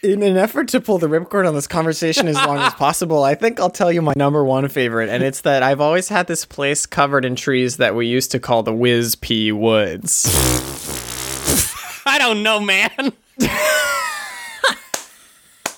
In 0.00 0.22
an 0.22 0.36
effort 0.36 0.68
to 0.68 0.80
pull 0.80 0.98
the 0.98 1.08
ripcord 1.08 1.48
on 1.48 1.54
this 1.54 1.66
conversation 1.66 2.28
as 2.28 2.36
long 2.36 2.58
as 2.58 2.72
possible, 2.76 3.24
I 3.24 3.34
think 3.34 3.58
I'll 3.58 3.68
tell 3.68 3.90
you 3.90 4.00
my 4.00 4.12
number 4.14 4.44
one 4.44 4.68
favorite, 4.68 5.08
and 5.08 5.24
it's 5.24 5.40
that 5.40 5.64
I've 5.64 5.80
always 5.80 6.08
had 6.08 6.28
this 6.28 6.44
place 6.44 6.86
covered 6.86 7.24
in 7.24 7.34
trees 7.34 7.78
that 7.78 7.96
we 7.96 8.06
used 8.06 8.30
to 8.30 8.38
call 8.38 8.62
the 8.62 8.72
Whiz 8.72 9.16
P 9.16 9.50
Woods. 9.50 10.26
I 12.06 12.18
don't 12.18 12.44
know, 12.44 12.60
man. 12.60 12.90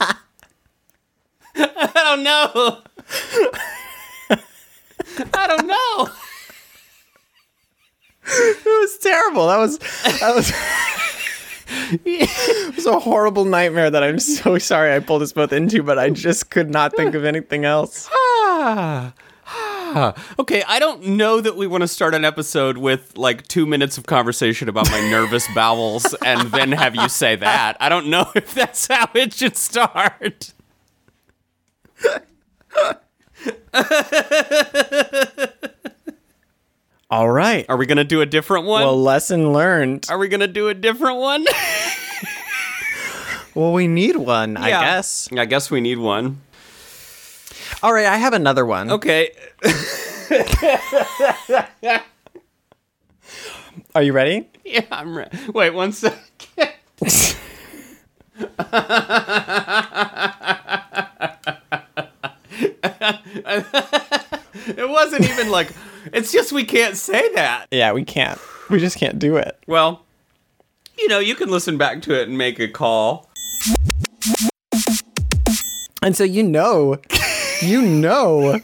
I 0.02 0.14
don't 1.94 2.22
know. 2.22 2.78
I 5.32 5.46
don't 5.46 5.66
know. 5.66 6.08
It 8.32 8.64
was 8.64 8.98
terrible. 8.98 9.46
That 9.48 9.56
was 9.56 9.78
that 9.78 10.34
was. 10.34 10.52
It 12.04 12.76
was 12.76 12.86
a 12.86 12.98
horrible 12.98 13.44
nightmare 13.44 13.90
that 13.90 14.02
I'm 14.02 14.18
so 14.18 14.58
sorry 14.58 14.94
I 14.94 15.00
pulled 15.00 15.22
us 15.22 15.32
both 15.32 15.52
into, 15.52 15.82
but 15.82 15.98
I 15.98 16.10
just 16.10 16.50
could 16.50 16.70
not 16.70 16.94
think 16.96 17.14
of 17.14 17.24
anything 17.24 17.64
else. 17.64 18.08
Ah. 18.12 19.12
Ah. 19.46 20.14
Okay, 20.38 20.62
I 20.68 20.78
don't 20.78 21.04
know 21.04 21.40
that 21.40 21.56
we 21.56 21.66
want 21.66 21.82
to 21.82 21.88
start 21.88 22.14
an 22.14 22.24
episode 22.24 22.78
with 22.78 23.16
like 23.16 23.46
two 23.48 23.66
minutes 23.66 23.98
of 23.98 24.06
conversation 24.06 24.68
about 24.68 24.90
my 24.90 25.00
nervous 25.10 25.46
bowels 25.54 26.14
and 26.24 26.50
then 26.52 26.72
have 26.72 26.94
you 26.94 27.08
say 27.08 27.36
that. 27.36 27.76
I 27.80 27.88
don't 27.88 28.06
know 28.06 28.30
if 28.34 28.54
that's 28.54 28.86
how 28.86 29.08
it 29.14 29.34
should 29.34 29.56
start. 29.56 30.52
All 37.10 37.28
right. 37.28 37.66
Are 37.68 37.76
we 37.76 37.86
going 37.86 37.98
to 37.98 38.04
do 38.04 38.20
a 38.20 38.26
different 38.26 38.66
one? 38.66 38.82
Well, 38.82 39.00
lesson 39.00 39.52
learned. 39.52 40.06
Are 40.08 40.18
we 40.18 40.28
going 40.28 40.40
to 40.40 40.48
do 40.48 40.68
a 40.68 40.74
different 40.74 41.18
one? 41.18 41.44
Well, 43.52 43.72
we 43.72 43.88
need 43.88 44.14
one, 44.16 44.56
I 44.56 44.70
guess. 44.70 45.28
I 45.36 45.44
guess 45.44 45.72
we 45.72 45.80
need 45.80 45.98
one. 45.98 46.40
All 47.82 47.92
right, 47.92 48.06
I 48.06 48.16
have 48.16 48.32
another 48.32 48.64
one. 48.64 48.92
Okay. 48.92 49.32
Are 53.94 54.02
you 54.02 54.12
ready? 54.12 54.48
Yeah, 54.64 54.82
I'm 54.92 55.16
ready. 55.16 55.36
Wait 55.52 55.70
one 55.70 55.90
second. 55.90 56.20
it 57.02 57.36
wasn't 64.88 65.28
even 65.28 65.50
like 65.50 65.72
it's 66.12 66.32
just 66.32 66.52
we 66.52 66.64
can't 66.64 66.96
say 66.96 67.32
that. 67.34 67.66
Yeah, 67.70 67.92
we 67.92 68.04
can't. 68.04 68.38
We 68.68 68.78
just 68.78 68.96
can't 68.96 69.18
do 69.18 69.36
it. 69.36 69.58
Well, 69.66 70.04
you 70.98 71.08
know, 71.08 71.18
you 71.18 71.34
can 71.34 71.50
listen 71.50 71.78
back 71.78 72.02
to 72.02 72.20
it 72.20 72.28
and 72.28 72.38
make 72.38 72.58
a 72.58 72.68
call. 72.68 73.28
And 76.02 76.16
so 76.16 76.24
you 76.24 76.42
know, 76.42 76.98
you 77.60 77.82
know 77.82 78.60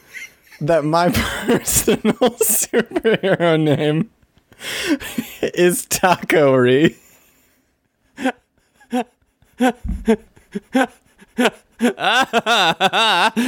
that 0.61 0.85
my 0.85 1.11
personal 1.47 2.15
superhero 2.15 3.63
name 3.63 4.11
is 5.43 5.87
Takori. 5.87 6.97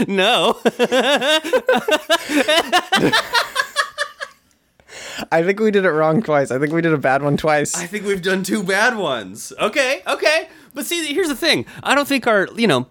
No. 0.07 0.59
I 5.33 5.43
think 5.43 5.61
we 5.61 5.71
did 5.71 5.85
it 5.85 5.91
wrong 5.91 6.23
twice. 6.23 6.51
I 6.51 6.59
think 6.59 6.73
we 6.73 6.81
did 6.81 6.93
a 6.93 6.99
bad 6.99 7.23
one 7.23 7.37
twice. 7.37 7.77
I 7.77 7.87
think 7.87 8.05
we've 8.05 8.23
done 8.23 8.43
two 8.43 8.63
bad 8.63 8.97
ones. 8.97 9.53
Okay, 9.59 10.03
okay. 10.07 10.49
But 10.75 10.87
see, 10.87 11.13
here's 11.13 11.29
the 11.29 11.37
thing. 11.37 11.67
I 11.83 11.95
don't 11.95 12.07
think 12.07 12.27
our, 12.27 12.49
you 12.57 12.67
know, 12.67 12.87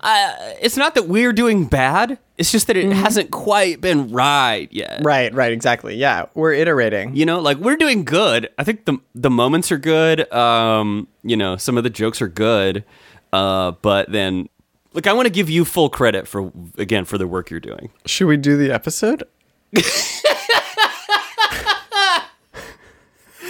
uh, 0.00 0.32
it's 0.60 0.76
not 0.76 0.94
that 0.94 1.06
we're 1.08 1.32
doing 1.32 1.66
bad. 1.66 2.18
It's 2.36 2.50
just 2.50 2.66
that 2.66 2.76
it 2.76 2.90
hasn't 2.92 3.30
quite 3.30 3.80
been 3.80 4.10
right 4.10 4.68
yet. 4.72 5.00
right, 5.04 5.32
right, 5.32 5.52
exactly. 5.52 5.94
Yeah, 5.96 6.26
we're 6.34 6.52
iterating. 6.52 7.14
You 7.14 7.26
know, 7.26 7.40
like 7.40 7.58
we're 7.58 7.76
doing 7.76 8.04
good. 8.04 8.48
I 8.58 8.64
think 8.64 8.86
the 8.86 8.98
the 9.14 9.30
moments 9.30 9.70
are 9.70 9.78
good. 9.78 10.32
Um, 10.32 11.06
you 11.22 11.36
know, 11.36 11.56
some 11.56 11.76
of 11.76 11.84
the 11.84 11.90
jokes 11.90 12.20
are 12.20 12.28
good. 12.28 12.84
Uh, 13.32 13.72
but 13.82 14.10
then, 14.10 14.48
look, 14.94 15.06
I 15.06 15.12
want 15.12 15.26
to 15.26 15.32
give 15.32 15.48
you 15.50 15.64
full 15.64 15.88
credit 15.88 16.26
for 16.26 16.50
again 16.76 17.04
for 17.04 17.18
the 17.18 17.26
work 17.26 17.50
you're 17.50 17.60
doing. 17.60 17.90
Should 18.06 18.26
we 18.26 18.36
do 18.36 18.56
the 18.56 18.72
episode? 18.72 19.24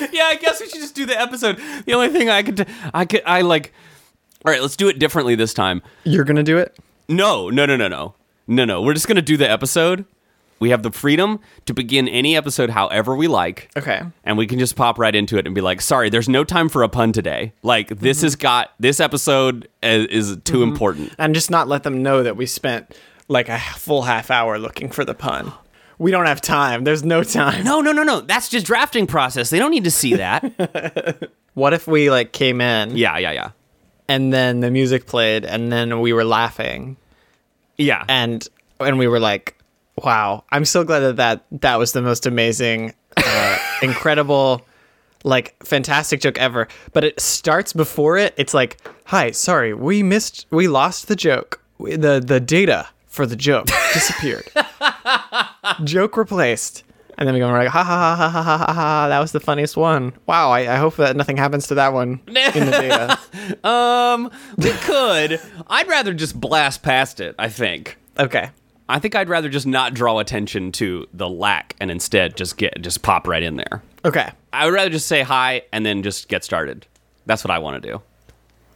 yeah, 0.12 0.24
I 0.24 0.36
guess 0.36 0.60
we 0.60 0.68
should 0.68 0.80
just 0.80 0.94
do 0.94 1.06
the 1.06 1.18
episode. 1.18 1.60
The 1.84 1.94
only 1.94 2.08
thing 2.08 2.28
I 2.28 2.42
could, 2.42 2.66
I 2.92 3.04
could, 3.04 3.22
I 3.26 3.42
like. 3.42 3.72
All 4.44 4.52
right, 4.52 4.60
let's 4.60 4.76
do 4.76 4.88
it 4.88 4.98
differently 4.98 5.34
this 5.34 5.54
time. 5.54 5.82
You're 6.04 6.24
gonna 6.24 6.42
do 6.42 6.58
it? 6.58 6.76
No, 7.08 7.48
no, 7.48 7.66
no, 7.66 7.76
no, 7.76 7.88
no, 7.88 8.14
no, 8.46 8.64
no. 8.64 8.82
We're 8.82 8.94
just 8.94 9.08
gonna 9.08 9.22
do 9.22 9.36
the 9.36 9.50
episode. 9.50 10.04
We 10.60 10.70
have 10.70 10.82
the 10.82 10.90
freedom 10.90 11.40
to 11.66 11.74
begin 11.74 12.08
any 12.08 12.36
episode 12.36 12.70
however 12.70 13.16
we 13.16 13.26
like. 13.26 13.70
Okay. 13.76 14.02
And 14.22 14.38
we 14.38 14.46
can 14.46 14.58
just 14.58 14.76
pop 14.76 14.98
right 14.98 15.14
into 15.14 15.36
it 15.36 15.46
and 15.46 15.54
be 15.54 15.60
like, 15.60 15.80
sorry, 15.80 16.10
there's 16.10 16.28
no 16.28 16.44
time 16.44 16.68
for 16.68 16.82
a 16.82 16.88
pun 16.88 17.12
today. 17.12 17.52
Like, 17.62 17.88
this 17.88 18.18
mm-hmm. 18.18 18.26
has 18.26 18.36
got, 18.36 18.72
this 18.78 19.00
episode 19.00 19.68
is, 19.82 20.06
is 20.06 20.38
too 20.44 20.60
mm-hmm. 20.60 20.72
important. 20.72 21.14
And 21.18 21.34
just 21.34 21.50
not 21.50 21.68
let 21.68 21.82
them 21.82 22.02
know 22.02 22.22
that 22.22 22.36
we 22.36 22.46
spent 22.46 22.96
like 23.28 23.48
a 23.48 23.58
full 23.58 24.02
half 24.02 24.30
hour 24.30 24.58
looking 24.58 24.90
for 24.90 25.04
the 25.04 25.14
pun. 25.14 25.52
We 25.98 26.10
don't 26.10 26.26
have 26.26 26.40
time. 26.40 26.84
There's 26.84 27.04
no 27.04 27.22
time. 27.22 27.64
No, 27.64 27.80
no, 27.80 27.92
no, 27.92 28.02
no. 28.02 28.20
That's 28.20 28.48
just 28.48 28.66
drafting 28.66 29.06
process. 29.06 29.50
They 29.50 29.58
don't 29.58 29.70
need 29.70 29.84
to 29.84 29.90
see 29.90 30.14
that. 30.14 31.30
What 31.54 31.72
if 31.72 31.86
we 31.86 32.10
like 32.10 32.32
came 32.32 32.60
in 32.60 32.96
yeah, 32.96 33.16
yeah, 33.16 33.30
yeah. 33.30 33.50
and 34.08 34.32
then 34.32 34.58
the 34.58 34.72
music 34.72 35.06
played 35.06 35.44
and 35.44 35.70
then 35.70 36.00
we 36.00 36.12
were 36.12 36.24
laughing 36.24 36.96
Yeah. 37.76 38.04
and 38.08 38.44
and 38.80 38.98
we 38.98 39.06
were 39.06 39.20
like, 39.20 39.56
"Wow, 40.02 40.42
I'm 40.50 40.64
so 40.64 40.82
glad 40.82 40.98
that 41.00 41.16
that, 41.16 41.44
that 41.60 41.76
was 41.78 41.92
the 41.92 42.02
most 42.02 42.26
amazing, 42.26 42.92
uh, 43.16 43.58
incredible, 43.82 44.66
like 45.22 45.54
fantastic 45.64 46.20
joke 46.20 46.38
ever." 46.38 46.66
But 46.92 47.04
it 47.04 47.20
starts 47.20 47.72
before 47.72 48.18
it. 48.18 48.34
It's 48.36 48.52
like, 48.52 48.78
"Hi, 49.04 49.30
sorry, 49.30 49.74
we 49.74 50.02
missed, 50.02 50.46
we 50.50 50.66
lost 50.66 51.06
the 51.06 51.14
joke. 51.14 51.62
We- 51.78 51.94
the 51.94 52.18
The 52.18 52.40
data 52.40 52.88
for 53.06 53.26
the 53.26 53.36
joke 53.36 53.66
disappeared 53.94 54.50
joke 55.84 56.16
replaced. 56.16 56.84
And 57.16 57.28
then 57.28 57.34
we 57.34 57.40
go 57.40 57.48
like 57.48 57.68
ha 57.68 57.84
ha 57.84 58.16
ha 58.16 58.30
ha 58.30 58.42
ha 58.42 58.58
ha 58.58 58.72
ha. 58.72 59.08
That 59.08 59.20
was 59.20 59.32
the 59.32 59.40
funniest 59.40 59.76
one. 59.76 60.12
Wow. 60.26 60.50
I, 60.50 60.74
I 60.74 60.76
hope 60.76 60.96
that 60.96 61.16
nothing 61.16 61.36
happens 61.36 61.68
to 61.68 61.76
that 61.76 61.92
one 61.92 62.20
in 62.26 62.34
the 62.34 62.70
data. 62.70 63.18
um, 63.68 64.30
we 64.58 64.70
could. 64.70 65.40
I'd 65.68 65.88
rather 65.88 66.12
just 66.12 66.40
blast 66.40 66.82
past 66.82 67.20
it. 67.20 67.36
I 67.38 67.48
think. 67.48 67.98
Okay. 68.18 68.50
I 68.88 68.98
think 68.98 69.14
I'd 69.14 69.28
rather 69.28 69.48
just 69.48 69.66
not 69.66 69.94
draw 69.94 70.18
attention 70.18 70.72
to 70.72 71.06
the 71.14 71.28
lack 71.28 71.76
and 71.80 71.90
instead 71.90 72.36
just 72.36 72.56
get 72.56 72.80
just 72.82 73.02
pop 73.02 73.26
right 73.28 73.42
in 73.42 73.56
there. 73.56 73.82
Okay. 74.04 74.30
I 74.52 74.64
would 74.64 74.74
rather 74.74 74.90
just 74.90 75.06
say 75.06 75.22
hi 75.22 75.62
and 75.72 75.86
then 75.86 76.02
just 76.02 76.28
get 76.28 76.44
started. 76.44 76.86
That's 77.26 77.44
what 77.44 77.50
I 77.50 77.58
want 77.58 77.82
to 77.82 77.90
do. 77.90 78.02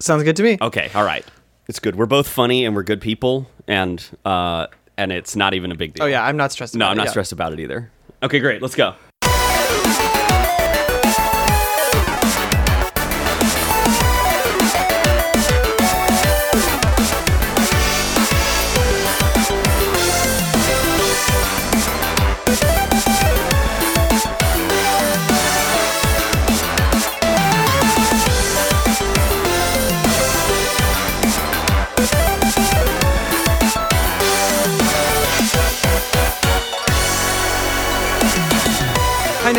Sounds 0.01 0.23
good 0.23 0.37
to 0.37 0.43
me. 0.43 0.59
Okay. 0.61 0.91
All 0.95 1.05
right. 1.05 1.25
It's 1.69 1.81
good. 1.81 1.97
We're 1.97 2.07
both 2.07 2.29
funny 2.29 2.65
and 2.65 2.75
we're 2.75 2.83
good 2.83 3.03
people, 3.03 3.47
and 3.67 4.03
uh, 4.25 4.69
and 4.99 5.13
it's 5.13 5.37
not 5.37 5.55
even 5.55 5.73
a 5.73 5.75
big 5.75 5.95
deal. 5.95 6.05
Oh 6.05 6.07
yeah, 6.07 6.27
I'm 6.27 6.37
not 6.37 6.53
stressed. 6.53 6.75
No, 6.75 6.87
I'm 6.87 6.97
not 6.97 7.07
yeah. 7.07 7.11
stressed 7.11 7.33
about 7.33 7.55
it 7.55 7.61
either. 7.61 7.91
Okay, 8.23 8.41
great. 8.41 8.61
Let's 8.61 8.75
go. 8.75 8.95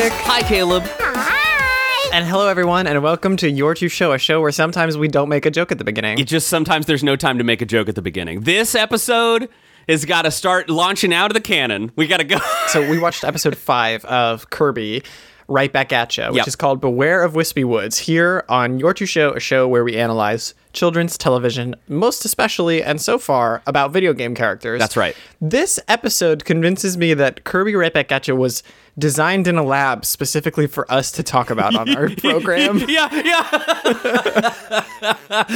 Nick. 0.10 0.22
Hi, 0.22 0.42
Caleb. 0.42 0.84
Hi. 0.88 2.10
And 2.12 2.26
hello, 2.26 2.48
everyone, 2.48 2.88
and 2.88 3.04
welcome 3.04 3.38
to 3.38 3.50
Your 3.50 3.76
Two 3.76 3.90
Show, 3.90 4.12
a 4.12 4.18
show 4.18 4.42
where 4.42 4.52
sometimes 4.52 4.98
we 4.98 5.08
don't 5.08 5.30
make 5.30 5.46
a 5.46 5.52
joke 5.52 5.72
at 5.72 5.78
the 5.78 5.84
beginning. 5.84 6.18
It 6.18 6.28
just 6.28 6.48
sometimes 6.48 6.88
there's 6.88 7.04
no 7.04 7.16
time 7.16 7.38
to 7.38 7.44
make 7.44 7.62
a 7.62 7.66
joke 7.66 7.88
at 7.90 7.94
the 7.96 8.02
beginning. 8.02 8.42
This 8.42 8.74
episode 8.74 9.50
has 9.88 10.06
got 10.06 10.24
to 10.24 10.32
start 10.32 10.68
launching 10.68 11.14
out 11.14 11.30
of 11.30 11.36
the 11.36 11.42
cannon. 11.42 11.92
We 11.96 12.08
got 12.08 12.18
to 12.18 12.24
go. 12.24 12.40
so 12.70 12.90
we 12.90 12.98
watched 13.02 13.24
episode 13.24 13.56
five 13.56 14.04
of 14.06 14.50
Kirby, 14.50 15.04
Right 15.50 15.74
Back 15.74 15.92
At 15.92 16.16
you, 16.16 16.25
which 16.28 16.36
Yep. 16.38 16.48
is 16.48 16.56
called 16.56 16.80
Beware 16.80 17.24
of 17.24 17.34
Wispy 17.36 17.63
Woods, 17.63 17.98
here 17.98 18.46
on 18.48 18.78
Your 18.80 18.94
Two 18.94 19.07
Show, 19.07 19.31
a 19.31 19.40
show 19.40 19.68
where 19.68 19.84
we 19.84 19.98
analyze 19.98 20.54
children's 20.72 21.18
television, 21.18 21.75
most 21.88 22.24
especially, 22.24 22.84
and 22.84 23.01
so 23.01 23.18
far, 23.18 23.63
about 23.66 23.92
video 23.92 24.13
game 24.13 24.36
characters. 24.36 24.80
That's 24.80 24.96
right. 24.96 25.16
This 25.42 25.80
episode 25.88 26.46
convinces 26.46 26.96
me 26.98 27.16
that 27.16 27.44
Kirby 27.44 27.75
Right 27.75 27.92
Back 27.94 28.12
At 28.12 28.28
You 28.28 28.36
was 28.36 28.62
designed 28.98 29.48
in 29.48 29.57
a 29.57 29.63
lab 29.63 30.06
specifically 30.06 30.68
for 30.68 30.90
us 30.92 31.12
to 31.13 31.24
talk 31.24 31.50
about 31.50 31.74
on 31.75 31.90
our 31.96 32.10
program. 32.18 32.78
yeah, 32.88 33.10
yeah. 33.25 34.86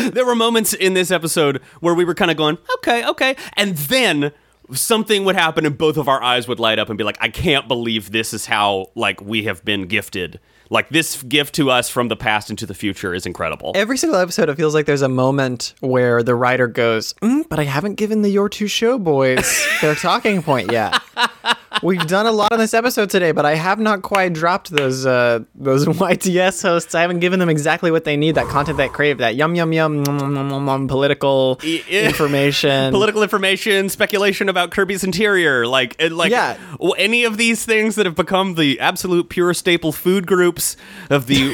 there 0.14 0.26
were 0.26 0.36
moments 0.36 0.74
in 0.74 0.96
this 0.96 1.12
episode 1.12 1.62
where 1.82 1.94
we 1.94 2.06
were 2.06 2.16
kind 2.16 2.32
of 2.32 2.38
going, 2.38 2.58
okay, 2.78 3.06
okay. 3.08 3.36
And 3.56 3.78
then 3.78 4.32
something 4.72 5.26
would 5.26 5.36
happen 5.36 5.66
and 5.66 5.78
both 5.78 5.98
of 5.98 6.08
our 6.08 6.22
eyes 6.22 6.48
would 6.48 6.60
light 6.60 6.80
up 6.80 6.90
and 6.90 6.98
be 6.98 7.04
like, 7.04 7.18
I 7.20 7.30
can't 7.30 7.68
believe 7.68 8.12
this 8.12 8.34
is 8.34 8.46
how 8.46 8.88
like 8.96 9.22
we 9.22 9.44
have 9.44 9.64
been 9.66 9.88
gifted. 9.88 10.40
Like 10.70 10.90
this 10.90 11.22
gift 11.24 11.54
to 11.56 11.70
us 11.70 11.90
from 11.90 12.08
the 12.08 12.16
past 12.16 12.50
into 12.50 12.66
the 12.66 12.74
future 12.74 13.14
is 13.14 13.26
incredible. 13.26 13.74
Every 13.76 13.98
single 13.98 14.20
episode, 14.20 14.50
it 14.50 14.56
feels 14.56 14.74
like 14.74 14.86
there's 14.86 15.02
a 15.02 15.10
moment 15.10 15.76
where 15.82 16.24
the 16.24 16.34
writer 16.34 16.68
goes, 16.68 17.14
mm, 17.22 17.48
"But 17.48 17.60
I 17.60 17.66
haven't 17.66 17.96
given 17.96 18.22
the 18.24 18.30
Your 18.30 18.50
Two 18.50 18.68
Show 18.68 18.98
boys 18.98 19.68
their 19.82 19.94
talking 19.94 20.42
point 20.42 20.72
yet." 20.72 21.00
We've 21.82 22.06
done 22.08 22.26
a 22.28 22.32
lot 22.32 22.52
on 22.54 22.60
this 22.60 22.74
episode 22.74 23.10
today, 23.10 23.32
but 23.32 23.46
I 23.46 23.56
have 23.56 23.80
not 23.80 24.02
quite 24.04 24.34
dropped 24.34 24.70
those 24.70 25.06
uh, 25.06 25.40
those 25.56 25.86
YTS 25.88 26.62
hosts. 26.62 26.94
I 26.96 27.02
haven't 27.02 27.20
given 27.20 27.40
them 27.40 27.50
exactly 27.50 27.90
what 27.92 28.04
they 28.04 28.16
need, 28.16 28.36
that 28.36 28.48
content 28.48 28.78
that 28.78 28.94
crave, 28.94 29.18
that 29.18 29.36
yum 29.36 29.56
yum 29.56 29.74
yum, 29.74 30.04
nom, 30.04 30.34
nom, 30.34 30.66
nom, 30.66 30.88
political 30.88 31.60
information, 31.90 32.92
Political 32.92 33.24
information, 33.24 33.90
speculation 33.90 34.50
about 34.50 34.72
Kirby's 34.72 35.04
interior, 35.04 35.66
like 35.68 35.96
like 36.12 36.32
Yeah. 36.32 36.58
any 36.98 37.24
of 37.24 37.38
these 37.38 37.66
things 37.66 37.96
that 37.96 38.06
have 38.06 38.16
become 38.16 38.56
the 38.56 38.80
absolute 38.80 39.30
pure 39.30 39.54
staple 39.54 39.92
food 39.92 40.28
groups 40.28 40.78
of 41.10 41.28
the 41.28 41.52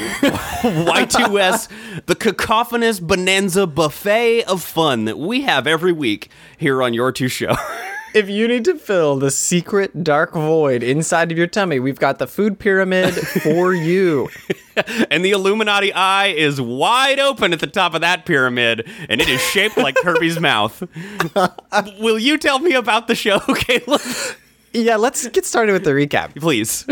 Y2S, 0.62 2.04
the 2.06 2.14
cacophonous 2.14 3.00
bonanza 3.00 3.66
buffet 3.66 4.44
of 4.44 4.62
fun 4.62 5.04
that 5.06 5.18
we 5.18 5.42
have 5.42 5.66
every 5.66 5.92
week 5.92 6.28
here 6.58 6.82
on 6.82 6.94
Your 6.94 7.10
Two 7.12 7.28
Show. 7.28 7.54
If 8.12 8.28
you 8.28 8.48
need 8.48 8.64
to 8.64 8.74
fill 8.76 9.16
the 9.16 9.30
secret 9.30 10.02
dark 10.02 10.32
void 10.32 10.82
inside 10.82 11.30
of 11.30 11.38
your 11.38 11.46
tummy, 11.46 11.78
we've 11.78 11.98
got 12.00 12.18
the 12.18 12.26
food 12.26 12.58
pyramid 12.58 13.14
for 13.14 13.72
you. 13.74 14.28
and 15.10 15.24
the 15.24 15.30
Illuminati 15.30 15.92
eye 15.92 16.26
is 16.28 16.60
wide 16.60 17.20
open 17.20 17.52
at 17.52 17.60
the 17.60 17.68
top 17.68 17.94
of 17.94 18.00
that 18.00 18.26
pyramid, 18.26 18.88
and 19.08 19.20
it 19.20 19.28
is 19.28 19.40
shaped 19.40 19.76
like 19.76 19.94
Kirby's 19.96 20.40
mouth. 20.40 20.82
Will 22.00 22.18
you 22.18 22.36
tell 22.36 22.58
me 22.58 22.74
about 22.74 23.06
the 23.06 23.14
show, 23.14 23.38
Caleb? 23.54 24.00
Yeah, 24.72 24.96
let's 24.96 25.26
get 25.28 25.44
started 25.46 25.72
with 25.72 25.84
the 25.84 25.90
recap. 25.90 26.34
Please. 26.34 26.84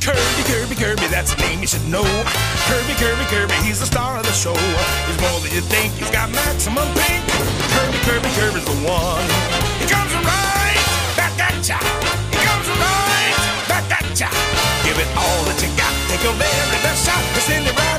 Kirby, 0.00 0.42
Kirby, 0.48 0.74
Kirby, 0.74 1.06
that's 1.06 1.34
the 1.34 1.40
name 1.42 1.60
you 1.60 1.66
should 1.68 1.86
know. 1.86 2.02
Kirby, 2.66 2.94
Kirby, 2.94 3.24
Kirby, 3.26 3.54
he's 3.66 3.78
the 3.78 3.86
star 3.86 4.16
of 4.18 4.24
the 4.24 4.32
show. 4.32 4.54
He's 5.06 5.20
more 5.20 5.38
than 5.40 5.52
you 5.54 5.60
think, 5.60 5.92
he's 5.94 6.10
got 6.10 6.30
maximum 6.32 6.88
pink. 6.94 7.19
Kirby, 8.10 8.26
Kirby, 8.26 8.40
Kirby's 8.40 8.64
the 8.64 8.74
one. 8.90 9.22
He 9.78 9.86
comes 9.86 10.10
right 10.10 10.82
back 11.14 11.38
at 11.38 11.62
ya. 11.62 11.78
He 12.34 12.38
comes 12.42 12.66
right 12.66 13.62
back 13.70 13.86
at 14.02 14.18
ya. 14.18 14.26
Give 14.82 14.98
it 14.98 15.06
all 15.14 15.40
that 15.46 15.62
you 15.62 15.70
got, 15.78 15.94
take 16.10 16.24
your 16.24 16.34
very 16.34 16.78
best 16.82 17.06
shot. 17.06 17.22
He'll 17.34 17.46
send 17.46 17.68
it 17.68 17.78
right 17.78 17.89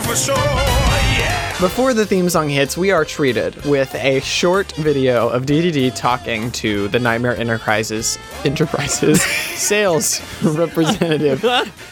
for 0.00 0.16
sure. 0.16 0.34
Yeah. 0.36 1.50
Before 1.60 1.94
the 1.94 2.04
theme 2.06 2.28
song 2.28 2.48
hits, 2.48 2.76
we 2.76 2.90
are 2.90 3.04
treated 3.04 3.54
with 3.66 3.94
a 3.94 4.20
short 4.20 4.72
video 4.72 5.28
of 5.28 5.44
DDD 5.46 5.94
talking 5.94 6.50
to 6.52 6.88
the 6.88 6.98
Nightmare 6.98 7.36
Enterprises 7.36 8.18
Enterprises 8.44 9.22
sales 9.54 10.20
representative, 10.42 11.44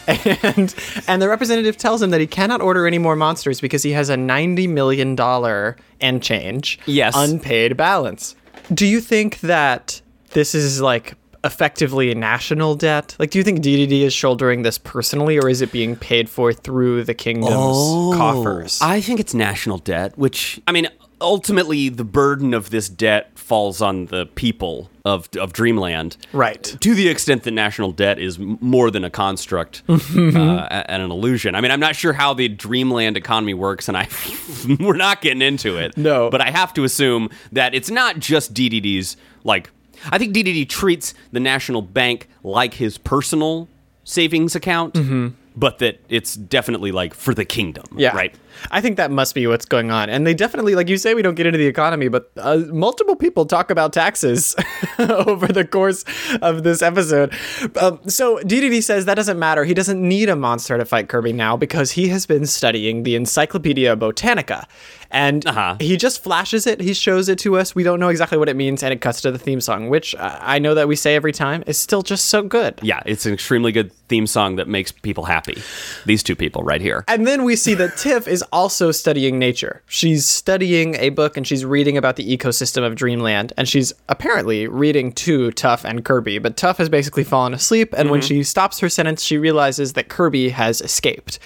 and 0.07 0.75
and 1.07 1.21
the 1.21 1.29
representative 1.29 1.77
tells 1.77 2.01
him 2.01 2.09
that 2.09 2.19
he 2.19 2.27
cannot 2.27 2.61
order 2.61 2.85
any 2.87 2.97
more 2.97 3.15
monsters 3.15 3.61
because 3.61 3.83
he 3.83 3.91
has 3.91 4.09
a 4.09 4.17
ninety 4.17 4.67
million 4.67 5.15
dollar 5.15 5.77
and 6.01 6.21
change 6.21 6.79
Yes. 6.85 7.13
unpaid 7.15 7.77
balance. 7.77 8.35
Do 8.73 8.85
you 8.85 8.99
think 8.99 9.39
that 9.41 10.01
this 10.31 10.53
is 10.55 10.81
like? 10.81 11.13
Effectively, 11.43 12.11
a 12.11 12.15
national 12.15 12.75
debt. 12.75 13.15
Like, 13.17 13.31
do 13.31 13.39
you 13.39 13.43
think 13.43 13.61
DDD 13.61 14.01
is 14.01 14.13
shouldering 14.13 14.61
this 14.61 14.77
personally, 14.77 15.39
or 15.39 15.49
is 15.49 15.61
it 15.61 15.71
being 15.71 15.95
paid 15.95 16.29
for 16.29 16.53
through 16.53 17.03
the 17.03 17.15
kingdom's 17.15 18.15
coffers? 18.15 18.79
I 18.81 19.01
think 19.01 19.19
it's 19.19 19.33
national 19.33 19.79
debt, 19.79 20.17
which 20.17 20.61
I 20.67 20.71
mean, 20.71 20.87
ultimately 21.19 21.89
the 21.89 22.03
burden 22.03 22.53
of 22.53 22.69
this 22.69 22.89
debt 22.89 23.31
falls 23.35 23.81
on 23.81 24.07
the 24.07 24.25
people 24.25 24.89
of 25.05 25.29
of 25.39 25.53
Dreamland. 25.53 26.17
Right. 26.33 26.63
To 26.63 26.93
the 26.93 27.07
extent 27.07 27.43
that 27.43 27.51
national 27.51 27.91
debt 27.91 28.19
is 28.19 28.37
more 28.39 28.91
than 28.91 29.03
a 29.03 29.09
construct 29.09 29.83
uh, 29.89 29.95
and 29.97 31.01
an 31.01 31.11
illusion. 31.11 31.55
I 31.55 31.61
mean, 31.61 31.71
I'm 31.71 31.79
not 31.79 31.95
sure 31.95 32.13
how 32.13 32.33
the 32.33 32.49
Dreamland 32.49 33.17
economy 33.17 33.53
works, 33.53 33.87
and 33.87 33.97
I 33.97 34.07
we're 34.79 34.95
not 34.95 35.21
getting 35.21 35.41
into 35.41 35.77
it. 35.77 35.97
No. 35.97 36.29
but 36.29 36.41
I 36.41 36.51
have 36.51 36.73
to 36.75 36.83
assume 36.83 37.29
that 37.51 37.73
it's 37.73 37.89
not 37.89 38.19
just 38.19 38.53
DDD's. 38.53 39.17
Like, 39.43 39.71
I 40.09 40.17
think 40.17 40.33
DDD 40.33 40.67
treats 40.67 41.13
the 41.31 41.39
national 41.39 41.81
bank 41.81 42.27
like 42.43 42.75
his 42.75 42.97
personal 42.97 43.67
savings 44.03 44.55
account. 44.55 44.93
Mm-hmm. 44.95 45.27
But 45.55 45.79
that 45.79 45.99
it's 46.07 46.35
definitely 46.35 46.91
like 46.93 47.13
for 47.13 47.33
the 47.33 47.43
kingdom, 47.43 47.83
Yeah. 47.97 48.15
right? 48.15 48.33
I 48.71 48.81
think 48.81 48.97
that 48.97 49.11
must 49.11 49.35
be 49.35 49.47
what's 49.47 49.65
going 49.65 49.91
on. 49.91 50.09
And 50.09 50.25
they 50.25 50.33
definitely, 50.33 50.75
like 50.75 50.89
you 50.89 50.97
say, 50.97 51.13
we 51.13 51.21
don't 51.21 51.35
get 51.35 51.45
into 51.45 51.57
the 51.57 51.67
economy, 51.67 52.07
but 52.07 52.31
uh, 52.37 52.57
multiple 52.71 53.15
people 53.15 53.45
talk 53.45 53.69
about 53.71 53.93
taxes 53.93 54.55
over 54.99 55.47
the 55.47 55.65
course 55.65 56.03
of 56.41 56.63
this 56.63 56.81
episode. 56.81 57.33
Um, 57.79 57.99
so 58.07 58.37
DDD 58.39 58.83
says 58.83 59.05
that 59.05 59.15
doesn't 59.15 59.39
matter. 59.39 59.63
He 59.63 59.73
doesn't 59.73 60.01
need 60.01 60.29
a 60.29 60.35
monster 60.35 60.77
to 60.77 60.85
fight 60.85 61.09
Kirby 61.09 61.33
now 61.33 61.57
because 61.57 61.91
he 61.91 62.09
has 62.09 62.25
been 62.25 62.45
studying 62.45 63.03
the 63.03 63.15
Encyclopedia 63.15 63.95
Botanica. 63.95 64.65
And 65.13 65.45
Uh-huh. 65.45 65.75
he 65.79 65.97
just 65.97 66.23
flashes 66.23 66.65
it. 66.65 66.79
He 66.79 66.93
shows 66.93 67.27
it 67.27 67.37
to 67.39 67.57
us. 67.57 67.75
We 67.75 67.83
don't 67.83 67.99
know 67.99 68.07
exactly 68.07 68.37
what 68.37 68.47
it 68.47 68.55
means. 68.55 68.81
And 68.81 68.93
it 68.93 69.01
cuts 69.01 69.19
to 69.21 69.31
the 69.31 69.37
theme 69.37 69.59
song, 69.59 69.89
which 69.89 70.15
uh, 70.15 70.37
I 70.41 70.57
know 70.59 70.73
that 70.73 70.87
we 70.87 70.95
say 70.95 71.15
every 71.15 71.33
time 71.33 71.63
is 71.67 71.77
still 71.77 72.01
just 72.01 72.27
so 72.27 72.41
good. 72.43 72.79
Yeah, 72.81 73.01
it's 73.05 73.25
an 73.25 73.33
extremely 73.33 73.73
good 73.73 73.91
theme 74.07 74.25
song 74.25 74.55
that 74.55 74.69
makes 74.69 74.91
people 74.93 75.25
happy. 75.25 75.61
These 76.05 76.23
two 76.23 76.35
people 76.37 76.63
right 76.63 76.79
here. 76.79 77.03
And 77.09 77.27
then 77.27 77.43
we 77.43 77.57
see 77.57 77.73
that 77.73 77.97
Tiff 77.97 78.25
is 78.27 78.40
also 78.51 78.91
studying 78.91 79.39
nature. 79.39 79.81
She's 79.87 80.25
studying 80.25 80.95
a 80.95 81.09
book 81.09 81.37
and 81.37 81.45
she's 81.45 81.65
reading 81.65 81.97
about 81.97 82.15
the 82.15 82.37
ecosystem 82.37 82.85
of 82.85 82.95
Dreamland. 82.95 83.53
And 83.57 83.67
she's 83.67 83.93
apparently 84.09 84.67
reading 84.67 85.11
to 85.13 85.51
Tuff 85.51 85.85
and 85.85 86.05
Kirby. 86.05 86.39
But 86.39 86.57
Tuff 86.57 86.77
has 86.77 86.89
basically 86.89 87.23
fallen 87.23 87.53
asleep. 87.53 87.93
And 87.97 88.09
when 88.09 88.21
mm-hmm. 88.21 88.27
she 88.27 88.43
stops 88.43 88.79
her 88.79 88.89
sentence, 88.89 89.23
she 89.23 89.37
realizes 89.37 89.93
that 89.93 90.09
Kirby 90.09 90.49
has 90.49 90.81
escaped. 90.81 91.39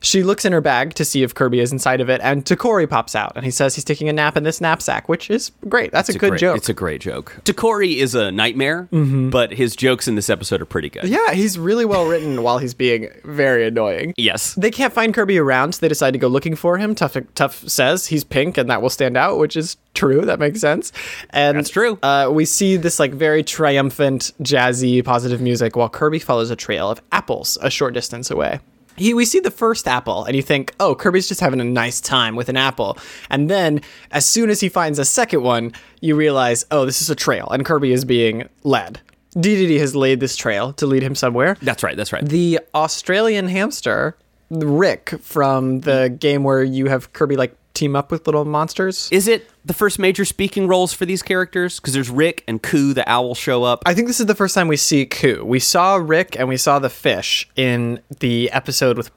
She 0.00 0.22
looks 0.22 0.44
in 0.44 0.52
her 0.52 0.60
bag 0.60 0.94
to 0.94 1.04
see 1.04 1.22
if 1.22 1.34
Kirby 1.34 1.60
is 1.60 1.72
inside 1.72 2.00
of 2.00 2.08
it, 2.08 2.20
and 2.22 2.44
Takori 2.44 2.88
pops 2.88 3.14
out, 3.14 3.32
and 3.36 3.44
he 3.44 3.50
says 3.50 3.74
he's 3.74 3.84
taking 3.84 4.08
a 4.08 4.12
nap 4.12 4.36
in 4.36 4.44
this 4.44 4.60
knapsack, 4.60 5.08
which 5.08 5.30
is 5.30 5.50
great. 5.68 5.90
That's 5.92 6.08
a 6.08 6.18
good 6.18 6.30
great, 6.30 6.40
joke. 6.40 6.56
It's 6.56 6.68
a 6.68 6.74
great 6.74 7.00
joke. 7.00 7.36
Takori 7.44 7.96
is 7.96 8.14
a 8.14 8.30
nightmare, 8.30 8.88
but 8.92 9.52
his 9.52 9.74
jokes 9.74 10.06
in 10.08 10.14
this 10.14 10.30
episode 10.30 10.62
are 10.62 10.66
pretty 10.66 10.88
good. 10.90 11.04
yeah, 11.04 11.32
he's 11.32 11.58
really 11.58 11.84
well 11.84 12.06
written 12.06 12.42
while 12.42 12.58
he's 12.58 12.74
being 12.74 13.08
very 13.24 13.66
annoying. 13.66 14.14
Yes. 14.16 14.54
They 14.54 14.70
can't 14.70 14.92
find 14.92 15.12
Kirby 15.14 15.38
around, 15.38 15.72
so 15.74 15.80
they 15.80 15.88
decide 15.88 16.12
to 16.12 16.18
go 16.18 16.28
looking 16.28 16.54
for 16.56 16.78
him. 16.78 16.94
Tuff, 16.94 17.16
Tuff 17.34 17.68
says 17.68 18.06
he's 18.06 18.24
pink, 18.24 18.56
and 18.56 18.70
that 18.70 18.82
will 18.82 18.90
stand 18.90 19.16
out, 19.16 19.38
which 19.38 19.56
is 19.56 19.76
true. 19.94 20.22
That 20.22 20.38
makes 20.38 20.60
sense. 20.60 20.92
And 21.30 21.58
That's 21.58 21.70
true. 21.70 21.98
Uh, 22.02 22.30
we 22.32 22.44
see 22.44 22.76
this 22.76 22.98
like 22.98 23.12
very 23.12 23.42
triumphant, 23.42 24.32
jazzy, 24.42 25.04
positive 25.04 25.40
music 25.40 25.76
while 25.76 25.88
Kirby 25.88 26.18
follows 26.20 26.50
a 26.50 26.56
trail 26.56 26.90
of 26.90 27.02
apples 27.12 27.58
a 27.60 27.70
short 27.70 27.94
distance 27.94 28.30
away. 28.30 28.60
He, 28.98 29.14
we 29.14 29.24
see 29.24 29.40
the 29.40 29.50
first 29.50 29.88
apple, 29.88 30.24
and 30.24 30.36
you 30.36 30.42
think, 30.42 30.74
oh, 30.80 30.94
Kirby's 30.94 31.28
just 31.28 31.40
having 31.40 31.60
a 31.60 31.64
nice 31.64 32.00
time 32.00 32.36
with 32.36 32.48
an 32.48 32.56
apple. 32.56 32.98
And 33.30 33.48
then, 33.50 33.80
as 34.10 34.26
soon 34.26 34.50
as 34.50 34.60
he 34.60 34.68
finds 34.68 34.98
a 34.98 35.04
second 35.04 35.42
one, 35.42 35.72
you 36.00 36.14
realize, 36.16 36.64
oh, 36.70 36.84
this 36.84 37.00
is 37.02 37.10
a 37.10 37.14
trail, 37.14 37.48
and 37.50 37.64
Kirby 37.64 37.92
is 37.92 38.04
being 38.04 38.48
led. 38.64 39.00
DDD 39.36 39.78
has 39.78 39.94
laid 39.94 40.20
this 40.20 40.36
trail 40.36 40.72
to 40.74 40.86
lead 40.86 41.02
him 41.02 41.14
somewhere 41.14 41.56
That's 41.60 41.82
right. 41.82 41.96
That's 41.96 42.12
right. 42.12 42.24
the 42.24 42.60
Australian 42.74 43.48
hamster, 43.48 44.16
Rick 44.50 45.10
from 45.20 45.80
the 45.80 46.16
game 46.18 46.42
where 46.42 46.64
you 46.64 46.86
have 46.86 47.12
Kirby 47.12 47.36
like 47.36 47.54
team 47.78 47.96
up 47.96 48.10
with 48.10 48.26
little 48.26 48.44
monsters. 48.44 49.08
is 49.10 49.28
it 49.28 49.48
the 49.64 49.74
first 49.74 49.98
major 49.98 50.24
speaking 50.24 50.66
roles 50.66 50.92
for 50.92 51.06
these 51.06 51.22
characters? 51.22 51.78
Because 51.80 51.94
there's 51.94 52.10
Rick 52.10 52.44
and 52.48 52.62
Coo, 52.62 52.92
the 52.94 53.08
owl, 53.08 53.34
show 53.34 53.64
up. 53.64 53.82
I 53.86 53.94
think 53.94 54.06
this 54.06 54.20
is 54.20 54.26
the 54.26 54.34
first 54.34 54.54
time 54.54 54.68
we 54.68 54.76
see 54.76 55.06
Coo. 55.06 55.44
We 55.44 55.60
saw 55.60 55.96
Rick 55.96 56.36
and 56.38 56.48
we 56.48 56.56
saw 56.56 56.78
the 56.78 56.90
fish 56.90 57.48
in 57.56 58.00
the 58.20 58.50
episode 58.52 58.96
with 58.96 59.10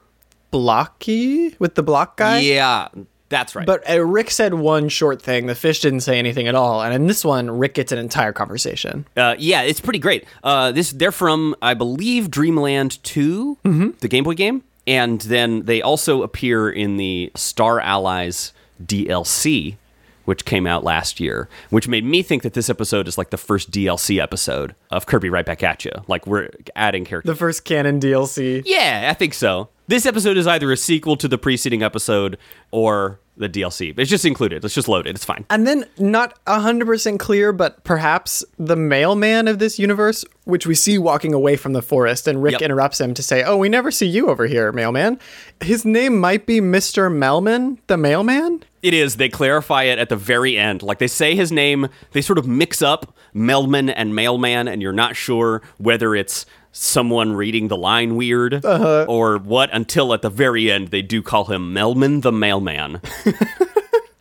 Blocky, 0.50 1.56
with 1.58 1.74
the 1.74 1.82
block 1.82 2.16
guy. 2.18 2.40
yeah, 2.40 2.88
that's 3.30 3.56
right. 3.56 3.66
But 3.66 3.88
uh, 3.88 4.04
Rick 4.04 4.30
said 4.30 4.52
one 4.52 4.90
short 4.90 5.22
thing. 5.22 5.46
The 5.46 5.54
fish 5.54 5.80
didn't 5.80 6.00
say 6.00 6.18
anything 6.18 6.46
at 6.46 6.54
all. 6.54 6.82
And 6.82 6.92
in 6.94 7.06
this 7.06 7.24
one, 7.24 7.50
Rick 7.50 7.74
gets 7.74 7.90
an 7.90 7.98
entire 7.98 8.32
conversation. 8.32 9.06
Uh, 9.16 9.34
yeah, 9.38 9.62
it's 9.62 9.80
pretty 9.80 9.98
great. 9.98 10.26
Uh, 10.44 10.70
this 10.70 10.90
they're 10.90 11.10
from, 11.10 11.56
I 11.62 11.72
believe, 11.72 12.30
Dreamland 12.30 13.02
2 13.02 13.58
the 14.00 14.08
Game 14.08 14.24
Boy 14.24 14.34
game, 14.34 14.62
and 14.86 15.20
then 15.22 15.64
they 15.64 15.82
also 15.82 16.22
appear 16.22 16.70
in 16.70 16.96
the 16.96 17.30
Star 17.34 17.80
Allies 17.80 18.52
DLC, 18.84 19.76
which 20.24 20.44
came 20.44 20.66
out 20.66 20.84
last 20.84 21.20
year, 21.20 21.48
which 21.70 21.88
made 21.88 22.04
me 22.04 22.22
think 22.22 22.42
that 22.42 22.54
this 22.54 22.70
episode 22.70 23.08
is 23.08 23.18
like 23.18 23.30
the 23.30 23.36
first 23.36 23.70
DLC 23.70 24.20
episode 24.20 24.74
of 24.90 25.06
Kirby 25.06 25.28
Right 25.28 25.46
Back 25.46 25.62
at 25.62 25.84
You. 25.84 25.92
Like 26.08 26.26
we're 26.26 26.48
adding 26.76 27.04
characters. 27.04 27.28
The 27.30 27.36
first 27.36 27.64
canon 27.64 28.00
DLC. 28.00 28.62
yeah, 28.66 29.08
I 29.10 29.14
think 29.14 29.34
so. 29.34 29.68
This 29.88 30.06
episode 30.06 30.36
is 30.36 30.46
either 30.46 30.70
a 30.72 30.76
sequel 30.76 31.16
to 31.16 31.28
the 31.28 31.38
preceding 31.38 31.82
episode 31.82 32.38
or 32.70 33.18
the 33.36 33.48
DLC. 33.48 33.98
It's 33.98 34.10
just 34.10 34.24
included. 34.24 34.64
It's 34.64 34.74
just 34.74 34.88
loaded. 34.88 35.14
It's 35.16 35.24
fine. 35.24 35.44
And 35.50 35.66
then, 35.66 35.86
not 35.98 36.42
100% 36.46 37.18
clear, 37.18 37.52
but 37.52 37.82
perhaps 37.82 38.44
the 38.58 38.76
mailman 38.76 39.48
of 39.48 39.58
this 39.58 39.78
universe, 39.78 40.24
which 40.44 40.66
we 40.66 40.74
see 40.74 40.98
walking 40.98 41.32
away 41.32 41.56
from 41.56 41.72
the 41.72 41.82
forest, 41.82 42.26
and 42.26 42.42
Rick 42.42 42.52
Yep. 42.52 42.62
interrupts 42.62 43.00
him 43.00 43.14
to 43.14 43.22
say, 43.22 43.42
"Oh, 43.42 43.56
we 43.56 43.68
never 43.68 43.90
see 43.90 44.06
you 44.06 44.28
over 44.28 44.46
here, 44.46 44.72
mailman." 44.72 45.18
His 45.62 45.84
name 45.84 46.18
might 46.18 46.46
be 46.46 46.60
Mister 46.60 47.08
Melman, 47.10 47.78
the 47.86 47.96
mailman. 47.96 48.64
It 48.82 48.94
is. 48.94 49.16
They 49.16 49.28
clarify 49.28 49.84
it 49.84 49.98
at 50.00 50.08
the 50.08 50.16
very 50.16 50.58
end. 50.58 50.82
Like 50.82 50.98
they 50.98 51.06
say 51.06 51.36
his 51.36 51.52
name, 51.52 51.88
they 52.10 52.20
sort 52.20 52.38
of 52.38 52.48
mix 52.48 52.82
up 52.82 53.16
Melman 53.34 53.92
and 53.94 54.14
Mailman, 54.14 54.66
and 54.66 54.82
you're 54.82 54.92
not 54.92 55.14
sure 55.14 55.62
whether 55.78 56.14
it's 56.16 56.44
someone 56.72 57.34
reading 57.34 57.68
the 57.68 57.76
line 57.76 58.16
weird 58.16 58.64
uh-huh. 58.64 59.04
or 59.06 59.36
what 59.38 59.68
until 59.72 60.14
at 60.14 60.22
the 60.22 60.30
very 60.30 60.70
end 60.70 60.88
they 60.88 61.02
do 61.02 61.22
call 61.22 61.44
him 61.44 61.72
Melman 61.74 62.22
the 62.22 62.32
Mailman. 62.32 63.00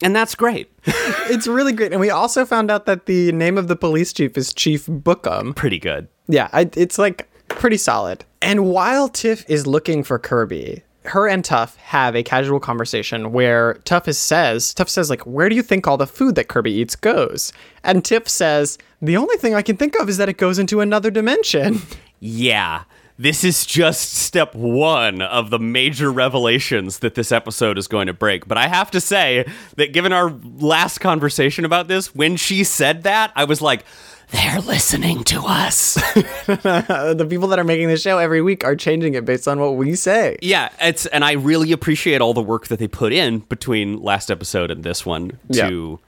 and 0.01 0.15
that's 0.15 0.35
great. 0.35 0.71
It's 1.29 1.47
really 1.47 1.71
great, 1.71 1.93
and 1.93 2.01
we 2.01 2.09
also 2.09 2.45
found 2.45 2.69
out 2.69 2.85
that 2.87 3.05
the 3.05 3.31
name 3.31 3.57
of 3.57 3.69
the 3.69 3.75
police 3.77 4.11
chief 4.11 4.37
is 4.37 4.53
Chief 4.53 4.85
Bookem. 4.85 5.55
Pretty 5.55 5.79
good. 5.79 6.09
Yeah, 6.27 6.49
I, 6.51 6.69
it's 6.75 6.97
like 6.97 7.29
pretty 7.47 7.77
solid. 7.77 8.25
And 8.41 8.65
while 8.65 9.07
Tiff 9.07 9.49
is 9.49 9.65
looking 9.65 10.03
for 10.03 10.19
Kirby, 10.19 10.83
her 11.05 11.27
and 11.27 11.45
Tuff 11.45 11.77
have 11.77 12.15
a 12.15 12.23
casual 12.23 12.59
conversation 12.59 13.31
where 13.31 13.75
Tuff 13.85 14.09
is 14.09 14.17
says, 14.17 14.73
Tuff 14.73 14.89
says 14.89 15.09
like, 15.09 15.21
"Where 15.21 15.47
do 15.47 15.55
you 15.55 15.61
think 15.61 15.87
all 15.87 15.97
the 15.97 16.07
food 16.07 16.35
that 16.35 16.49
Kirby 16.49 16.71
eats 16.71 16.95
goes?" 16.97 17.53
And 17.83 18.03
Tiff 18.03 18.27
says, 18.27 18.77
"The 19.01 19.15
only 19.15 19.37
thing 19.37 19.55
I 19.55 19.61
can 19.61 19.77
think 19.77 19.97
of 19.99 20.09
is 20.09 20.17
that 20.17 20.27
it 20.29 20.37
goes 20.37 20.59
into 20.59 20.81
another 20.81 21.11
dimension." 21.11 21.81
Yeah. 22.19 22.83
This 23.21 23.43
is 23.43 23.67
just 23.67 24.13
step 24.13 24.55
one 24.55 25.21
of 25.21 25.51
the 25.51 25.59
major 25.59 26.11
revelations 26.11 26.99
that 26.99 27.13
this 27.13 27.31
episode 27.31 27.77
is 27.77 27.87
going 27.87 28.07
to 28.07 28.13
break. 28.13 28.47
But 28.47 28.57
I 28.57 28.67
have 28.67 28.89
to 28.89 28.99
say 28.99 29.45
that 29.75 29.93
given 29.93 30.11
our 30.11 30.31
last 30.57 30.97
conversation 30.97 31.63
about 31.63 31.87
this, 31.87 32.15
when 32.15 32.35
she 32.35 32.63
said 32.63 33.03
that, 33.03 33.31
I 33.35 33.43
was 33.43 33.61
like, 33.61 33.85
they're 34.31 34.59
listening 34.61 35.23
to 35.25 35.43
us. 35.45 36.01
The 36.47 37.27
people 37.29 37.49
that 37.49 37.59
are 37.59 37.63
making 37.63 37.89
the 37.89 37.97
show 37.97 38.17
every 38.17 38.41
week 38.41 38.63
are 38.63 38.75
changing 38.75 39.13
it 39.13 39.23
based 39.23 39.47
on 39.47 39.59
what 39.59 39.75
we 39.75 39.93
say. 39.95 40.39
yeah, 40.41 40.69
it's 40.79 41.05
and 41.05 41.23
I 41.23 41.33
really 41.33 41.71
appreciate 41.73 42.21
all 42.21 42.33
the 42.33 42.41
work 42.41 42.69
that 42.69 42.79
they 42.79 42.87
put 42.87 43.13
in 43.13 43.39
between 43.39 44.01
last 44.01 44.31
episode 44.31 44.71
and 44.71 44.83
this 44.83 45.05
one 45.05 45.37
to 45.53 45.99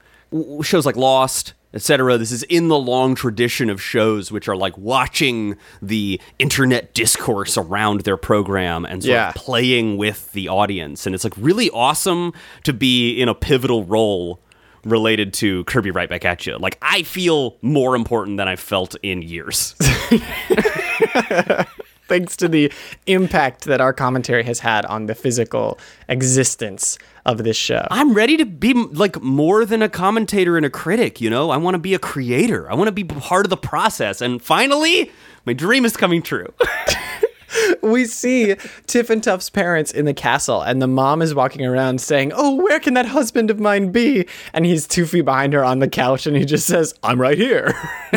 shows 0.62 0.84
like 0.86 0.96
Lost, 0.96 1.54
etc. 1.72 2.16
This 2.18 2.30
is 2.32 2.42
in 2.44 2.68
the 2.68 2.78
long 2.78 3.14
tradition 3.14 3.68
of 3.70 3.82
shows 3.82 4.30
which 4.32 4.48
are 4.48 4.56
like 4.56 4.76
watching 4.78 5.56
the 5.82 6.20
internet 6.38 6.94
discourse 6.94 7.56
around 7.56 8.02
their 8.02 8.16
program 8.16 8.84
and 8.84 9.02
sort 9.02 9.12
Yeah. 9.12 9.28
of 9.30 9.34
playing 9.34 9.96
with 9.96 10.30
the 10.32 10.48
audience. 10.48 11.06
And 11.06 11.14
it's 11.14 11.24
like 11.24 11.34
really 11.36 11.70
awesome 11.70 12.32
to 12.62 12.72
be 12.72 13.20
in 13.20 13.28
a 13.28 13.34
pivotal 13.34 13.84
role 13.84 14.38
related 14.84 15.32
to 15.32 15.64
Kirby 15.64 15.90
Right 15.90 16.08
Back 16.08 16.24
at 16.24 16.46
You. 16.46 16.58
Like 16.58 16.78
I 16.82 17.02
feel 17.02 17.56
more 17.62 17.96
important 17.96 18.36
than 18.36 18.48
I've 18.48 18.60
felt 18.60 18.94
in 19.02 19.22
years. 19.22 19.74
Thanks 22.08 22.36
to 22.36 22.48
the 22.48 22.72
impact 23.06 23.64
that 23.64 23.80
our 23.80 23.92
commentary 23.92 24.44
has 24.44 24.60
had 24.60 24.84
on 24.86 25.06
the 25.06 25.14
physical 25.14 25.78
existence 26.08 26.98
of 27.24 27.44
this 27.44 27.56
show. 27.56 27.86
I'm 27.90 28.12
ready 28.12 28.36
to 28.36 28.44
be 28.44 28.74
like 28.74 29.22
more 29.22 29.64
than 29.64 29.80
a 29.80 29.88
commentator 29.88 30.56
and 30.56 30.66
a 30.66 30.70
critic, 30.70 31.20
you 31.20 31.30
know? 31.30 31.50
I 31.50 31.56
want 31.56 31.74
to 31.74 31.78
be 31.78 31.94
a 31.94 31.98
creator. 31.98 32.70
I 32.70 32.74
want 32.74 32.88
to 32.88 32.92
be 32.92 33.04
part 33.04 33.46
of 33.46 33.50
the 33.50 33.56
process. 33.56 34.20
And 34.20 34.42
finally, 34.42 35.10
my 35.46 35.54
dream 35.54 35.84
is 35.84 35.96
coming 35.96 36.20
true. 36.20 36.52
we 37.82 38.04
see 38.04 38.54
Tiff 38.86 39.10
and 39.10 39.22
Tuff's 39.22 39.50
parents 39.50 39.90
in 39.90 40.04
the 40.04 40.14
castle, 40.14 40.62
and 40.62 40.80
the 40.82 40.86
mom 40.86 41.22
is 41.22 41.34
walking 41.34 41.64
around 41.64 42.00
saying, 42.00 42.32
Oh, 42.34 42.54
where 42.56 42.80
can 42.80 42.94
that 42.94 43.06
husband 43.06 43.50
of 43.50 43.60
mine 43.60 43.92
be? 43.92 44.26
And 44.52 44.66
he's 44.66 44.86
two 44.86 45.06
feet 45.06 45.24
behind 45.24 45.52
her 45.52 45.64
on 45.64 45.78
the 45.78 45.88
couch, 45.88 46.26
and 46.26 46.36
he 46.36 46.44
just 46.44 46.66
says, 46.66 46.94
I'm 47.02 47.20
right 47.20 47.38
here. 47.38 47.72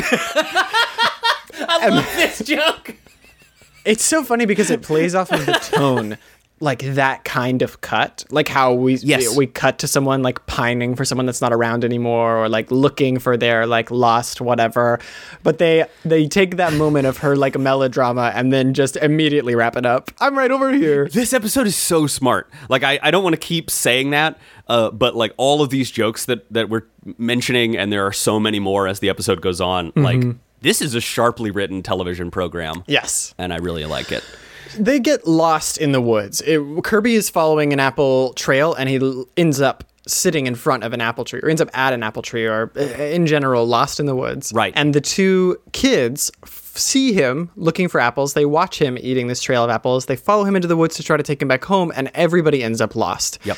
I 1.60 1.90
love 1.90 2.06
this 2.16 2.40
joke. 2.40 2.96
It's 3.88 4.04
so 4.04 4.24
funny 4.24 4.46
because 4.46 4.70
it 4.70 4.82
plays 4.82 5.16
off 5.16 5.32
of 5.32 5.46
the 5.46 5.54
tone. 5.72 6.18
Like 6.60 6.80
that 6.96 7.24
kind 7.24 7.62
of 7.62 7.82
cut, 7.82 8.26
like 8.32 8.48
how 8.48 8.74
we 8.74 8.96
Yes. 8.96 9.36
we 9.38 9.46
cut 9.46 9.78
to 9.78 9.88
someone 9.88 10.24
like 10.24 10.44
pining 10.48 10.96
for 10.96 11.06
someone 11.06 11.28
that's 11.28 11.40
not 11.40 11.54
around 11.54 11.86
anymore, 11.86 12.36
or 12.36 12.50
like 12.50 12.72
looking 12.72 13.20
for 13.20 13.38
their 13.38 13.68
like 13.68 13.92
lost 13.92 14.42
whatever. 14.42 14.98
But 15.44 15.60
they 15.60 15.86
they 16.04 16.28
take 16.28 16.58
that 16.58 16.74
moment 16.74 17.06
of 17.06 17.18
her 17.18 17.36
like 17.36 17.56
melodrama 17.60 18.32
and 18.34 18.52
then 18.52 18.74
just 18.74 18.96
immediately 18.96 19.54
wrap 19.54 19.76
it 19.78 19.86
up. 19.86 20.10
I'm 20.20 20.36
right 20.36 20.50
over 20.50 20.72
here. 20.74 21.08
This 21.08 21.32
episode 21.32 21.68
is 21.68 21.76
so 21.76 22.08
smart. 22.08 22.50
Like, 22.70 22.82
I, 22.82 22.98
I 23.04 23.12
don't 23.12 23.24
want 23.24 23.36
to 23.36 23.40
keep 23.40 23.70
saying 23.70 24.10
that, 24.10 24.40
uh, 24.68 24.90
but 24.90 25.16
like 25.16 25.36
all 25.38 25.62
of 25.62 25.70
these 25.70 25.92
jokes 25.92 26.26
that, 26.26 26.52
that 26.52 26.70
we're 26.72 26.86
mentioning, 27.20 27.78
and 27.78 27.94
there 27.94 28.04
are 28.08 28.12
so 28.14 28.40
many 28.40 28.58
more 28.58 28.88
as 28.88 29.00
the 29.00 29.10
episode 29.10 29.42
goes 29.42 29.62
on, 29.62 29.92
like, 29.96 30.24
this 30.62 30.82
is 30.82 30.96
a 30.96 31.02
sharply 31.02 31.52
written 31.52 31.82
television 31.84 32.32
program. 32.32 32.84
Yes. 32.88 33.34
And 33.38 33.54
I 33.54 33.58
really 33.58 33.86
like 33.86 34.12
it. 34.12 34.24
They 34.78 35.00
get 35.00 35.26
lost 35.28 35.78
in 35.78 35.92
the 35.92 36.02
woods. 36.02 36.42
It, 36.42 36.62
Kirby 36.84 37.16
is 37.16 37.30
following 37.30 37.74
an 37.74 37.80
apple 37.80 38.34
trail 38.34 38.74
and 38.74 38.90
he 38.90 38.98
l- 38.98 39.26
ends 39.38 39.62
up 39.62 39.84
sitting 40.08 40.46
in 40.48 40.56
front 40.56 40.84
of 40.84 40.94
an 40.94 41.02
apple 41.02 41.26
tree 41.26 41.40
or 41.44 41.50
ends 41.50 41.62
up 41.62 41.70
at 41.78 41.94
an 41.94 42.02
apple 42.04 42.22
tree 42.22 42.46
or 42.46 42.72
uh, 42.78 42.82
in 42.82 43.26
general 43.28 43.66
lost 43.66 44.00
in 44.00 44.06
the 44.06 44.16
woods. 44.16 44.52
Right. 44.54 44.74
And 44.76 44.94
the 44.94 45.02
two 45.02 45.58
kids 45.74 46.32
f- 46.44 46.74
see 46.76 47.14
him 47.14 47.50
looking 47.56 47.88
for 47.88 48.00
apples. 48.00 48.34
They 48.34 48.46
watch 48.46 48.80
him 48.80 48.98
eating 49.00 49.28
this 49.28 49.42
trail 49.42 49.64
of 49.64 49.70
apples. 49.70 50.06
They 50.06 50.16
follow 50.16 50.44
him 50.44 50.56
into 50.56 50.68
the 50.68 50.78
woods 50.78 50.96
to 50.98 51.04
try 51.04 51.18
to 51.18 51.24
take 51.24 51.42
him 51.42 51.48
back 51.48 51.64
home 51.66 51.92
and 51.96 52.10
everybody 52.14 52.64
ends 52.64 52.80
up 52.82 52.96
lost. 52.96 53.40
Yep. 53.44 53.58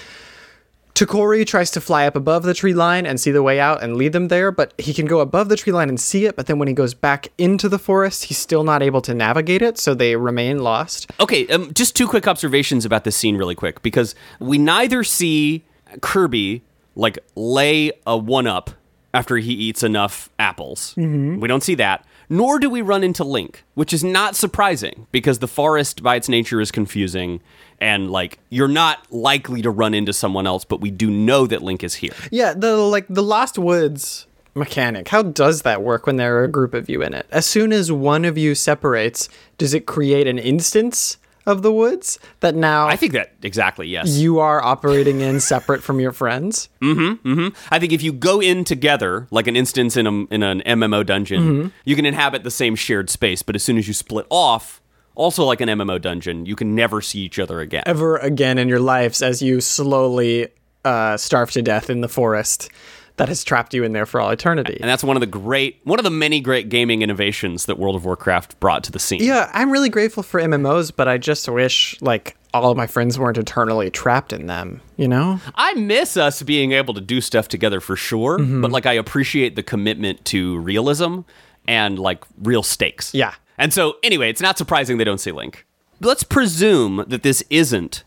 Takori 1.00 1.48
tries 1.48 1.72
to 1.72 1.80
fly 1.80 2.06
up 2.06 2.18
above 2.18 2.44
the 2.44 2.54
tree 2.54 2.74
line 2.74 3.06
and 3.06 3.22
see 3.22 3.32
the 3.32 3.42
way 3.42 3.58
out 3.58 3.82
and 3.82 3.96
lead 3.96 4.12
them 4.12 4.28
there, 4.28 4.52
but 4.52 4.74
he 4.78 4.94
can 4.94 5.06
go 5.06 5.22
above 5.22 5.48
the 5.48 5.56
tree 5.56 5.72
line 5.72 5.88
and 5.88 5.98
see 5.98 6.26
it, 6.26 6.36
but 6.36 6.48
then 6.48 6.60
when 6.60 6.68
he 6.68 6.74
goes 6.74 6.94
back 6.94 7.30
into 7.38 7.70
the 7.70 7.80
forest, 7.80 8.26
he's 8.26 8.38
still 8.38 8.66
not 8.66 8.84
able 8.84 9.02
to 9.04 9.14
navigate 9.14 9.62
it, 9.62 9.78
so 9.78 9.94
they 9.94 10.18
remain 10.18 10.60
lost. 10.60 11.10
Okay, 11.22 11.48
um, 11.48 11.74
just 11.74 11.96
two 11.96 12.06
quick 12.06 12.28
observations 12.28 12.84
about 12.84 13.06
this 13.06 13.16
scene, 13.16 13.38
really 13.38 13.56
quick, 13.56 13.82
because 13.82 14.14
we 14.42 14.58
neither 14.58 15.06
see 15.06 15.64
Kirby 16.02 16.64
like 16.96 17.18
lay 17.34 17.94
a 18.06 18.18
one 18.18 18.46
up 18.46 18.72
after 19.14 19.38
he 19.38 19.54
eats 19.54 19.84
enough 19.84 20.30
apples. 20.38 20.96
We 21.40 21.48
don't 21.48 21.64
see 21.64 21.76
that. 21.76 22.06
Nor 22.28 22.60
do 22.60 22.70
we 22.70 22.82
run 22.82 23.04
into 23.04 23.24
Link, 23.24 23.64
which 23.74 23.92
is 23.92 24.04
not 24.04 24.36
surprising 24.36 25.08
because 25.12 25.40
the 25.40 25.48
forest 25.48 26.04
by 26.04 26.16
its 26.16 26.30
nature 26.30 26.62
is 26.62 26.72
confusing 26.72 27.42
and 27.82 28.12
like 28.12 28.40
you're 28.50 28.68
not 28.68 29.06
likely 29.12 29.62
to 29.62 29.70
run 29.70 29.94
into 29.94 30.14
someone 30.14 30.46
else, 30.48 30.66
but 30.66 30.82
we 30.82 30.92
do 30.92 31.10
know 31.10 31.48
that 31.48 31.62
Link 31.62 31.84
is 31.84 31.96
here. 31.96 32.14
Yeah, 32.32 32.54
the 32.54 32.78
like 32.78 33.06
the 33.10 33.24
Lost 33.24 33.58
Woods 33.58 34.28
mechanic. 34.56 35.08
How 35.10 35.22
does 35.24 35.62
that 35.62 35.82
work 35.84 36.06
when 36.08 36.18
there 36.18 36.38
are 36.38 36.44
a 36.44 36.48
group 36.50 36.74
of 36.74 36.90
you 36.90 37.02
in 37.02 37.14
it? 37.14 37.26
As 37.32 37.46
soon 37.46 37.72
as 37.72 37.92
one 37.92 38.26
of 38.26 38.38
you 38.38 38.56
separates, 38.56 39.30
does 39.58 39.74
it 39.74 39.86
create 39.86 40.28
an 40.28 40.38
instance 40.38 41.18
of 41.46 41.62
the 41.64 41.72
woods 41.72 42.20
that 42.42 42.54
now 42.54 42.88
I 42.88 42.96
think 42.96 43.14
that 43.14 43.34
exactly, 43.42 43.88
yes. 43.88 44.18
you 44.18 44.40
are 44.40 44.64
operating 44.64 45.22
in 45.22 45.40
separate 45.40 45.82
from 45.82 46.00
your 46.00 46.12
friends? 46.12 46.70
Mhm, 46.82 47.20
mhm. 47.22 47.56
I 47.72 47.80
think 47.80 47.92
if 47.94 48.04
you 48.04 48.12
go 48.14 48.40
in 48.42 48.64
together, 48.64 49.28
like 49.32 49.48
an 49.48 49.56
instance 49.56 49.96
in 49.98 50.06
a, 50.06 50.12
in 50.26 50.44
an 50.44 50.62
MMO 50.66 51.04
dungeon, 51.06 51.42
Mm-hmm. 51.42 51.68
you 51.86 51.96
can 51.96 52.06
inhabit 52.06 52.44
the 52.44 52.52
same 52.52 52.76
shared 52.76 53.10
space. 53.10 53.42
But 53.42 53.56
as 53.56 53.64
soon 53.64 53.78
as 53.78 53.88
you 53.88 53.94
split 53.96 54.28
off, 54.30 54.82
also 55.20 55.44
like 55.44 55.62
an 55.62 55.70
MMO 55.70 56.02
dungeon, 56.02 56.46
you 56.46 56.56
can 56.56 56.74
never 56.76 57.02
see 57.02 57.20
each 57.20 57.38
other 57.40 57.60
again. 57.60 57.84
Ever 57.86 58.18
again 58.18 58.58
in 58.58 58.68
your 58.70 58.80
lives 58.80 59.22
as 59.22 59.42
you 59.42 59.62
slowly 59.62 60.48
uh, 60.86 61.18
starve 61.18 61.52
to 61.52 61.62
death 61.62 61.90
in 61.90 62.02
the 62.02 62.08
forest 62.08 62.70
that 63.18 63.28
has 63.28 63.44
trapped 63.44 63.74
you 63.74 63.84
in 63.84 63.92
there 63.92 64.06
for 64.06 64.22
all 64.22 64.30
eternity. 64.30 64.78
And 64.80 64.90
that's 64.90 65.04
one 65.04 65.18
of 65.18 65.20
the 65.20 65.28
great, 65.28 65.82
one 65.84 66.00
of 66.00 66.06
the 66.06 66.10
many 66.10 66.40
great 66.40 66.70
gaming 66.70 67.02
innovations 67.02 67.66
that 67.66 67.78
World 67.78 67.98
of 67.98 68.06
Warcraft 68.06 68.58
brought 68.62 68.82
to 68.86 68.94
the 68.94 69.00
scene. 69.00 69.20
Yeah, 69.22 69.52
I'm 69.54 69.72
really 69.72 69.90
grateful 69.90 70.24
for 70.24 70.40
MMOs, 70.40 70.94
but 70.96 71.10
I 71.10 71.18
just 71.18 71.50
wish 71.50 71.98
like 72.02 72.38
all 72.54 72.72
of 72.72 72.78
my 72.78 72.88
friends 72.88 73.20
weren't 73.20 73.38
eternally 73.38 73.90
trapped 73.92 74.32
in 74.32 74.46
them, 74.48 74.80
you 74.96 75.08
know? 75.08 75.42
I 75.56 75.74
miss 75.74 76.16
us 76.16 76.42
being 76.44 76.72
able 76.72 76.94
to 76.94 77.02
do 77.02 77.20
stuff 77.20 77.50
together 77.50 77.82
for 77.82 77.98
sure, 77.98 78.40
Mm-hmm. 78.40 78.62
but 78.62 78.72
like 78.72 78.86
I 78.86 78.94
appreciate 78.94 79.58
the 79.58 79.64
commitment 79.64 80.24
to 80.26 80.58
realism 80.60 81.20
and 81.68 82.00
like 82.00 82.24
real 82.42 82.64
stakes. 82.64 83.14
Yeah. 83.14 83.34
And 83.60 83.72
so 83.74 83.98
anyway, 84.02 84.30
it's 84.30 84.42
not 84.42 84.58
surprising 84.58 84.98
they 84.98 85.04
don't 85.04 85.20
see 85.20 85.32
Link. 85.32 85.66
Let's 86.00 86.24
presume 86.24 87.04
that 87.08 87.22
this 87.24 87.44
isn't 87.52 88.04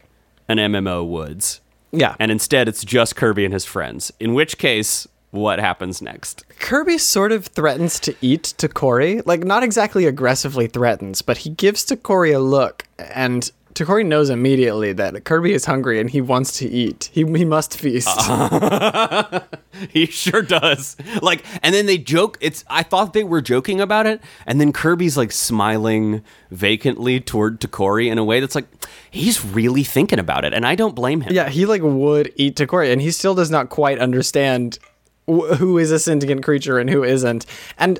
an 0.49 0.57
MMO 0.59 1.07
Woods. 1.07 1.61
Yeah. 1.95 2.17
and 2.19 2.31
instead 2.31 2.69
it's 2.69 2.85
just 2.85 3.17
Kirby 3.17 3.45
and 3.45 3.53
his 3.53 3.67
friends. 3.67 4.11
In 4.19 4.33
which 4.33 4.57
case, 4.57 5.07
what 5.31 5.59
happens 5.59 6.01
next? 6.01 6.43
Kirby 6.59 6.97
sort 6.97 7.33
of 7.33 7.47
threatens 7.47 8.01
to 8.01 8.15
eat 8.23 8.55
Takori. 8.57 9.23
Like, 9.27 9.45
not 9.45 9.63
exactly 9.63 10.07
aggressively 10.07 10.67
threatens, 10.69 11.21
but 11.21 11.39
he 11.39 11.51
gives 11.51 11.85
Takori 11.85 12.35
a 12.35 12.39
look, 12.39 12.85
and 12.99 13.51
Takori 13.75 14.05
knows 14.05 14.29
immediately 14.31 14.93
that 14.93 15.25
Kirby 15.25 15.53
is 15.53 15.65
hungry 15.65 15.99
and 16.01 16.11
he 16.11 16.21
wants 16.21 16.59
to 16.59 16.69
eat. 16.69 17.11
He, 17.13 17.25
he 17.25 17.45
must 17.45 17.79
feast. 17.79 18.09
He 19.91 20.07
sure 20.07 20.43
does. 20.43 20.97
Like, 21.23 21.45
and 21.63 21.75
then 21.75 21.87
they 21.87 21.97
joke. 21.99 22.37
It's. 22.41 22.63
I 22.69 22.83
thought 22.83 23.15
they 23.15 23.25
were 23.25 23.41
joking 23.41 23.81
about 23.81 24.07
it, 24.07 24.21
and 24.47 24.61
then 24.61 24.73
Kirby's 24.73 25.17
like 25.17 25.33
smiling 25.33 26.23
vacantly 26.51 27.21
toward 27.21 27.59
Takori 27.61 28.09
in 28.11 28.19
a 28.19 28.23
way 28.25 28.39
that's 28.39 28.55
like 28.55 28.67
he's 29.11 29.45
really 29.45 29.83
thinking 29.83 30.19
about 30.19 30.45
it, 30.45 30.53
and 30.53 30.67
I 30.67 30.75
don't 30.75 30.95
blame 30.95 31.23
him. 31.23 31.33
yeah, 31.33 31.49
he 31.49 31.67
like 31.67 31.81
would 31.83 32.33
eat 32.37 32.57
Takori, 32.57 32.93
and 32.93 33.01
he 33.01 33.11
still 33.11 33.35
does 33.35 33.51
not 33.51 33.71
quite 33.71 33.99
understand 33.99 34.79
wh- 35.27 35.57
who 35.57 35.79
is 35.79 35.91
a 35.91 35.99
sentient 35.99 36.45
creature 36.45 36.79
and 36.79 36.89
who 36.91 37.03
isn't. 37.03 37.47
And 37.79 37.99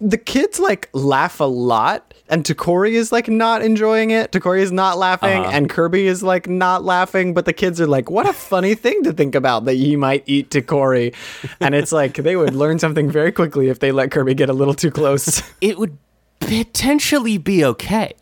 the 0.00 0.18
kids 0.18 0.60
like 0.60 0.88
laugh 0.92 1.40
a 1.40 1.44
lot 1.44 2.07
and 2.30 2.44
Takori 2.44 2.92
is 2.92 3.10
like 3.12 3.28
not 3.28 3.62
enjoying 3.62 4.10
it. 4.10 4.32
Takori 4.32 4.60
is 4.60 4.70
not 4.72 4.98
laughing 4.98 5.40
Uh-huh. 5.42 5.50
and 5.52 5.68
Kirby 5.68 6.06
is 6.06 6.22
like 6.22 6.48
not 6.48 6.84
laughing, 6.84 7.34
but 7.34 7.44
the 7.44 7.52
kids 7.52 7.80
are 7.80 7.86
like, 7.86 8.10
what 8.10 8.28
a 8.28 8.32
funny 8.32 8.74
thing 8.74 9.02
to 9.04 9.12
think 9.12 9.34
about 9.34 9.64
that 9.64 9.76
you 9.76 9.96
might 9.98 10.24
eat 10.26 10.50
Takori. 10.50 11.14
And 11.60 11.74
it's 11.74 11.92
like 11.92 12.14
they 12.14 12.36
would 12.36 12.54
learn 12.54 12.78
something 12.78 13.10
very 13.10 13.32
quickly 13.32 13.68
if 13.68 13.78
they 13.80 13.92
let 13.92 14.10
Kirby 14.10 14.34
get 14.34 14.48
a 14.50 14.52
little 14.52 14.74
too 14.74 14.90
close. 14.90 15.42
it 15.60 15.78
would 15.78 15.96
potentially 16.40 17.38
be 17.38 17.64
okay. 17.64 18.12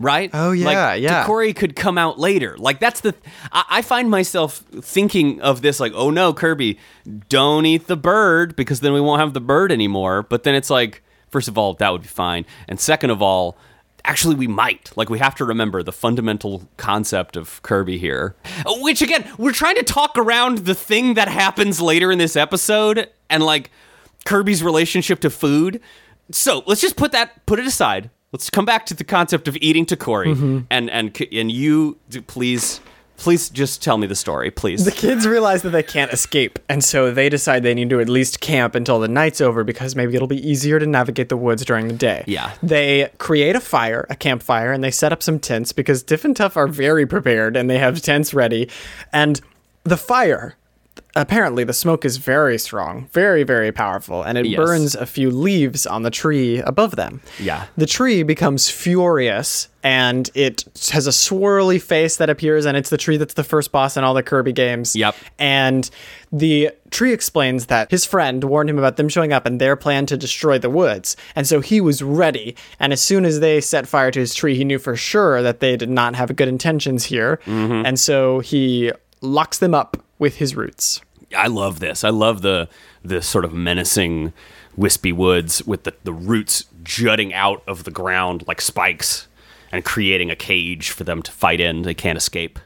Right? 0.00 0.30
Oh, 0.34 0.50
yeah, 0.50 0.66
like, 0.66 1.02
yeah. 1.02 1.24
Takori 1.24 1.54
could 1.54 1.76
come 1.76 1.96
out 1.96 2.18
later. 2.18 2.56
Like 2.58 2.80
that's 2.80 3.02
the. 3.02 3.14
I, 3.52 3.64
I 3.70 3.82
find 3.82 4.10
myself 4.10 4.56
thinking 4.80 5.40
of 5.40 5.62
this 5.62 5.78
like, 5.78 5.92
oh 5.94 6.10
no, 6.10 6.32
Kirby, 6.34 6.78
don't 7.28 7.66
eat 7.66 7.86
the 7.86 7.96
bird 7.96 8.56
because 8.56 8.80
then 8.80 8.92
we 8.94 9.00
won't 9.00 9.20
have 9.20 9.32
the 9.32 9.40
bird 9.40 9.70
anymore. 9.70 10.24
But 10.24 10.42
then 10.42 10.56
it's 10.56 10.70
like, 10.70 11.04
first 11.32 11.48
of 11.48 11.58
all, 11.58 11.74
that 11.74 11.90
would 11.90 12.02
be 12.02 12.08
fine, 12.08 12.46
and 12.68 12.78
second 12.78 13.10
of 13.10 13.20
all, 13.20 13.56
actually 14.04 14.34
we 14.34 14.46
might. 14.46 14.92
Like 14.96 15.10
we 15.10 15.18
have 15.18 15.34
to 15.36 15.44
remember 15.44 15.82
the 15.82 15.92
fundamental 15.92 16.68
concept 16.76 17.36
of 17.36 17.60
Kirby 17.62 17.98
here, 17.98 18.36
which 18.66 19.02
again, 19.02 19.28
we're 19.38 19.52
trying 19.52 19.76
to 19.76 19.82
talk 19.82 20.16
around 20.16 20.58
the 20.58 20.74
thing 20.74 21.14
that 21.14 21.28
happens 21.28 21.80
later 21.80 22.12
in 22.12 22.18
this 22.18 22.36
episode, 22.36 23.08
and 23.28 23.42
like 23.42 23.70
Kirby's 24.24 24.62
relationship 24.62 25.20
to 25.20 25.30
food. 25.30 25.80
So 26.30 26.62
let's 26.66 26.80
just 26.80 26.96
put 26.96 27.12
that 27.12 27.44
put 27.46 27.58
it 27.58 27.66
aside. 27.66 28.10
Let's 28.30 28.48
come 28.48 28.64
back 28.64 28.86
to 28.86 28.94
the 28.94 29.04
concept 29.04 29.48
of 29.48 29.56
eating 29.60 29.84
Takori, 29.84 30.34
mm-hmm. 30.34 30.58
and 30.70 30.88
and 30.90 31.18
and 31.32 31.50
you 31.50 31.98
please 32.26 32.80
please 33.16 33.48
just 33.48 33.82
tell 33.82 33.98
me 33.98 34.06
the 34.06 34.14
story, 34.14 34.50
please. 34.50 34.84
The 34.84 34.90
kids 34.90 35.26
realize 35.26 35.62
that 35.62 35.70
they 35.70 35.82
can't 35.82 36.12
escape, 36.12 36.58
and 36.68 36.82
so 36.82 37.10
they 37.10 37.28
decide 37.28 37.62
they 37.62 37.74
need 37.74 37.90
to 37.90 38.00
at 38.00 38.08
least 38.08 38.40
camp 38.40 38.74
until 38.74 38.98
the 38.98 39.08
night's 39.08 39.40
over 39.40 39.64
because 39.64 39.94
maybe 39.94 40.14
it'll 40.14 40.28
be 40.28 40.48
easier 40.48 40.78
to 40.78 40.86
navigate 40.86 41.28
the 41.28 41.36
woods 41.36 41.64
during 41.64 41.88
the 41.88 41.94
day. 41.94 42.24
Yeah. 42.26 42.52
They 42.62 43.10
create 43.18 43.56
a 43.56 43.60
fire, 43.60 44.06
a 44.10 44.16
campfire, 44.16 44.72
and 44.72 44.82
they 44.82 44.90
set 44.90 45.12
up 45.12 45.22
some 45.22 45.38
tents 45.38 45.72
because 45.72 46.02
Tiff 46.02 46.24
and 46.24 46.36
Tuff 46.36 46.56
are 46.56 46.68
very 46.68 47.06
prepared 47.06 47.56
and 47.56 47.68
they 47.70 47.78
have 47.78 48.00
tents 48.02 48.34
ready. 48.34 48.68
And 49.12 49.40
the 49.84 49.96
fire, 49.96 50.56
apparently, 51.14 51.64
the 51.64 51.72
smoke 51.72 52.04
is 52.04 52.16
very 52.16 52.58
strong, 52.58 53.08
very, 53.12 53.42
very 53.42 53.72
powerful, 53.72 54.22
and 54.22 54.38
it 54.38 54.46
Yes. 54.46 54.56
burns 54.56 54.94
a 54.94 55.06
few 55.06 55.30
leaves 55.30 55.86
on 55.86 56.02
the 56.02 56.10
tree 56.10 56.58
above 56.58 56.96
them. 56.96 57.20
Yeah. 57.38 57.64
The 57.76 57.86
tree 57.86 58.22
becomes 58.22 58.68
furious 58.70 59.68
and 59.84 60.30
it 60.34 60.64
has 60.92 61.08
a 61.08 61.10
swirly 61.10 61.82
face 61.82 62.16
that 62.16 62.30
appears, 62.30 62.64
and 62.66 62.76
it's 62.76 62.88
the 62.90 62.96
tree 62.96 63.16
that's 63.16 63.34
the 63.34 63.42
first 63.42 63.72
boss 63.72 63.96
in 63.96 64.04
all 64.04 64.14
the 64.14 64.22
Kirby 64.22 64.52
games. 64.52 64.94
Yep. 64.94 65.16
And 65.40 65.90
the 66.30 66.70
tree 66.90 67.12
explains 67.12 67.66
that 67.66 67.90
his 67.90 68.04
friend 68.04 68.44
warned 68.44 68.70
him 68.70 68.78
about 68.78 68.96
them 68.96 69.08
showing 69.08 69.32
up 69.32 69.44
and 69.44 69.60
their 69.60 69.74
plan 69.74 70.06
to 70.06 70.16
destroy 70.16 70.56
the 70.58 70.70
woods. 70.70 71.16
And 71.34 71.48
so 71.48 71.60
he 71.60 71.80
was 71.80 72.00
ready. 72.00 72.54
And 72.78 72.92
as 72.92 73.00
soon 73.02 73.24
as 73.24 73.40
they 73.40 73.60
set 73.60 73.88
fire 73.88 74.12
to 74.12 74.20
his 74.20 74.34
tree, 74.36 74.54
he 74.56 74.64
knew 74.64 74.78
for 74.78 74.94
sure 74.94 75.42
that 75.42 75.58
they 75.58 75.76
did 75.76 75.90
not 75.90 76.14
have 76.14 76.36
good 76.36 76.48
intentions 76.48 77.06
here. 77.06 77.40
Mm-hmm. 77.46 77.84
And 77.84 77.98
so 77.98 78.38
he 78.38 78.92
locks 79.22 79.58
them 79.58 79.74
up 79.74 79.96
with 80.18 80.36
his 80.36 80.54
roots. 80.54 81.00
I 81.36 81.46
love 81.46 81.80
this. 81.80 82.04
I 82.04 82.10
love 82.10 82.42
the 82.42 82.68
the 83.04 83.22
sort 83.22 83.44
of 83.44 83.52
menacing 83.52 84.32
wispy 84.76 85.12
woods 85.12 85.64
with 85.66 85.84
the, 85.84 85.94
the 86.04 86.12
roots 86.12 86.64
jutting 86.84 87.34
out 87.34 87.62
of 87.66 87.84
the 87.84 87.90
ground 87.90 88.44
like 88.46 88.60
spikes 88.60 89.26
and 89.70 89.84
creating 89.84 90.30
a 90.30 90.36
cage 90.36 90.90
for 90.90 91.04
them 91.04 91.22
to 91.22 91.32
fight 91.32 91.60
in. 91.60 91.82
They 91.82 91.94
can't 91.94 92.16
escape. 92.18 92.58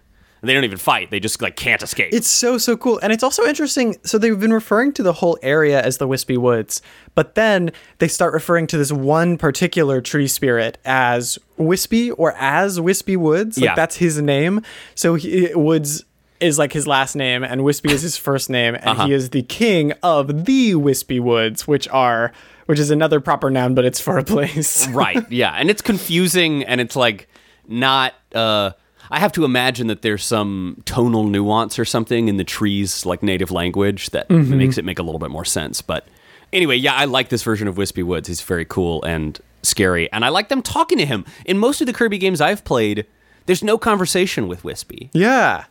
And 0.43 0.49
they 0.51 0.55
don't 0.55 0.65
even 0.65 0.79
fight. 0.79 1.11
They 1.11 1.19
just 1.19 1.41
like 1.41 1.57
can't 1.57 1.83
escape. 1.83 2.13
It's 2.13 2.29
so 2.29 2.59
so 2.59 2.77
cool, 2.77 2.99
and 3.03 3.13
it's 3.13 3.23
also 3.23 3.45
interesting. 3.45 3.97
So 4.05 4.19
they've 4.19 4.39
been 4.39 4.53
referring 4.53 4.93
to 4.95 5.03
the 5.03 5.15
whole 5.15 5.39
area 5.43 5.81
as 5.83 5.97
the 5.99 6.07
Wispy 6.07 6.37
Woods, 6.37 6.83
but 7.15 7.35
then 7.37 7.73
they 7.99 8.09
start 8.09 8.35
referring 8.35 8.67
to 8.69 8.77
this 8.77 8.93
one 8.93 9.39
particular 9.39 10.01
tree 10.03 10.29
spirit 10.29 10.77
as 10.85 11.39
Wispy 11.57 12.11
or 12.11 12.33
as 12.37 12.79
Wispy 12.81 13.17
Woods. 13.17 13.57
Like 13.57 13.65
Yeah. 13.65 13.75
that's 13.77 13.97
his 13.97 14.21
name. 14.21 14.61
So 14.95 15.15
he, 15.15 15.53
Woods 15.55 16.05
is 16.41 16.59
like 16.59 16.73
his 16.73 16.87
last 16.87 17.15
name, 17.17 17.43
and 17.45 17.63
Wispy 17.65 17.93
is 17.93 18.03
his 18.03 18.17
first 18.17 18.51
name, 18.51 18.75
and 18.75 18.87
Uh-huh. 18.89 19.07
he 19.07 19.13
is 19.13 19.31
the 19.31 19.43
king 19.43 19.93
of 20.03 20.45
the 20.47 20.75
Wispy 20.75 21.21
Woods, 21.21 21.67
which 21.67 21.89
are 21.89 22.33
which 22.67 22.79
is 22.81 22.91
another 22.91 23.21
proper 23.21 23.49
noun, 23.49 23.75
but 23.77 23.85
it's 23.85 24.01
for 24.01 24.19
a 24.19 24.25
place. 24.25 24.89
right. 24.91 25.25
Yeah. 25.31 25.53
And 25.53 25.71
it's 25.71 25.83
confusing 25.83 26.65
and 26.65 26.81
it's 26.81 26.97
like 26.97 27.29
not 27.69 28.13
uh 28.35 28.73
I 29.09 29.21
have 29.21 29.31
to 29.33 29.45
imagine 29.45 29.87
that 29.87 30.03
there's 30.03 30.25
some 30.25 30.83
tonal 30.85 31.23
nuance 31.25 31.79
or 31.79 31.85
something 31.85 32.27
in 32.27 32.39
the 32.39 32.45
tree's 32.45 33.07
like 33.07 33.23
native 33.23 33.53
language 33.53 34.11
that 34.11 34.29
makes 34.29 34.79
it 34.79 34.85
make 34.85 34.99
a 34.99 35.03
little 35.05 35.21
bit 35.21 35.31
more 35.31 35.45
sense. 35.45 35.81
But 35.81 36.09
anyway, 36.53 36.75
yeah, 36.75 36.95
I 36.95 37.05
like 37.05 37.29
this 37.29 37.45
version 37.45 37.69
of 37.69 37.77
Wispy 37.77 38.03
Woods. 38.03 38.27
He's 38.27 38.41
very 38.41 38.65
cool 38.65 39.01
and 39.05 39.39
scary. 39.63 40.11
And 40.13 40.25
I 40.25 40.31
like 40.31 40.49
them 40.49 40.61
talking 40.61 40.99
to 40.99 41.07
him. 41.07 41.25
In 41.45 41.57
most 41.59 41.81
of 41.81 41.87
the 41.87 41.93
Kirby 41.93 42.19
games 42.19 42.41
I've 42.41 42.65
played, 42.65 43.07
there's 43.47 43.63
no 43.63 43.79
conversation 43.79 44.49
with 44.49 44.65
Wispy. 44.65 45.09
yeah, 45.13 45.67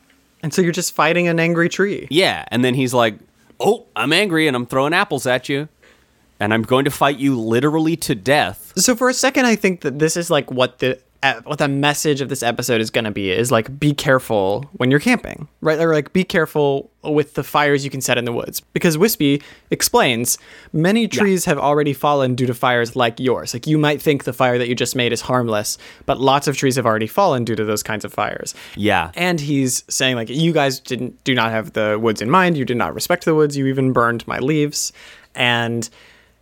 and 0.46 0.54
so 0.54 0.62
you're 0.62 0.72
just 0.72 0.94
fighting 0.94 1.28
an 1.28 1.40
angry 1.40 1.68
tree. 1.70 2.08
Yeah, 2.12 2.46
and 2.50 2.64
then 2.64 2.76
he's 2.76 2.94
like, 2.94 3.16
"Oh, 3.60 3.88
I'm 3.96 4.14
angry 4.14 4.48
and 4.48 4.56
I'm 4.56 4.68
throwing 4.68 4.94
apples 4.94 5.26
at 5.26 5.50
you, 5.50 5.70
and 6.40 6.54
I'm 6.54 6.62
going 6.62 6.86
to 6.86 6.92
fight 6.92 7.18
you 7.18 7.36
literally 7.36 7.96
to 7.98 8.14
death." 8.14 8.72
So 8.78 8.96
for 8.96 9.10
a 9.10 9.14
second, 9.16 9.48
I 9.48 9.56
think 9.56 9.82
that 9.82 9.98
this 9.98 10.16
is 10.16 10.30
like 10.30 10.52
what 10.52 10.78
the 10.78 11.00
what 11.44 11.60
the 11.60 11.68
message 11.68 12.22
of 12.22 12.30
this 12.30 12.44
episode 12.44 12.82
is 12.82 12.90
going 12.90 13.06
to 13.06 13.12
be 13.12 13.32
is 13.32 13.52
like 13.52 13.80
be 13.80 13.94
careful 13.94 14.70
when 14.74 14.92
you're 14.92 15.00
camping, 15.00 15.48
right? 15.62 15.80
Or 15.80 15.94
like 15.94 16.14
be 16.14 16.24
careful 16.24 16.90
with 17.04 17.36
the 17.36 17.44
fires 17.44 17.84
you 17.84 17.92
can 17.92 18.02
set 18.02 18.18
in 18.18 18.26
the 18.26 18.32
woods 18.32 18.60
because 18.60 18.98
Wispy 18.98 19.42
explains 19.70 20.38
many 20.74 21.08
trees 21.08 21.46
have 21.46 21.58
already 21.58 21.94
fallen 21.94 22.36
due 22.36 22.48
to 22.48 22.54
fires 22.54 22.96
like 22.96 23.20
yours. 23.20 23.54
Like 23.54 23.68
you 23.68 23.78
might 23.78 24.02
think 24.02 24.24
the 24.24 24.34
fire 24.34 24.58
that 24.58 24.68
you 24.68 24.76
just 24.76 24.96
made 24.96 25.14
is 25.14 25.22
harmless, 25.22 25.78
but 26.06 26.20
lots 26.20 26.48
of 26.48 26.58
trees 26.58 26.76
have 26.76 26.86
already 26.86 27.08
fallen 27.08 27.46
due 27.46 27.56
to 27.56 27.66
those 27.66 27.84
kinds 27.84 28.06
of 28.06 28.14
fires. 28.14 28.56
Yeah. 28.76 29.12
And 29.16 29.40
he's 29.40 29.84
saying 29.90 30.16
like 30.16 30.30
you 30.30 30.52
guys 30.54 30.80
didn't 30.80 31.24
do 31.24 31.36
not 31.36 31.52
have 31.52 31.74
the 31.74 32.00
woods 32.00 32.22
in 32.22 32.30
mind. 32.30 32.58
You 32.58 32.66
did 32.66 32.78
not 32.78 32.94
respect 32.94 33.26
the 33.26 33.36
woods. 33.36 33.56
You 33.56 33.68
even 33.68 33.94
burned 33.94 34.28
my 34.28 34.40
leaves, 34.40 34.92
and 35.36 35.90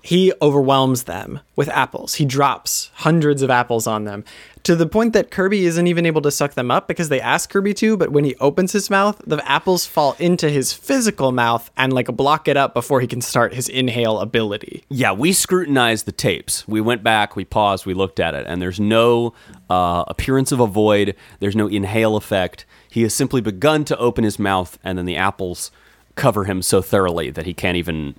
he 0.04 0.34
overwhelms 0.42 1.04
them 1.04 1.39
with 1.56 1.70
apples. 1.70 2.16
He 2.16 2.26
drops 2.26 2.92
hundreds 2.96 3.42
of 3.42 3.50
apples 3.50 3.88
on 3.88 4.04
them 4.04 4.26
to 4.63 4.76
the 4.76 4.86
point 4.86 5.13
that 5.13 5.32
Kirby 5.32 5.66
isn't 5.66 5.88
even 5.88 6.06
able 6.06 6.22
to 6.24 6.30
suck 6.32 6.56
them 6.56 6.70
up 6.70 6.89
because 6.89 7.08
they 7.08 7.22
ask 7.22 7.50
Kirby 7.50 7.74
to, 7.76 7.96
but 7.96 8.12
when 8.12 8.26
he 8.26 8.36
opens 8.36 8.74
his 8.74 8.89
mouth, 8.89 9.22
the 9.26 9.38
apples 9.50 9.86
fall 9.86 10.18
into 10.20 10.50
his 10.50 10.74
physical 10.74 11.32
mouth 11.32 11.72
and 11.78 11.94
like 11.94 12.08
block 12.08 12.50
it 12.50 12.58
up 12.58 12.74
before 12.74 13.00
he 13.00 13.08
can 13.08 13.22
start 13.22 13.54
his 13.54 13.70
inhale 13.70 14.20
ability. 14.20 14.84
Yeah, 14.89 15.13
we 15.13 15.32
scrutinized 15.32 16.06
the 16.06 16.12
tapes. 16.12 16.68
We 16.68 16.82
went 16.82 17.02
back, 17.02 17.38
we 17.38 17.46
paused, 17.46 17.86
we 17.86 17.94
looked 17.94 18.20
at 18.20 18.36
it, 18.36 18.46
and 18.46 18.62
there's 18.62 18.82
no 18.82 19.34
uh, 19.70 20.04
appearance 20.10 20.52
of 20.52 20.60
a 20.60 20.68
void. 20.68 21.16
There's 21.39 21.56
no 21.56 21.68
inhale 21.68 22.18
effect. 22.18 22.66
He 22.89 23.04
has 23.04 23.13
simply 23.13 23.39
begun 23.39 23.86
to 23.86 23.98
open 23.98 24.26
his 24.26 24.38
mouth, 24.38 24.78
and 24.84 24.98
then 24.98 25.06
the 25.06 25.16
apples 25.16 25.72
cover 26.15 26.43
him 26.45 26.62
so 26.62 26.82
thoroughly 26.82 27.30
that 27.32 27.45
he 27.45 27.54
can't 27.54 27.78
even. 27.78 28.15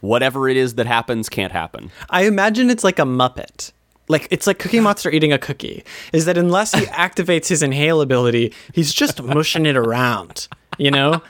Whatever 0.00 0.48
it 0.48 0.56
is 0.56 0.74
that 0.74 0.86
happens 0.86 1.28
can't 1.28 1.52
happen. 1.52 1.90
I 2.10 2.22
imagine 2.26 2.70
it's 2.70 2.84
like 2.84 2.98
a 2.98 3.02
Muppet. 3.04 3.72
Like 4.08 4.26
it's 4.30 4.46
like 4.46 4.58
Cookie 4.58 4.80
Monster 4.80 5.10
eating 5.10 5.32
a 5.32 5.38
cookie. 5.38 5.84
Is 6.12 6.24
that 6.24 6.38
unless 6.38 6.72
he 6.72 6.80
activates 6.86 7.48
his 7.48 7.62
inhale 7.62 8.00
ability, 8.00 8.52
he's 8.72 8.92
just 8.92 9.22
mushing 9.22 9.66
it 9.66 9.76
around. 9.76 10.48
You 10.78 10.90
know? 10.90 11.22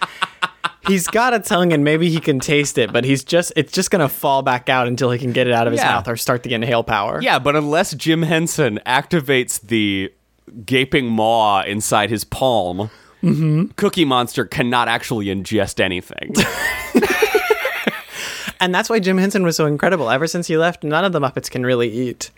He's 0.87 1.07
got 1.07 1.35
a 1.35 1.39
tongue 1.41 1.73
and 1.73 1.85
maybe 1.85 2.09
he 2.09 2.19
can 2.21 2.41
taste 2.41 2.79
it, 2.79 2.93
but 2.93 3.05
he's 3.05 3.23
just 3.25 3.53
it's 3.57 3.73
just 3.73 3.91
gonna 3.91 4.09
fall 4.09 4.43
back 4.43 4.69
out 4.69 4.87
until 4.89 5.11
he 5.11 5.19
can 5.19 5.33
get 5.33 5.47
it 5.47 5.53
out 5.53 5.67
of 5.67 5.73
his 5.73 5.81
Yeah. 5.83 5.91
mouth 5.95 6.09
or 6.09 6.17
start 6.17 6.45
the 6.45 6.55
inhale 6.55 6.83
power. 6.85 7.21
Yeah, 7.21 7.39
but 7.39 7.57
unless 7.57 7.95
Jim 7.95 8.23
Henson 8.23 8.79
activates 8.87 9.61
the 9.61 10.13
gaping 10.65 11.07
maw 11.09 11.63
inside 11.63 12.09
his 12.11 12.25
palm, 12.25 12.91
Cookie 13.21 14.05
Monster 14.05 14.45
cannot 14.45 14.89
actually 14.89 15.27
ingest 15.27 15.81
anything. 15.81 16.35
And 18.61 18.75
that's 18.75 18.91
why 18.91 18.99
Jim 18.99 19.19
Henson 19.19 19.45
was 19.45 19.57
so 19.57 19.67
incredible. 19.67 20.11
Ever 20.11 20.27
since 20.27 20.47
he 20.47 20.57
left, 20.57 20.83
none 20.83 21.05
of 21.05 21.13
the 21.13 21.21
Muppets 21.21 21.51
can 21.51 21.65
really 21.65 21.89
eat. 21.89 22.31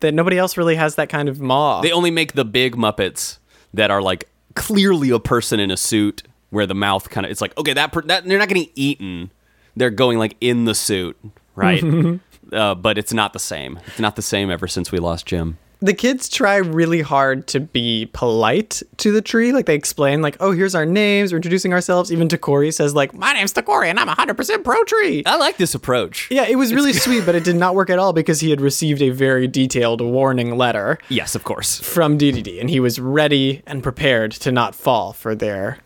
That 0.00 0.12
nobody 0.12 0.38
else 0.38 0.56
really 0.56 0.76
has 0.76 0.96
that 0.96 1.08
kind 1.08 1.28
of 1.28 1.40
maw. 1.40 1.80
They 1.80 1.92
only 1.92 2.10
make 2.10 2.34
the 2.34 2.44
big 2.44 2.76
Muppets 2.76 3.38
that 3.74 3.90
are 3.90 4.02
like 4.02 4.28
clearly 4.54 5.10
a 5.10 5.18
person 5.18 5.58
in 5.58 5.70
a 5.70 5.76
suit, 5.76 6.22
where 6.50 6.66
the 6.66 6.74
mouth 6.74 7.08
kind 7.10 7.24
of 7.24 7.32
it's 7.32 7.40
like 7.40 7.56
okay 7.58 7.72
that 7.72 7.92
per- 7.92 8.02
that 8.02 8.24
they're 8.24 8.38
not 8.38 8.48
getting 8.48 8.68
eaten, 8.74 9.30
they're 9.74 9.90
going 9.90 10.18
like 10.18 10.36
in 10.40 10.66
the 10.66 10.74
suit, 10.74 11.16
right? 11.54 11.82
uh, 12.52 12.74
but 12.74 12.98
it's 12.98 13.12
not 13.12 13.32
the 13.32 13.38
same. 13.38 13.80
It's 13.86 13.98
not 13.98 14.16
the 14.16 14.22
same 14.22 14.50
ever 14.50 14.68
since 14.68 14.92
we 14.92 14.98
lost 14.98 15.26
Jim. 15.26 15.58
The 15.86 15.94
kids 15.94 16.28
try 16.28 16.56
really 16.56 17.00
hard 17.00 17.46
to 17.48 17.60
be 17.60 18.10
polite 18.12 18.82
to 18.98 19.12
the 19.12 19.22
tree. 19.22 19.52
Like 19.52 19.66
they 19.66 19.74
explain, 19.74 20.22
like, 20.22 20.36
"Oh, 20.40 20.52
here's 20.52 20.74
our 20.74 20.84
names. 20.86 21.32
We're 21.32 21.36
introducing 21.38 21.72
ourselves." 21.72 22.12
Even 22.12 22.28
Takori 22.28 22.72
says, 22.72 22.94
"Like, 22.94 23.14
my 23.14 23.32
name's 23.32 23.52
Takori, 23.52 23.86
and 23.88 23.98
I'm 23.98 24.08
100% 24.08 24.64
pro 24.64 24.82
tree." 24.84 25.22
I 25.26 25.36
like 25.36 25.56
this 25.56 25.74
approach. 25.74 26.28
Yeah, 26.30 26.44
it 26.46 26.56
was 26.56 26.74
really 26.74 26.92
sweet, 26.92 27.24
but 27.24 27.34
it 27.34 27.44
did 27.44 27.56
not 27.56 27.74
work 27.74 27.90
at 27.90 27.98
all 27.98 28.12
because 28.12 28.40
he 28.40 28.50
had 28.50 28.60
received 28.60 29.00
a 29.02 29.10
very 29.10 29.46
detailed 29.48 30.00
warning 30.00 30.56
letter 30.56 30.98
Yes, 31.08 31.34
of 31.34 31.44
course. 31.44 31.80
from 31.80 32.18
DDD, 32.18 32.60
and 32.60 32.68
he 32.70 32.80
was 32.80 33.00
ready 33.00 33.62
and 33.66 33.82
prepared 33.82 34.32
to 34.32 34.52
not 34.52 34.74
fall 34.74 35.12
for 35.12 35.34
their 35.34 35.78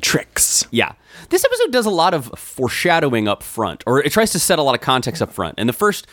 tricks. 0.00 0.66
Yeah. 0.70 0.92
This 1.30 1.44
episode 1.44 1.72
does 1.72 1.86
a 1.86 1.90
lot 1.90 2.14
of 2.14 2.26
foreshadowing 2.38 3.26
up 3.28 3.42
front, 3.42 3.82
or 3.86 4.02
it 4.02 4.12
tries 4.12 4.30
to 4.32 4.38
set 4.38 4.58
a 4.58 4.62
lot 4.62 4.74
of 4.74 4.80
context 4.80 5.22
up 5.22 5.32
front. 5.32 5.54
And 5.58 5.68
the 5.68 5.72
first 5.72 6.06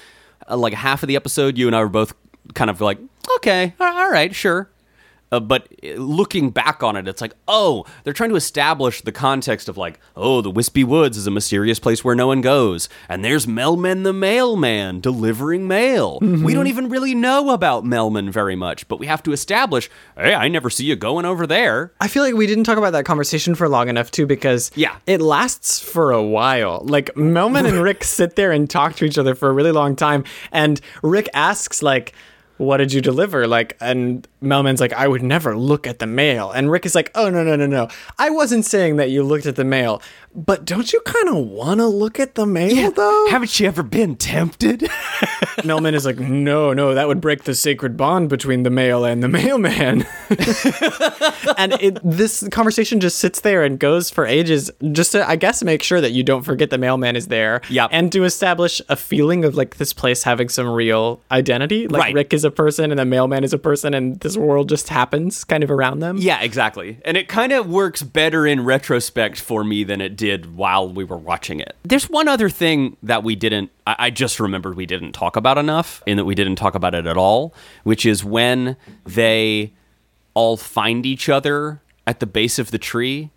uh, 0.50 0.58
like 0.58 0.74
half 0.74 1.04
of 1.04 1.08
the 1.08 1.16
episode, 1.16 1.58
you 1.58 1.68
and 1.68 1.76
I 1.76 1.82
were 1.82 1.90
both 1.90 2.14
kind 2.54 2.70
of 2.70 2.82
like, 2.82 3.00
okay, 3.38 3.74
all 3.80 4.10
right, 4.10 4.34
sure. 4.34 4.70
Uh, 5.32 5.40
but 5.40 5.68
uh, 5.84 5.94
looking 5.94 6.52
back 6.52 6.84
on 6.84 6.96
it, 6.96 7.08
it's 7.08 7.20
like, 7.20 7.34
oh, 7.48 7.84
they're 8.04 8.14
trying 8.14 8.30
to 8.30 8.36
establish 8.36 9.02
the 9.02 9.12
context 9.12 9.68
of 9.68 9.78
like, 9.78 10.00
oh, 10.16 10.42
the 10.42 10.52
Wispy 10.52 10.84
Woods 10.84 11.18
is 11.18 11.26
a 11.26 11.32
mysterious 11.32 11.80
place 11.80 12.04
where 12.04 12.14
no 12.14 12.28
one 12.28 12.42
goes, 12.42 12.88
and 13.10 13.26
there's 13.26 13.48
Melman 13.48 14.04
the 14.04 14.14
mailman 14.14 15.00
delivering 15.00 15.68
mail. 15.68 16.20
We 16.22 16.54
don't 16.54 16.68
even 16.68 16.88
really 16.88 17.16
know 17.16 17.50
about 17.50 17.84
Melman 17.84 18.30
very 18.30 18.56
much, 18.56 18.88
but 18.88 19.00
we 19.00 19.08
have 19.08 19.24
to 19.24 19.32
establish, 19.32 19.90
hey, 20.16 20.36
I 20.36 20.50
never 20.50 20.70
see 20.70 20.86
you 20.86 20.96
going 20.96 21.26
over 21.26 21.48
there. 21.48 21.94
I 22.00 22.10
feel 22.10 22.22
like 22.22 22.36
we 22.36 22.46
didn't 22.46 22.66
talk 22.66 22.78
about 22.78 22.92
that 22.92 23.06
conversation 23.06 23.56
for 23.56 23.68
long 23.68 23.90
enough 23.90 24.12
too 24.12 24.28
because 24.28 24.70
Yeah. 24.76 24.98
it 25.08 25.20
lasts 25.20 25.80
for 25.80 26.12
a 26.12 26.22
while. 26.22 26.82
Like 26.86 27.12
Melman 27.16 27.68
and 27.68 27.82
Rick 27.82 28.04
sit 28.04 28.36
there 28.36 28.52
and 28.52 28.70
talk 28.70 28.98
to 28.98 29.06
each 29.06 29.18
other 29.18 29.34
for 29.34 29.50
a 29.50 29.54
really 29.54 29.72
long 29.72 29.96
time 29.96 30.26
and 30.52 30.80
Rick 31.02 31.28
asks 31.34 31.82
like 31.82 32.14
what 32.64 32.78
did 32.78 32.94
you 32.94 33.02
deliver? 33.02 33.48
Like, 33.48 33.78
and 33.80 34.28
Melman's 34.42 34.80
like, 34.80 34.94
I 34.94 35.08
would 35.08 35.22
never 35.22 35.56
look 35.56 35.86
at 35.88 36.00
the 36.00 36.08
mail. 36.08 36.52
And 36.52 36.72
Rick 36.72 36.86
is 36.86 36.96
like, 36.96 37.12
oh, 37.16 37.30
no, 37.30 37.44
no, 37.44 37.56
no, 37.56 37.68
no. 37.68 37.88
I 38.18 38.30
wasn't 38.30 38.66
saying 38.66 38.96
that 38.98 39.10
you 39.10 39.24
looked 39.24 39.46
at 39.46 39.56
the 39.56 39.64
mail, 39.64 40.02
but 40.36 40.66
don't 40.66 40.92
you 40.92 41.00
kind 41.02 41.30
of 41.30 41.36
want 41.36 41.80
to 41.80 41.86
look 41.88 42.20
at 42.20 42.36
the 42.36 42.46
mail, 42.46 42.92
though? 42.92 43.28
Haven't 43.30 43.60
you 43.60 43.68
ever 43.68 43.84
been 43.84 44.16
tempted? 44.16 44.80
Melman 45.60 45.94
is 45.94 46.06
like, 46.06 46.18
no, 46.20 46.74
no, 46.74 46.96
that 46.96 47.08
would 47.08 47.22
break 47.22 47.44
the 47.44 47.54
sacred 47.54 47.96
bond 47.96 48.30
between 48.30 48.64
the 48.64 48.72
mail 48.72 49.06
and 49.06 49.22
the 49.22 49.28
mailman. 49.28 50.06
and 51.58 51.74
it, 51.74 52.00
this 52.04 52.48
conversation 52.50 53.00
just 53.00 53.20
sits 53.20 53.42
there 53.42 53.64
and 53.64 53.80
goes 53.80 54.10
for 54.10 54.26
ages, 54.26 54.72
just 54.92 55.12
to, 55.12 55.28
I 55.28 55.36
guess, 55.36 55.64
make 55.64 55.84
sure 55.84 56.02
that 56.02 56.12
you 56.12 56.24
don't 56.24 56.44
forget 56.44 56.72
the 56.72 56.80
mailman 56.80 57.16
is 57.16 57.28
there. 57.28 57.62
Yep. 57.70 57.90
And 57.94 58.12
to 58.14 58.24
establish 58.24 58.82
a 58.90 58.96
feeling 58.96 59.46
of 59.46 59.56
like 59.56 59.78
this 59.78 59.94
place 59.94 60.24
having 60.24 60.50
some 60.50 60.68
real 60.68 61.22
identity. 61.32 61.88
Like 61.88 62.02
Right. 62.04 62.14
Rick 62.16 62.34
is 62.34 62.44
a 62.44 62.52
person 62.52 62.92
and 62.92 63.00
the 63.00 63.06
mailman 63.06 63.44
is 63.44 63.54
a 63.54 63.58
person, 63.60 63.94
and 63.94 64.20
this 64.22 64.36
world 64.36 64.68
just 64.68 64.90
happens 64.90 65.44
kind 65.44 65.64
of 65.64 65.70
around 65.70 66.00
them. 66.00 66.18
Yeah, 66.18 66.42
exactly. 66.42 66.98
And 67.06 67.16
it 67.18 67.28
kind 67.28 67.52
of 67.54 67.70
works 67.70 68.02
better 68.02 68.48
in 68.48 68.66
retrospect 68.66 69.40
for 69.40 69.64
me 69.64 69.84
than 69.84 70.02
it 70.02 70.16
did 70.16 70.23
while 70.56 70.90
we 70.90 71.04
were 71.04 71.18
watching 71.18 71.60
it. 71.60 71.76
There's 71.84 72.10
one 72.10 72.28
other 72.28 72.50
thing 72.50 72.98
that 73.04 73.24
we 73.24 73.36
didn't, 73.36 73.72
I, 73.86 73.96
I 74.00 74.10
just 74.10 74.40
remembered 74.40 74.76
we 74.76 74.86
didn't 74.86 75.12
talk 75.12 75.36
about 75.36 75.58
enough, 75.58 76.02
in 76.06 76.18
that 76.18 76.26
we 76.26 76.36
didn't 76.36 76.56
talk 76.56 76.76
about 76.76 76.96
it 76.96 77.06
at 77.06 77.18
all, 77.18 77.54
which 77.84 78.06
is 78.06 78.24
when 78.24 78.78
they 79.06 79.74
all 80.34 80.58
find 80.58 81.06
each 81.06 81.30
other 81.30 81.82
at 82.08 82.20
the 82.20 82.26
base 82.26 82.60
of 82.60 82.72
the 82.72 82.78
tree 82.78 83.32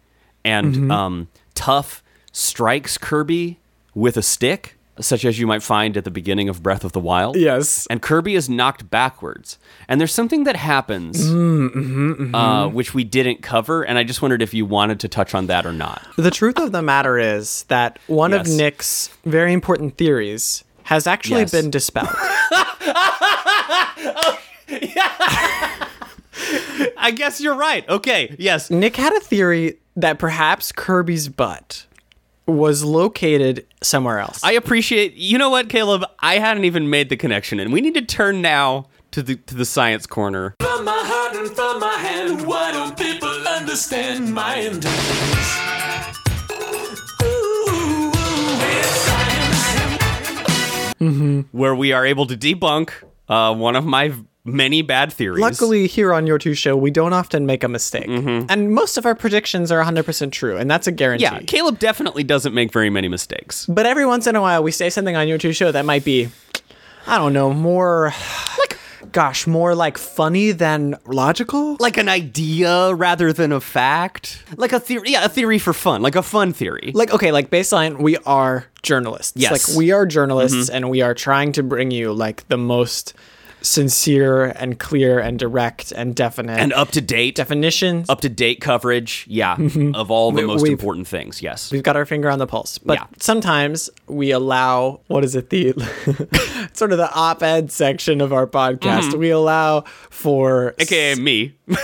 and 0.45 0.91
um, 0.93 1.29
Tuff 1.55 2.03
strikes 2.33 2.99
Kirby 2.99 3.59
with 3.95 4.17
a 4.17 4.23
stick. 4.23 4.76
Such 5.01 5.25
as 5.25 5.39
you 5.39 5.47
might 5.47 5.63
find 5.63 5.97
at 5.97 6.05
the 6.05 6.11
beginning 6.11 6.49
of 6.49 6.63
Breath 6.63 6.83
of 6.85 6.93
the 6.93 7.01
Wild. 7.01 7.37
Yes. 7.37 7.87
And 7.91 8.01
Kirby 8.01 8.35
is 8.35 8.49
knocked 8.49 8.89
backwards. 8.91 9.59
And 9.89 10.01
there's 10.01 10.13
something 10.15 10.45
that 10.45 10.57
happens 10.57 11.23
mm, 11.29 11.69
mm-hmm, 11.71 12.13
mm-hmm. 12.13 12.35
uh, 12.35 12.69
which 12.69 12.95
we 12.95 13.05
didn't 13.05 13.43
cover, 13.43 13.83
and 13.83 13.99
I 13.99 14.05
just 14.05 14.23
wondered 14.23 14.41
if 14.41 14.55
you 14.55 14.65
wanted 14.65 14.99
to 15.01 15.09
touch 15.09 15.35
on 15.35 15.49
that 15.49 15.67
or 15.67 15.73
not. 15.73 16.07
The 16.17 16.31
truth 16.31 16.59
of 16.59 16.73
the 16.73 16.81
matter 16.83 17.19
is 17.19 17.65
that 17.65 17.99
one 18.07 18.33
of 18.33 18.49
Nick's 18.49 19.11
very 19.25 19.53
important 19.53 19.97
theories 19.99 20.65
has 20.85 21.07
actually 21.07 21.41
Yes. 21.43 21.51
been 21.53 21.71
dispelled. 21.71 22.09
Oh, 23.99 24.39
I 26.97 27.13
guess 27.15 27.41
you're 27.41 27.55
right. 27.57 27.89
Okay, 27.89 28.35
yes. 28.39 28.71
Nick 28.71 28.97
had 28.97 29.13
a 29.13 29.21
theory 29.21 29.79
that 29.97 30.19
perhaps 30.19 30.73
Kirby's 30.73 31.29
butt 31.29 31.87
was 32.47 32.85
located 32.85 33.67
somewhere 33.83 34.19
else. 34.19 34.43
I 34.45 34.53
appreciate. 34.53 35.15
You 35.15 35.39
know 35.39 35.51
what, 35.51 35.69
Caleb? 35.69 36.05
I 36.21 36.39
hadn't 36.39 36.65
even 36.65 36.89
made 36.91 37.09
the 37.09 37.17
connection, 37.17 37.59
and 37.61 37.73
we 37.73 37.81
need 37.81 37.95
to 37.95 38.03
turn 38.03 38.41
now 38.41 38.87
to 39.13 39.23
the 39.23 39.37
to 39.37 39.55
the 39.55 39.65
science 39.65 40.07
corner. 40.07 40.55
From 40.61 40.85
my 40.85 40.93
heart 41.05 41.37
and 41.37 41.51
from 41.51 41.81
my 41.81 41.95
hand, 41.95 42.47
why 42.47 42.73
don't 42.73 42.97
people 42.97 43.29
understand 43.29 44.33
my 44.33 44.57
intentions? 44.57 45.47
Ooh, 47.23 48.11
it's 48.79 48.89
science. 50.99 51.47
where 51.53 51.75
we 51.75 51.93
are 51.93 52.07
able 52.07 52.27
to 52.27 52.37
debunk 52.37 52.91
uh, 53.29 53.55
one 53.55 53.77
of 53.77 53.85
my 53.85 54.13
many 54.47 54.83
bad 54.83 55.13
theories. 55.13 55.41
Luckily, 55.43 55.87
here 55.87 56.13
on 56.15 56.27
Your 56.27 56.39
Two 56.39 56.55
Show, 56.55 56.77
we 56.77 56.91
don't 56.91 57.13
often 57.13 57.45
make 57.47 57.65
a 57.65 57.69
mistake. 57.69 58.07
Mm-hmm. 58.07 58.47
And 58.49 58.73
most 58.73 58.97
of 58.97 59.05
our 59.07 59.15
predictions 59.15 59.71
are 59.73 59.83
100% 59.83 60.33
true, 60.33 60.57
and 60.57 60.71
that's 60.71 60.87
a 60.87 60.93
guarantee. 60.93 61.25
yeah, 61.25 61.41
Caleb 61.41 61.79
definitely 61.79 62.25
doesn't 62.25 62.55
make 62.55 62.73
very 62.73 62.91
many 62.91 63.09
mistakes. 63.09 63.67
But 63.67 63.87
every 63.87 64.07
once 64.07 64.27
in 64.27 64.37
a 64.37 64.41
while, 64.41 64.63
we 64.63 64.71
say 64.71 64.89
something 64.91 65.17
on 65.17 65.29
Your 65.29 65.39
Two 65.39 65.53
Show 65.53 65.73
that 65.73 65.85
might 65.85 66.05
be, 66.05 66.29
I 67.07 67.19
don't 67.19 67.33
know, 67.33 67.53
more 67.53 68.13
like, 68.59 68.79
gosh, 69.13 69.47
more 69.47 69.75
like 69.75 69.99
funny 69.99 70.53
than 70.53 70.97
logical. 71.07 71.77
Like 71.81 71.97
an 71.97 72.09
idea 72.09 72.95
rather 72.95 73.33
than 73.33 73.53
a 73.53 73.61
fact. 73.61 74.43
Like 74.57 74.73
a 74.73 74.81
theory, 74.81 75.13
yeah, 75.13 75.25
a 75.25 75.29
theory 75.29 75.59
for 75.59 75.73
fun, 75.73 76.03
like 76.03 76.17
a 76.17 76.23
fun 76.23 76.53
theory. 76.53 76.93
like 76.95 77.13
okay 77.13 77.33
like 77.33 77.51
baseline 77.51 77.99
we 78.01 78.17
are 78.19 78.67
journalists 78.83 79.33
Yes. 79.37 79.51
like 79.69 79.77
we 79.77 79.91
are 79.93 80.07
journalists 80.07 80.57
mm-hmm. 80.69 80.77
and 80.77 80.91
we 80.91 81.03
are 81.03 81.15
trying 81.15 81.53
to 81.53 81.63
bring 81.63 81.91
you 81.91 82.13
like 82.13 82.47
the 82.49 82.57
most 82.57 83.15
sincere 83.67 84.45
and 84.45 84.79
clear 84.79 85.19
and 85.19 85.39
direct 85.39 85.93
and 85.93 86.15
definite 86.15 86.59
and 86.59 86.73
up 86.73 86.91
to 86.93 87.01
date, 87.01 87.35
definitions 87.35 88.09
up 88.09 88.21
to 88.21 88.29
date 88.29 88.61
coverage, 88.61 89.25
yeah, 89.29 89.57
mm-hmm. 89.57 89.95
of 89.95 90.11
all 90.11 90.31
the 90.33 90.43
We- 90.43 90.47
most 90.47 90.67
important 90.67 91.07
things. 91.09 91.43
Yes. 91.43 91.71
we've 91.71 91.83
got 91.83 91.97
our 91.97 92.07
finger 92.07 92.31
on 92.31 92.39
the 92.39 92.47
pulse 92.47 92.79
but 92.79 92.99
Yeah. 92.99 93.07
sometimes 93.19 93.91
we 94.07 94.31
allow 94.31 95.01
what 95.09 95.25
is 95.25 95.35
it 95.35 95.51
the 95.51 95.73
sort 96.73 96.93
of 96.93 96.99
the 96.99 97.13
op-ed 97.13 97.71
section 97.73 98.21
of 98.21 98.33
our 98.33 98.47
podcast 98.47 99.11
mm-hmm. 99.11 99.19
we 99.19 99.31
allow 99.31 99.83
for 100.11 100.75
AKA 100.79 101.17
me. 101.17 101.55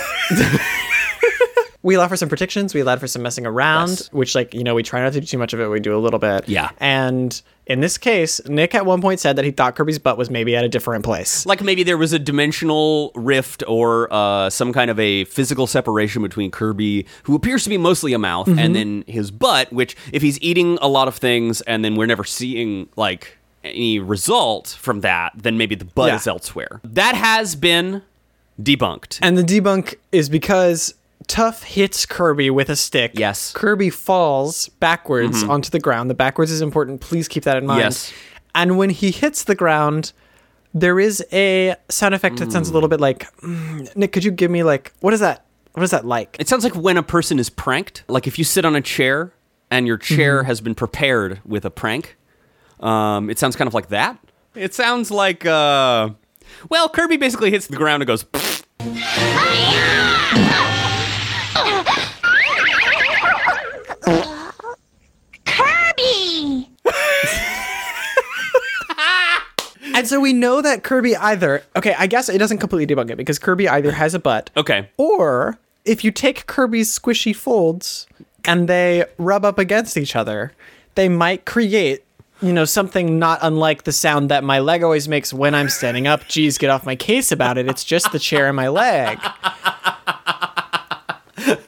we 1.83 1.95
allow 1.95 2.07
for 2.07 2.15
some 2.17 2.29
predictions 2.29 2.73
we 2.73 2.79
allow 2.81 2.95
for 2.95 3.07
some 3.07 3.21
messing 3.21 3.45
around 3.45 3.89
Yes. 3.89 4.11
which 4.13 4.35
like 4.35 4.53
you 4.53 4.63
know 4.63 4.73
we 4.73 4.83
try 4.83 5.01
not 5.01 5.13
to 5.13 5.19
do 5.21 5.27
too 5.27 5.37
much 5.37 5.53
of 5.53 5.59
it 5.59 5.67
we 5.67 5.79
do 5.79 5.95
a 5.95 5.99
little 5.99 6.19
bit 6.19 6.47
Yeah. 6.49 6.69
and 6.79 7.39
in 7.67 7.81
this 7.81 7.97
case 7.97 8.41
nick 8.47 8.73
at 8.73 8.85
one 8.85 9.01
point 9.01 9.19
said 9.19 9.35
that 9.35 9.45
he 9.45 9.51
thought 9.51 9.75
kirby's 9.75 9.99
butt 9.99 10.17
was 10.17 10.29
maybe 10.29 10.55
at 10.55 10.63
a 10.63 10.69
different 10.69 11.03
place 11.05 11.45
Like 11.45 11.61
maybe 11.61 11.83
there 11.83 11.97
was 11.97 12.13
a 12.13 12.19
dimensional 12.19 13.11
rift 13.15 13.63
or 13.67 14.07
uh, 14.13 14.49
some 14.49 14.71
kind 14.73 14.89
of 14.89 14.99
a 14.99 15.25
physical 15.25 15.67
separation 15.67 16.21
between 16.21 16.51
Kirby, 16.51 17.05
who 17.23 17.35
appears 17.35 17.63
to 17.63 17.69
be 17.69 17.77
mostly 17.77 18.13
a 18.13 18.19
mouth, 18.19 18.47
and 18.47 18.75
then 18.75 19.03
his 19.07 19.31
butt, 19.31 19.71
which 19.73 19.95
if 20.11 20.21
he's 20.21 20.39
eating 20.41 20.77
a 20.81 20.87
lot 20.87 21.07
of 21.07 21.15
things 21.15 21.61
and 21.61 21.83
then 21.83 21.95
we're 21.95 22.05
never 22.05 22.23
seeing 22.23 22.87
like 22.95 23.37
any 23.63 23.97
result 23.99 24.77
from 24.79 25.01
that, 25.01 25.31
then 25.35 25.57
maybe 25.57 25.75
the 25.75 25.85
butt 25.85 26.09
Yeah. 26.09 26.15
is 26.15 26.27
elsewhere. 26.27 26.79
That 26.83 27.15
has 27.15 27.55
been 27.55 28.01
debunked. 28.61 29.19
And 29.21 29.37
the 29.37 29.43
debunk 29.43 29.95
is 30.11 30.29
because 30.29 30.93
Tuff 31.27 31.63
hits 31.63 32.05
Kirby 32.05 32.49
with 32.49 32.69
a 32.69 32.75
stick. 32.75 33.11
Yes. 33.15 33.49
Mm-hmm. 33.49 33.59
Kirby 33.59 33.89
falls 33.89 34.69
backwards 34.69 35.43
onto 35.43 35.69
the 35.69 35.79
ground. 35.79 36.09
The 36.09 36.13
backwards 36.15 36.51
is 36.51 36.61
important. 36.61 37.01
Please 37.01 37.27
keep 37.27 37.43
that 37.43 37.57
in 37.57 37.65
mind. 37.65 37.81
Yes. 37.81 38.11
And 38.55 38.77
when 38.77 38.89
he 38.89 39.11
hits 39.11 39.43
the 39.45 39.55
ground, 39.55 40.13
there 40.73 40.99
is 40.99 41.23
a 41.31 41.75
sound 41.89 42.13
effect 42.15 42.37
that 42.37 42.51
sounds 42.51 42.69
a 42.69 42.73
little 42.73 42.89
bit 42.89 42.99
like 42.99 43.31
mm, 43.41 43.95
Nick. 43.95 44.11
Could 44.11 44.23
you 44.23 44.31
give 44.31 44.51
me 44.51 44.63
like 44.63 44.91
what 44.99 45.13
is 45.13 45.19
that? 45.21 45.45
What 45.73 45.83
is 45.83 45.91
that 45.91 46.05
like? 46.05 46.35
It 46.39 46.47
sounds 46.47 46.63
like 46.63 46.75
when 46.75 46.97
a 46.97 47.03
person 47.03 47.39
is 47.39 47.49
pranked, 47.49 48.03
like 48.07 48.27
if 48.27 48.37
you 48.37 48.43
sit 48.43 48.63
on 48.65 48.75
a 48.75 48.81
chair 48.81 49.33
and 49.71 49.87
your 49.87 49.97
chair 49.97 50.39
Mm-hmm. 50.39 50.47
has 50.47 50.61
been 50.61 50.75
prepared 50.75 51.41
with 51.45 51.65
a 51.65 51.71
prank. 51.71 52.15
Um, 52.79 53.29
it 53.29 53.39
sounds 53.39 53.55
kind 53.55 53.67
of 53.67 53.73
like 53.73 53.87
that. 53.89 54.19
It 54.55 54.73
sounds 54.75 55.09
like, 55.09 55.45
uh, 55.47 56.09
well, 56.69 56.89
Kirby 56.89 57.17
basically 57.17 57.49
hits 57.49 57.65
the 57.67 57.75
ground 57.77 58.03
and 58.03 58.07
goes, 58.07 58.23
And 69.93 70.07
so 70.07 70.19
we 70.19 70.33
know 70.33 70.61
that 70.61 70.83
Kirby 70.83 71.15
either 71.15 71.63
okay, 71.75 71.95
I 71.97 72.07
guess 72.07 72.29
it 72.29 72.37
doesn't 72.37 72.57
completely 72.57 72.93
debunk 72.93 73.09
it 73.11 73.17
because 73.17 73.39
Kirby 73.39 73.67
either 73.69 73.91
has 73.91 74.13
a 74.13 74.19
butt 74.19 74.49
okay, 74.57 74.89
Or 74.97 75.57
if 75.85 76.03
you 76.03 76.11
take 76.11 76.47
Kirby's 76.47 76.97
squishy 76.97 77.35
folds 77.35 78.07
and 78.45 78.67
they 78.67 79.05
rub 79.17 79.45
up 79.45 79.59
against 79.59 79.97
each 79.97 80.15
other, 80.15 80.53
they 80.95 81.09
might 81.09 81.45
create, 81.45 82.03
you 82.41 82.53
know, 82.53 82.65
something 82.65 83.19
not 83.19 83.39
unlike 83.41 83.83
the 83.83 83.91
sound 83.91 84.29
that 84.29 84.43
my 84.43 84.59
leg 84.59 84.83
always 84.83 85.07
makes 85.07 85.33
when 85.33 85.55
I'm 85.55 85.69
standing 85.69 86.07
up. 86.07 86.27
Geez, 86.27 86.57
get 86.57 86.69
off 86.69 86.85
my 86.85 86.95
case 86.95 87.31
about 87.31 87.57
it. 87.57 87.67
It's 87.67 87.83
just 87.83 88.11
the 88.11 88.19
chair 88.19 88.47
and 88.47 88.55
my 88.55 88.67
leg. 88.67 89.19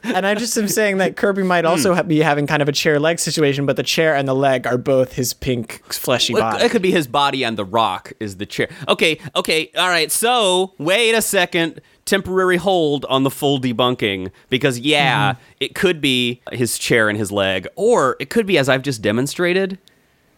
And 0.02 0.26
I 0.26 0.34
just 0.34 0.56
am 0.56 0.68
saying 0.68 0.98
that 0.98 1.16
Kirby 1.16 1.42
might 1.42 1.64
hmm. 1.64 1.70
also 1.70 1.94
ha- 1.94 2.02
be 2.02 2.20
having 2.20 2.46
kind 2.46 2.62
of 2.62 2.68
a 2.68 2.72
chair 2.72 2.98
leg 2.98 3.18
situation, 3.18 3.66
but 3.66 3.76
the 3.76 3.82
chair 3.82 4.14
and 4.14 4.26
the 4.26 4.34
leg 4.34 4.66
are 4.66 4.78
both 4.78 5.14
his 5.14 5.32
pink 5.32 5.82
fleshy 5.92 6.32
It- 6.32 6.38
body. 6.38 6.64
it 6.64 6.70
could 6.70 6.82
be 6.82 6.90
his 6.90 7.06
body 7.06 7.44
and 7.44 7.58
the 7.58 7.64
rock 7.64 8.12
is 8.20 8.36
the 8.36 8.46
chair. 8.46 8.68
Okay, 8.88 9.18
okay, 9.34 9.70
all 9.76 9.88
right. 9.88 10.10
So 10.10 10.74
wait 10.78 11.12
a 11.12 11.22
second. 11.22 11.80
Temporary 12.04 12.56
hold 12.56 13.04
on 13.06 13.24
the 13.24 13.30
full 13.30 13.60
debunking 13.60 14.30
because 14.48 14.78
yeah, 14.78 15.32
mm-hmm. 15.32 15.40
it 15.58 15.74
could 15.74 16.00
be 16.00 16.40
his 16.52 16.78
chair 16.78 17.08
and 17.08 17.18
his 17.18 17.32
leg, 17.32 17.66
or 17.74 18.16
it 18.20 18.30
could 18.30 18.46
be 18.46 18.58
as 18.58 18.68
I've 18.68 18.82
just 18.82 19.02
demonstrated, 19.02 19.78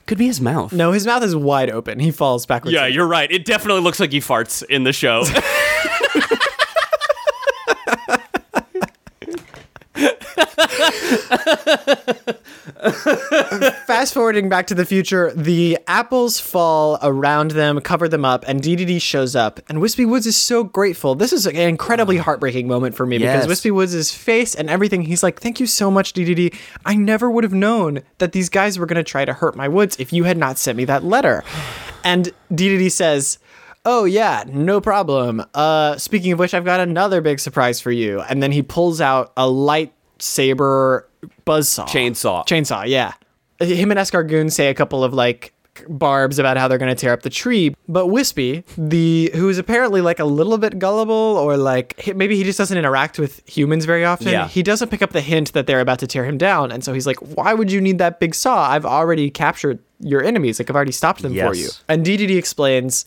Could 0.06 0.16
be 0.16 0.28
his 0.28 0.40
mouth. 0.40 0.72
No, 0.72 0.92
his 0.92 1.06
mouth 1.06 1.22
is 1.22 1.36
wide 1.36 1.68
open. 1.68 2.00
He 2.00 2.10
falls 2.10 2.46
backwards. 2.46 2.72
Yeah, 2.72 2.86
you're 2.86 3.06
right. 3.06 3.30
It 3.30 3.44
definitely 3.44 3.82
looks 3.82 4.00
like 4.00 4.12
he 4.12 4.20
farts 4.20 4.62
in 4.62 4.84
the 4.84 4.94
show. 4.94 5.24
Fast 13.86 14.14
forwarding 14.14 14.48
back 14.48 14.66
to 14.68 14.74
the 14.74 14.84
future, 14.84 15.32
the 15.34 15.78
apples 15.86 16.38
fall 16.38 16.98
around 17.02 17.52
them, 17.52 17.80
cover 17.80 18.08
them 18.08 18.24
up, 18.24 18.44
and 18.46 18.60
DDD 18.62 19.00
shows 19.00 19.34
up. 19.34 19.60
And 19.68 19.80
Wispy 19.80 20.04
Woods 20.04 20.26
is 20.26 20.36
so 20.36 20.64
grateful. 20.64 21.14
This 21.14 21.32
is 21.32 21.46
an 21.46 21.56
incredibly 21.56 22.18
heartbreaking 22.18 22.68
moment 22.68 22.94
for 22.94 23.06
me 23.06 23.16
Yes. 23.18 23.36
because 23.36 23.48
Wispy 23.48 23.70
Woods' 23.70 24.12
face 24.14 24.54
and 24.54 24.70
everything, 24.70 25.02
he's 25.02 25.22
like, 25.22 25.40
Thank 25.40 25.60
you 25.60 25.66
so 25.66 25.90
much, 25.90 26.12
DDD. 26.12 26.54
I 26.84 26.94
never 26.94 27.30
would 27.30 27.44
have 27.44 27.54
known 27.54 28.02
that 28.18 28.32
these 28.32 28.48
guys 28.48 28.78
were 28.78 28.86
going 28.86 28.96
to 28.96 29.04
try 29.04 29.24
to 29.24 29.32
hurt 29.32 29.56
my 29.56 29.68
woods 29.68 29.96
if 29.98 30.12
you 30.12 30.24
had 30.24 30.36
not 30.38 30.58
sent 30.58 30.76
me 30.76 30.84
that 30.86 31.04
letter. 31.04 31.44
And 32.04 32.32
DDD 32.52 32.92
says, 32.92 33.38
Oh 33.84 34.04
yeah, 34.04 34.44
no 34.46 34.80
problem. 34.80 35.44
Uh 35.52 35.96
speaking 35.98 36.30
of 36.32 36.38
which, 36.38 36.54
I've 36.54 36.64
got 36.64 36.78
another 36.80 37.20
big 37.20 37.40
surprise 37.40 37.80
for 37.80 37.90
you. 37.90 38.20
And 38.20 38.40
then 38.42 38.52
he 38.52 38.62
pulls 38.62 39.00
out 39.00 39.32
a 39.36 39.48
lightsaber 40.18 41.04
buzzsaw. 41.46 41.86
Chainsaw. 41.86 42.46
Chainsaw, 42.46 42.86
yeah. 42.86 43.14
Him 43.60 43.90
and 43.90 43.98
Escargoon 43.98 44.52
say 44.52 44.68
a 44.68 44.74
couple 44.74 45.02
of 45.02 45.12
like 45.12 45.52
barbs 45.88 46.40
about 46.40 46.56
how 46.56 46.66
they're 46.66 46.78
going 46.78 46.94
to 46.94 47.00
tear 47.00 47.12
up 47.12 47.22
the 47.22 47.30
tree, 47.30 47.74
but 47.88 48.08
Wispy, 48.08 48.64
the 48.76 49.30
who 49.34 49.48
is 49.48 49.58
apparently 49.58 50.00
like 50.00 50.18
a 50.18 50.24
little 50.24 50.58
bit 50.58 50.78
gullible 50.78 51.14
or 51.14 51.56
like 51.56 52.14
maybe 52.16 52.36
he 52.36 52.42
just 52.44 52.58
doesn't 52.58 52.76
interact 52.76 53.18
with 53.18 53.48
humans 53.48 53.84
very 53.84 54.04
often. 54.04 54.28
Yeah. 54.28 54.48
He 54.48 54.62
doesn't 54.62 54.88
pick 54.88 55.02
up 55.02 55.10
the 55.10 55.20
hint 55.20 55.52
that 55.52 55.66
they're 55.66 55.80
about 55.80 56.00
to 56.00 56.06
tear 56.06 56.24
him 56.24 56.38
down, 56.38 56.72
and 56.72 56.82
so 56.82 56.92
he's 56.92 57.06
like, 57.06 57.18
"Why 57.36 57.54
would 57.54 57.70
you 57.70 57.80
need 57.80 57.98
that 57.98 58.18
big 58.18 58.34
saw? 58.34 58.70
I've 58.70 58.86
already 58.86 59.30
captured 59.30 59.78
your 60.00 60.22
enemies. 60.22 60.58
Like 60.58 60.68
I've 60.68 60.76
already 60.76 60.92
stopped 60.92 61.22
them 61.22 61.34
for 61.34 61.54
you." 61.54 61.68
And 61.88 62.04
DDD 62.04 62.36
explains, 62.36 63.04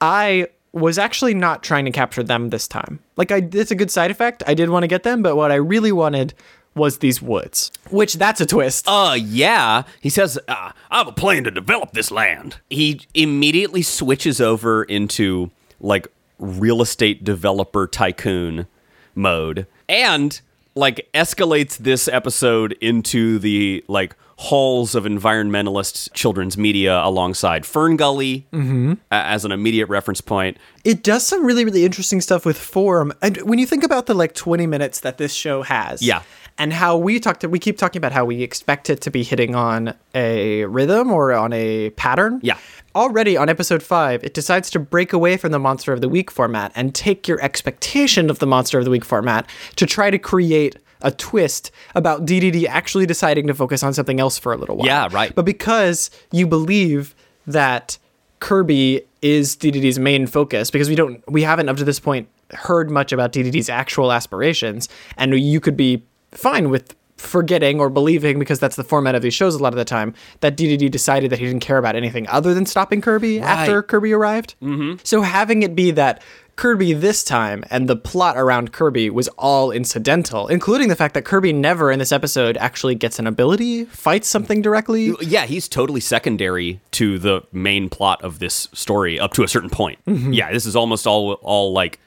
"I 0.00 0.46
was 0.72 0.98
actually 0.98 1.34
not 1.34 1.62
trying 1.62 1.84
to 1.84 1.90
capture 1.90 2.22
them 2.22 2.50
this 2.50 2.66
time. 2.66 3.00
Like 3.16 3.30
I 3.30 3.46
it's 3.52 3.70
a 3.70 3.74
good 3.74 3.90
side 3.90 4.10
effect. 4.10 4.42
I 4.46 4.54
did 4.54 4.70
want 4.70 4.84
to 4.84 4.88
get 4.88 5.02
them, 5.02 5.22
but 5.22 5.36
what 5.36 5.52
I 5.52 5.56
really 5.56 5.92
wanted 5.92 6.34
was 6.74 6.98
these 6.98 7.20
woods. 7.20 7.70
Which 7.90 8.14
that's 8.14 8.40
a 8.40 8.46
twist. 8.46 8.86
Uh, 8.88 9.16
yeah. 9.18 9.82
He 10.00 10.08
says, 10.08 10.38
uh, 10.48 10.72
I 10.90 10.98
have 10.98 11.08
a 11.08 11.12
plan 11.12 11.44
to 11.44 11.50
develop 11.50 11.92
this 11.92 12.10
land. 12.10 12.56
He 12.70 13.02
immediately 13.14 13.82
switches 13.82 14.40
over 14.40 14.82
into 14.84 15.50
like 15.80 16.08
real 16.38 16.80
estate 16.80 17.24
developer 17.24 17.86
tycoon 17.86 18.66
mode 19.14 19.66
and 19.88 20.40
like 20.74 21.08
escalates 21.12 21.76
this 21.76 22.08
episode 22.08 22.72
into 22.80 23.38
the 23.38 23.84
like 23.88 24.16
halls 24.42 24.94
of 24.96 25.04
environmentalist 25.04 26.12
children's 26.14 26.58
media 26.58 27.00
alongside 27.04 27.64
Fern 27.64 27.96
Gully 27.96 28.44
mm-hmm. 28.52 28.94
a- 29.10 29.14
as 29.14 29.44
an 29.44 29.52
immediate 29.52 29.86
reference 29.88 30.20
point. 30.20 30.56
it 30.84 31.04
does 31.04 31.24
some 31.24 31.46
really 31.46 31.64
really 31.64 31.84
interesting 31.84 32.20
stuff 32.20 32.44
with 32.44 32.58
form 32.58 33.12
and 33.22 33.36
when 33.42 33.58
you 33.60 33.66
think 33.66 33.84
about 33.84 34.06
the 34.06 34.14
like 34.14 34.34
20 34.34 34.66
minutes 34.66 35.00
that 35.00 35.16
this 35.18 35.32
show 35.32 35.62
has 35.62 36.02
Yeah. 36.02 36.22
and 36.58 36.72
how 36.72 36.96
we 36.96 37.20
talked 37.20 37.44
we 37.46 37.60
keep 37.60 37.78
talking 37.78 38.00
about 38.00 38.10
how 38.12 38.24
we 38.24 38.42
expect 38.42 38.90
it 38.90 39.00
to 39.02 39.10
be 39.12 39.22
hitting 39.22 39.54
on 39.54 39.94
a 40.14 40.64
rhythm 40.64 41.12
or 41.12 41.32
on 41.32 41.52
a 41.52 41.90
pattern 41.90 42.40
Yeah. 42.42 42.58
already 42.96 43.36
on 43.36 43.48
episode 43.48 43.82
5 43.82 44.24
it 44.24 44.34
decides 44.34 44.70
to 44.70 44.78
break 44.80 45.12
away 45.12 45.36
from 45.36 45.52
the 45.52 45.60
monster 45.60 45.92
of 45.92 46.00
the 46.00 46.08
week 46.08 46.30
format 46.32 46.72
and 46.74 46.94
take 46.94 47.28
your 47.28 47.40
expectation 47.40 48.28
of 48.28 48.40
the 48.40 48.46
monster 48.46 48.76
of 48.78 48.84
the 48.84 48.90
week 48.90 49.04
format 49.04 49.48
to 49.76 49.86
try 49.86 50.10
to 50.10 50.18
create 50.18 50.76
a 51.02 51.10
twist 51.10 51.70
about 51.94 52.24
DDD 52.24 52.66
actually 52.66 53.06
deciding 53.06 53.46
to 53.46 53.54
focus 53.54 53.82
on 53.82 53.94
something 53.94 54.20
else 54.20 54.38
for 54.38 54.52
a 54.52 54.56
little 54.56 54.76
while. 54.76 54.86
Yeah, 54.86 55.08
right. 55.10 55.34
But 55.34 55.44
because 55.44 56.10
you 56.30 56.46
believe 56.46 57.14
that 57.46 57.98
Kirby 58.40 59.02
is 59.20 59.56
DDD's 59.56 59.98
main 59.98 60.26
focus, 60.26 60.70
because 60.70 60.88
we 60.88 60.94
don't, 60.94 61.22
we 61.30 61.42
haven't 61.42 61.68
up 61.68 61.76
to 61.76 61.84
this 61.84 62.00
point 62.00 62.28
heard 62.50 62.90
much 62.90 63.12
about 63.12 63.32
DDD's 63.32 63.68
actual 63.68 64.12
aspirations, 64.12 64.88
and 65.16 65.34
you 65.34 65.60
could 65.60 65.76
be 65.76 66.02
fine 66.32 66.70
with 66.70 66.94
forgetting 67.22 67.78
or 67.78 67.88
believing 67.88 68.38
because 68.38 68.58
that's 68.58 68.74
the 68.74 68.82
format 68.82 69.14
of 69.14 69.22
these 69.22 69.32
shows 69.32 69.54
a 69.54 69.58
lot 69.58 69.72
of 69.72 69.78
the 69.78 69.84
time 69.84 70.12
that 70.40 70.56
DDD 70.56 70.90
decided 70.90 71.30
that 71.30 71.38
he 71.38 71.46
didn't 71.46 71.60
care 71.60 71.78
about 71.78 71.94
anything 71.94 72.26
other 72.28 72.52
than 72.52 72.66
stopping 72.66 73.00
Kirby 73.00 73.40
after 73.40 73.82
Kirby 73.82 74.12
arrived. 74.12 74.56
Mm-hmm. 74.60 74.96
So 75.04 75.22
having 75.22 75.62
it 75.62 75.76
be 75.76 75.92
that 75.92 76.20
Kirby 76.62 76.92
this 76.92 77.24
time 77.24 77.64
and 77.70 77.88
the 77.88 77.96
plot 77.96 78.36
around 78.36 78.70
Kirby 78.70 79.10
was 79.10 79.26
all 79.36 79.72
incidental, 79.72 80.46
including 80.46 80.86
the 80.86 80.94
fact 80.94 81.14
that 81.14 81.24
Kirby 81.24 81.52
never 81.52 81.90
in 81.90 81.98
this 81.98 82.12
episode 82.12 82.56
actually 82.58 82.94
gets 82.94 83.18
an 83.18 83.26
ability, 83.26 83.86
fights 83.86 84.28
something 84.28 84.62
directly. 84.62 85.12
Yeah, 85.20 85.46
he's 85.46 85.66
totally 85.66 85.98
secondary 85.98 86.78
to 86.92 87.18
the 87.18 87.42
main 87.50 87.88
plot 87.88 88.22
of 88.22 88.38
this 88.38 88.68
story 88.72 89.18
up 89.18 89.32
to 89.32 89.42
a 89.42 89.48
certain 89.48 89.70
point. 89.70 89.98
Mm-hmm. 90.06 90.34
Yeah, 90.34 90.52
this 90.52 90.64
is 90.64 90.76
almost 90.76 91.04
all 91.04 91.32
all 91.42 91.72
like 91.72 91.98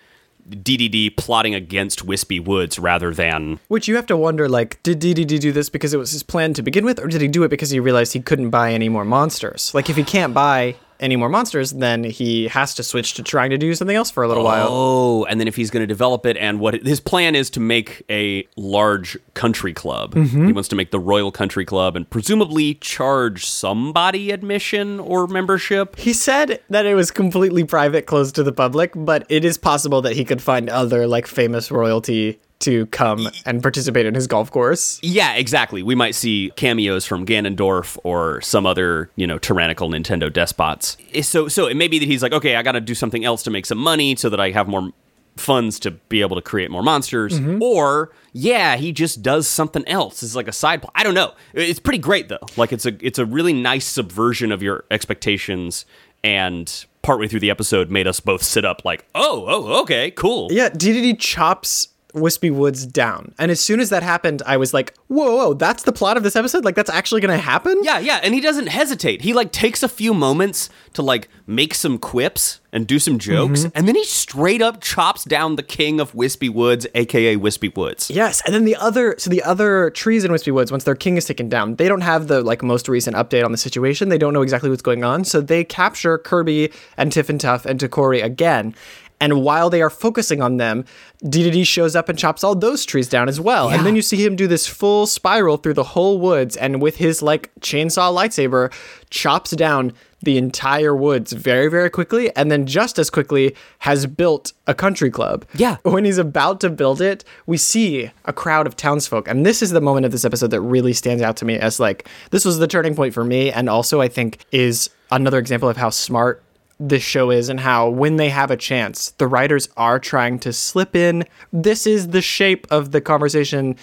DDD 0.49 1.17
plotting 1.17 1.53
against 1.53 2.05
Wispy 2.05 2.39
Woods 2.39 2.79
rather 2.79 3.13
than 3.13 3.59
Which 3.67 3.89
you 3.89 3.97
have 3.97 4.05
to 4.05 4.15
wonder, 4.15 4.47
like, 4.47 4.81
did 4.83 5.01
DDD 5.01 5.37
do 5.41 5.51
this 5.51 5.69
because 5.69 5.93
it 5.93 5.97
was 5.97 6.11
his 6.11 6.23
plan 6.23 6.53
to 6.53 6.61
begin 6.61 6.85
with, 6.85 6.97
or 6.99 7.07
did 7.07 7.19
he 7.19 7.27
do 7.27 7.43
it 7.43 7.49
because 7.49 7.71
he 7.71 7.81
realized 7.81 8.13
he 8.13 8.21
couldn't 8.21 8.51
buy 8.51 8.71
any 8.71 8.87
more 8.87 9.03
monsters? 9.03 9.73
Like, 9.73 9.89
if 9.89 9.97
he 9.97 10.05
can't 10.05 10.33
buy 10.33 10.75
any 10.99 11.15
more 11.15 11.29
monsters, 11.29 11.71
then 11.71 12.03
he 12.03 12.47
has 12.47 12.73
to 12.75 12.83
switch 12.83 13.13
to 13.15 13.23
trying 13.23 13.49
to 13.49 13.57
do 13.57 13.73
something 13.75 13.95
else 13.95 14.09
for 14.09 14.23
a 14.23 14.27
little 14.27 14.43
while. 14.43 14.67
Oh, 14.69 15.25
and 15.25 15.39
then 15.39 15.47
if 15.47 15.55
he's 15.55 15.69
going 15.69 15.83
to 15.83 15.87
develop 15.87 16.25
it, 16.25 16.37
and 16.37 16.59
what 16.59 16.75
his 16.85 16.99
plan 16.99 17.35
is 17.35 17.49
to 17.51 17.59
make 17.59 18.03
a 18.09 18.47
large 18.55 19.17
country 19.33 19.73
club. 19.73 20.15
Mm-hmm. 20.15 20.47
He 20.47 20.53
wants 20.53 20.69
to 20.69 20.75
make 20.75 20.91
the 20.91 20.99
Royal 20.99 21.31
Country 21.31 21.65
Club 21.65 21.95
and 21.95 22.09
presumably 22.09 22.75
charge 22.75 23.45
somebody 23.45 24.31
admission 24.31 24.99
or 24.99 25.27
membership. 25.27 25.97
He 25.97 26.13
said 26.13 26.61
that 26.69 26.85
it 26.85 26.95
was 26.95 27.11
completely 27.11 27.63
private, 27.63 28.05
closed 28.05 28.35
to 28.35 28.43
the 28.43 28.53
public, 28.53 28.91
but 28.95 29.25
it 29.29 29.45
is 29.45 29.57
possible 29.57 30.01
that 30.01 30.13
he 30.13 30.25
could 30.25 30.41
find 30.41 30.69
other, 30.69 31.07
like, 31.07 31.27
famous 31.27 31.71
royalty 31.71 32.39
to 32.59 32.85
come 32.87 33.27
and 33.45 33.61
participate 33.61 34.05
in 34.05 34.13
his 34.15 34.27
golf 34.27 34.49
course. 34.51 34.99
Yeah, 35.03 35.33
exactly. 35.35 35.83
We 35.83 35.93
might 35.95 36.15
see 36.15 36.51
cameos 36.55 37.05
from 37.05 37.25
Ganondorf 37.25 37.97
or 38.03 38.41
some 38.41 38.65
other, 38.65 39.09
you 39.15 39.27
know, 39.27 39.37
tyrannical 39.37 39.89
Nintendo 39.89 40.31
despots. 40.31 40.97
Eh, 41.13 41.21
So, 41.21 41.47
so 41.47 41.67
it 41.67 41.75
may 41.75 41.87
be 41.87 41.99
that 41.99 42.05
he's 42.05 42.23
like, 42.23 42.33
okay, 42.33 42.55
I 42.55 42.63
got 42.63 42.71
to 42.73 42.81
do 42.81 42.95
something 42.95 43.25
else 43.25 43.43
to 43.43 43.51
make 43.51 43.65
some 43.65 43.77
money 43.77 44.15
so 44.15 44.29
that 44.29 44.39
I 44.39 44.51
have 44.51 44.67
more 44.67 44.91
funds 45.37 45.79
to 45.79 45.91
be 45.91 46.21
able 46.21 46.37
to 46.37 46.41
create 46.41 46.71
more 46.71 46.81
monsters. 46.81 47.37
Or, 47.61 48.11
yeah, 48.31 48.77
he 48.77 48.93
just 48.93 49.21
does 49.21 49.47
something 49.49 49.85
else. 49.87 50.23
It's 50.23 50.33
like 50.35 50.47
a 50.47 50.53
side 50.53 50.81
plot. 50.81 50.93
I 50.95 51.03
don't 51.03 51.13
know. 51.13 51.33
It's 51.53 51.79
pretty 51.79 51.99
great 51.99 52.29
though. 52.29 52.39
Like 52.55 52.71
it's 52.71 52.85
a 52.85 52.93
it's 53.05 53.19
a 53.19 53.25
really 53.25 53.51
nice 53.51 53.85
subversion 53.85 54.51
of 54.53 54.63
your 54.63 54.85
expectations. 54.91 55.85
And 56.23 56.85
partway 57.03 57.27
through 57.27 57.41
the 57.41 57.51
episode, 57.51 57.91
made 57.91 58.07
us 58.07 58.19
both 58.19 58.41
sit 58.41 58.65
up 58.65 58.83
like, 58.83 59.05
oh, 59.13 59.45
oh, 59.47 59.81
okay, 59.83 60.09
cool. 60.11 60.47
Yeah, 60.51 60.69
DDD 60.69 61.19
chops 61.19 61.89
Wispy 62.15 62.49
Woods 62.49 62.85
down. 62.85 63.33
And 63.37 63.51
as 63.51 63.59
soon 63.59 63.79
as 63.79 63.89
that 63.89 64.01
happened, 64.03 64.41
I 64.45 64.57
was 64.57 64.73
like, 64.73 64.93
whoa, 65.07 65.35
whoa, 65.35 65.53
that's 65.53 65.83
the 65.83 65.91
plot 65.91 66.17
of 66.17 66.23
this 66.23 66.35
episode? 66.35 66.65
Like, 66.65 66.75
that's 66.75 66.89
actually 66.89 67.21
going 67.21 67.37
to 67.37 67.43
happen? 67.43 67.77
Yeah, 67.83 67.99
yeah, 67.99 68.19
and 68.23 68.33
he 68.33 68.41
doesn't 68.41 68.67
hesitate. 68.67 69.21
He 69.21 69.33
like 69.33 69.51
takes 69.51 69.83
a 69.83 69.87
few 69.89 70.13
moments 70.13 70.69
to 70.93 71.01
like 71.01 71.29
make 71.45 71.73
some 71.75 71.97
quips 71.97 72.61
and 72.71 72.87
do 72.87 72.99
some 72.99 73.19
jokes, 73.19 73.61
Mm-hmm. 73.61 73.69
and 73.77 73.87
then 73.87 73.95
he 73.95 74.03
straight 74.03 74.61
up 74.61 74.81
chops 74.81 75.23
down 75.23 75.55
the 75.55 75.63
king 75.63 75.99
of 76.01 76.13
Wispy 76.13 76.49
Woods, 76.49 76.85
aka 76.95 77.35
Wispy 77.37 77.69
Woods. 77.69 78.09
Yes, 78.09 78.41
and 78.45 78.53
then 78.53 78.65
the 78.65 78.75
other 78.75 79.15
so 79.17 79.29
the 79.29 79.43
other 79.43 79.91
trees 79.91 80.25
in 80.25 80.31
Wispy 80.31 80.51
Woods, 80.51 80.71
once 80.71 80.83
their 80.83 80.95
king 80.95 81.15
is 81.15 81.23
taken 81.25 81.47
down, 81.47 81.75
they 81.75 81.87
don't 81.87 82.01
have 82.01 82.27
the 82.27 82.41
like 82.41 82.63
most 82.63 82.89
recent 82.89 83.15
update 83.15 83.45
on 83.45 83.51
the 83.53 83.57
situation. 83.57 84.09
They 84.09 84.17
don't 84.17 84.33
know 84.33 84.41
exactly 84.41 84.69
what's 84.69 84.81
going 84.81 85.03
on, 85.05 85.23
so 85.23 85.39
they 85.39 85.63
capture 85.63 86.17
Kirby 86.17 86.71
and 86.97 87.11
Tiff 87.13 87.29
and 87.29 87.39
Tuff 87.39 87.65
and 87.65 87.79
Takori 87.79 88.21
again. 88.23 88.75
And 89.21 89.41
while 89.41 89.69
they 89.69 89.81
are 89.81 89.89
focusing 89.89 90.41
on 90.41 90.57
them, 90.57 90.85
DDD 91.23 91.65
shows 91.65 91.95
up 91.95 92.09
and 92.09 92.19
chops 92.19 92.43
all 92.43 92.55
those 92.55 92.85
trees 92.85 93.07
down 93.07 93.29
as 93.29 93.39
well. 93.39 93.69
And 93.69 93.85
then 93.85 93.95
you 93.95 94.01
see 94.01 94.23
him 94.23 94.35
do 94.35 94.47
this 94.47 94.67
full 94.67 95.07
spiral 95.07 95.57
through 95.57 95.73
the 95.75 95.83
whole 95.83 96.19
woods, 96.19 96.57
and 96.57 96.81
with 96.81 96.97
his 96.97 97.21
like 97.21 97.51
chainsaw 97.61 98.13
lightsaber, 98.13 98.73
chops 99.09 99.51
down 99.51 99.93
the 100.21 100.37
entire 100.37 100.95
woods 100.95 101.33
very, 101.33 101.69
very 101.69 101.89
quickly, 101.89 102.35
and 102.35 102.51
then 102.51 102.65
just 102.65 102.97
as 102.97 103.09
quickly 103.09 103.55
has 103.79 104.05
built 104.07 104.53
a 104.65 104.73
country 104.73 105.11
club. 105.11 105.45
Yeah. 105.53 105.77
When 105.83 106.03
he's 106.03 106.17
about 106.17 106.59
to 106.61 106.69
build 106.69 106.99
it, 106.99 107.23
we 107.45 107.57
see 107.57 108.11
a 108.25 108.33
crowd 108.33 108.65
of 108.65 108.75
townsfolk. 108.75 109.27
And 109.27 109.45
this 109.45 109.61
is 109.61 109.69
the 109.69 109.81
moment 109.81 110.05
of 110.05 110.11
this 110.11 110.25
episode 110.25 110.51
that 110.51 110.61
really 110.61 110.93
stands 110.93 111.21
out 111.21 111.37
to 111.37 111.45
me 111.45 111.57
as 111.57 111.79
like, 111.79 112.09
this 112.31 112.43
was 112.43 112.57
the 112.57 112.67
turning 112.67 112.95
point 112.95 113.13
for 113.13 113.23
me. 113.23 113.51
And 113.51 113.69
also, 113.69 114.01
I 114.01 114.07
think, 114.07 114.43
is 114.51 114.89
another 115.11 115.37
example 115.37 115.69
of 115.69 115.77
how 115.77 115.91
smart 115.91 116.43
this 116.79 117.03
show 117.03 117.31
is 117.31 117.49
and 117.49 117.59
how 117.59 117.89
when 117.89 118.17
they 118.17 118.29
have 118.29 118.51
a 118.51 118.57
chance, 118.57 119.11
the 119.11 119.27
writers 119.27 119.69
are 119.77 119.99
trying 119.99 120.39
to 120.39 120.51
slip 120.51 120.95
in. 120.95 121.23
This 121.53 121.87
is 121.87 122.09
the 122.09 122.21
shape 122.21 122.67
of 122.69 122.91
the 122.91 123.01
conversation 123.01 123.75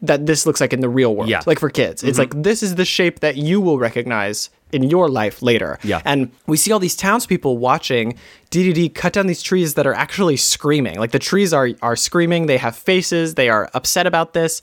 that 0.00 0.26
this 0.26 0.46
looks 0.46 0.60
like 0.60 0.72
in 0.72 0.80
the 0.80 0.88
real 0.88 1.14
world. 1.14 1.28
Yeah. 1.28 1.42
Like 1.46 1.58
for 1.58 1.70
kids, 1.70 2.02
it's 2.02 2.18
mm-hmm. 2.18 2.36
like 2.36 2.42
this 2.42 2.62
is 2.62 2.76
the 2.76 2.84
shape 2.84 3.20
that 3.20 3.36
you 3.36 3.60
will 3.60 3.78
recognize 3.78 4.50
in 4.72 4.82
your 4.84 5.08
life 5.08 5.42
later. 5.42 5.78
Yeah. 5.82 6.02
And 6.04 6.30
we 6.46 6.56
see 6.56 6.72
all 6.72 6.78
these 6.78 6.96
townspeople 6.96 7.58
watching 7.58 8.16
DDD 8.50 8.94
cut 8.94 9.12
down 9.12 9.26
these 9.26 9.42
trees 9.42 9.74
that 9.74 9.86
are 9.86 9.94
actually 9.94 10.36
screaming. 10.36 10.98
Like 10.98 11.10
the 11.10 11.18
trees 11.18 11.52
are 11.52 11.70
are 11.82 11.96
screaming. 11.96 12.46
They 12.46 12.58
have 12.58 12.76
faces. 12.76 13.34
They 13.34 13.48
are 13.48 13.68
upset 13.74 14.06
about 14.06 14.34
this. 14.34 14.62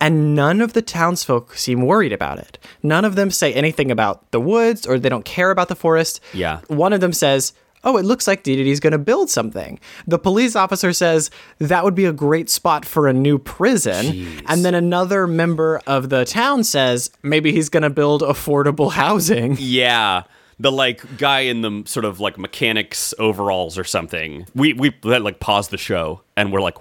And 0.00 0.34
none 0.34 0.60
of 0.60 0.74
the 0.74 0.82
townsfolk 0.82 1.56
seem 1.56 1.82
worried 1.82 2.12
about 2.12 2.38
it. 2.38 2.58
None 2.82 3.04
of 3.04 3.16
them 3.16 3.30
say 3.30 3.52
anything 3.52 3.90
about 3.90 4.30
the 4.30 4.40
woods 4.40 4.86
or 4.86 4.98
they 4.98 5.08
don't 5.08 5.24
care 5.24 5.50
about 5.50 5.68
the 5.68 5.74
forest. 5.76 6.20
Yeah. 6.32 6.60
One 6.68 6.92
of 6.92 7.00
them 7.00 7.12
says, 7.12 7.52
Oh, 7.84 7.96
it 7.96 8.04
looks 8.04 8.26
like 8.26 8.42
DDD's 8.42 8.80
going 8.80 8.92
to 8.92 8.98
build 8.98 9.30
something. 9.30 9.78
The 10.06 10.18
police 10.18 10.56
officer 10.56 10.92
says 10.92 11.30
that 11.58 11.84
would 11.84 11.94
be 11.94 12.06
a 12.06 12.12
great 12.12 12.50
spot 12.50 12.84
for 12.84 13.06
a 13.06 13.12
new 13.12 13.38
prison. 13.38 14.42
And 14.46 14.64
then 14.64 14.74
another 14.74 15.28
member 15.28 15.80
of 15.86 16.08
the 16.08 16.24
town 16.24 16.64
says 16.64 17.10
maybe 17.22 17.52
he's 17.52 17.68
going 17.68 17.84
to 17.84 17.90
build 17.90 18.22
affordable 18.22 18.90
housing. 18.92 19.56
Yeah. 19.60 20.24
The 20.60 20.72
like 20.72 21.18
guy 21.18 21.40
in 21.40 21.60
the 21.60 21.84
sort 21.86 22.04
of 22.04 22.18
like 22.18 22.36
mechanics 22.36 23.14
overalls 23.20 23.78
or 23.78 23.84
something. 23.84 24.44
We 24.56 24.72
we 24.72 24.92
like 25.04 25.38
pause 25.38 25.68
the 25.68 25.78
show 25.78 26.22
and 26.36 26.52
we're 26.52 26.60
like, 26.60 26.76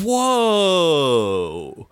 whoa, 0.00 1.88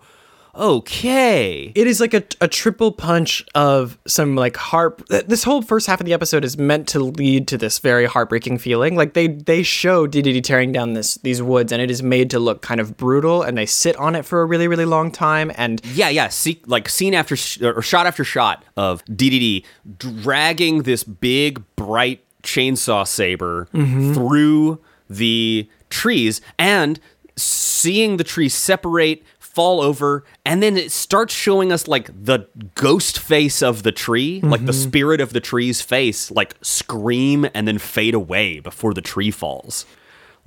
okay. 0.57 1.71
It 1.75 1.87
is 1.87 1.99
like 1.99 2.13
a, 2.13 2.23
a 2.41 2.47
triple 2.47 2.91
punch 2.91 3.43
of 3.55 3.97
some 4.07 4.35
like 4.35 4.57
heart. 4.57 5.07
th- 5.07 5.25
This 5.25 5.43
whole 5.43 5.61
first 5.61 5.87
half 5.87 5.99
of 5.99 6.05
the 6.05 6.13
episode 6.13 6.43
is 6.43 6.57
meant 6.57 6.87
to 6.89 6.99
lead 6.99 7.47
to 7.49 7.57
this 7.57 7.79
very 7.79 8.05
heartbreaking 8.05 8.57
feeling. 8.57 8.95
Like 8.95 9.13
they 9.13 9.27
they 9.27 9.63
show 9.63 10.07
DDD 10.07 10.43
tearing 10.43 10.71
down 10.71 10.93
this 10.93 11.15
these 11.15 11.41
woods, 11.41 11.71
and 11.71 11.81
it 11.81 11.91
is 11.91 12.01
made 12.03 12.29
to 12.31 12.39
look 12.39 12.61
kind 12.61 12.79
of 12.79 12.97
brutal. 12.97 13.43
And 13.43 13.57
they 13.57 13.65
sit 13.65 13.95
on 13.97 14.15
it 14.15 14.25
for 14.25 14.41
a 14.41 14.45
really 14.45 14.67
really 14.67 14.85
long 14.85 15.11
time. 15.11 15.51
And 15.55 15.81
Yeah, 15.85 16.09
yeah. 16.09 16.29
See, 16.29 16.61
like 16.65 16.89
scene 16.89 17.13
after 17.13 17.35
sh- 17.35 17.61
or 17.61 17.81
shot 17.81 18.07
after 18.07 18.23
shot 18.23 18.65
of 18.75 19.05
DDD 19.05 19.63
dragging 19.97 20.83
this 20.83 21.03
big 21.03 21.63
bright 21.75 22.23
chainsaw 22.43 23.05
saber 23.07 23.67
mm-hmm. 23.73 24.13
through 24.13 24.79
the 25.09 25.69
trees 25.89 26.41
and 26.57 26.99
seeing 27.35 28.17
the 28.17 28.23
trees 28.23 28.53
separate, 28.53 29.23
fall 29.57 29.81
over, 29.81 30.23
and 30.45 30.61
then 30.61 30.77
it 30.77 30.91
starts 30.91 31.33
showing 31.33 31.71
us 31.71 31.87
like 31.87 32.11
the 32.13 32.47
ghost 32.75 33.17
face 33.17 33.63
of 33.63 33.81
the 33.81 33.91
tree, 33.91 34.39
like 34.41 34.67
the 34.67 34.71
mm-hmm. 34.71 34.87
spirit 34.87 35.19
of 35.19 35.33
the 35.33 35.39
tree's 35.39 35.81
face, 35.81 36.29
like 36.29 36.53
scream 36.61 37.49
and 37.55 37.67
then 37.67 37.79
fade 37.79 38.13
away 38.13 38.59
before 38.59 38.93
the 38.93 39.01
tree 39.01 39.31
falls. 39.31 39.87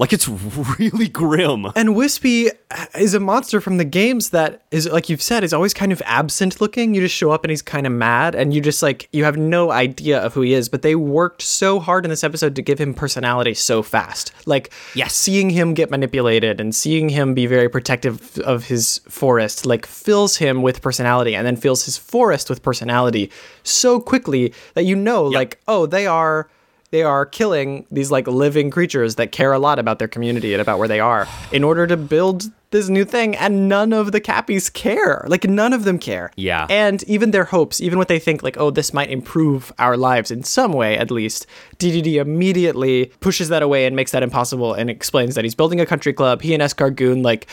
Like 0.00 0.12
it's 0.14 0.26
really 0.78 1.08
grim. 1.08 1.66
and 1.76 1.94
Wispy 1.94 2.48
is 2.94 3.12
a 3.12 3.20
monster 3.20 3.60
from 3.60 3.76
the 3.76 3.84
games 3.84 4.30
that 4.30 4.62
is 4.70 4.88
like 4.88 5.10
you've 5.10 5.20
said 5.20 5.44
is 5.44 5.52
always 5.52 5.74
kind 5.74 5.92
of 5.92 6.00
absent 6.06 6.60
looking. 6.60 6.94
You 6.94 7.02
just 7.02 7.14
show 7.14 7.30
up 7.32 7.44
and 7.44 7.50
he's 7.50 7.60
kind 7.60 7.86
of 7.86 7.92
mad, 7.92 8.34
and 8.34 8.54
you 8.54 8.62
just 8.62 8.82
like 8.82 9.08
you 9.12 9.24
have 9.24 9.36
no 9.36 9.70
idea 9.70 10.18
of 10.18 10.32
who 10.32 10.40
he 10.40 10.54
is. 10.54 10.70
But 10.70 10.80
they 10.80 10.94
worked 10.94 11.42
so 11.42 11.78
hard 11.80 12.06
in 12.06 12.08
this 12.10 12.24
episode 12.24 12.56
to 12.56 12.62
give 12.62 12.78
him 12.80 12.94
personality 12.94 13.52
so 13.54 13.82
fast. 13.82 14.32
Like 14.46 14.72
Yes. 14.94 15.14
seeing 15.14 15.50
him 15.50 15.74
get 15.74 15.90
manipulated 15.90 16.60
and 16.60 16.74
seeing 16.74 17.10
him 17.10 17.34
be 17.34 17.46
very 17.46 17.68
protective 17.68 18.38
of 18.38 18.64
his 18.64 18.98
forest 19.08 19.66
like 19.66 19.84
fills 19.84 20.36
him 20.38 20.62
with 20.62 20.80
personality 20.80 21.34
and 21.36 21.46
then 21.46 21.56
fills 21.56 21.84
his 21.84 21.98
forest 21.98 22.48
with 22.48 22.62
personality 22.62 23.30
so 23.64 24.00
quickly 24.00 24.54
that 24.74 24.84
you 24.84 24.96
know 24.96 25.24
like 25.24 25.58
oh 25.68 25.84
they 25.84 26.06
are 26.06 26.48
they 26.90 27.02
are 27.02 27.24
killing 27.24 27.86
these 27.90 28.10
like 28.10 28.26
living 28.26 28.70
creatures 28.70 29.14
that 29.16 29.32
care 29.32 29.52
a 29.52 29.58
lot 29.58 29.78
about 29.78 29.98
their 29.98 30.08
community 30.08 30.52
and 30.52 30.60
about 30.60 30.78
where 30.78 30.88
they 30.88 31.00
are 31.00 31.26
in 31.52 31.64
order 31.64 31.86
to 31.86 31.96
build 31.96 32.44
this 32.70 32.88
new 32.88 33.04
thing 33.04 33.36
and 33.36 33.68
none 33.68 33.92
of 33.92 34.12
the 34.12 34.20
cappies 34.20 34.72
care. 34.72 35.24
Like 35.26 35.44
none 35.44 35.72
of 35.72 35.84
them 35.84 35.98
care. 35.98 36.30
Yeah. 36.36 36.66
and 36.70 37.02
even 37.04 37.30
their 37.32 37.44
hopes 37.44 37.80
even 37.80 37.98
what 37.98 38.08
they 38.08 38.18
think 38.18 38.42
like 38.42 38.56
oh 38.58 38.70
this 38.70 38.92
might 38.94 39.10
improve 39.10 39.72
our 39.78 39.96
lives 39.96 40.30
in 40.30 40.42
some 40.42 40.72
way 40.72 40.96
at 40.96 41.10
least 41.10 41.46
ddd 41.78 42.14
immediately 42.14 43.06
pushes 43.20 43.48
that 43.48 43.62
away 43.62 43.86
and 43.86 43.94
makes 43.96 44.12
that 44.12 44.22
impossible 44.22 44.72
and 44.74 44.88
explains 44.90 45.34
that 45.34 45.44
he's 45.44 45.54
building 45.54 45.80
a 45.80 45.86
country 45.86 46.12
club. 46.12 46.42
He 46.42 46.54
and 46.54 46.62
escargoon 46.62 47.22
like 47.22 47.46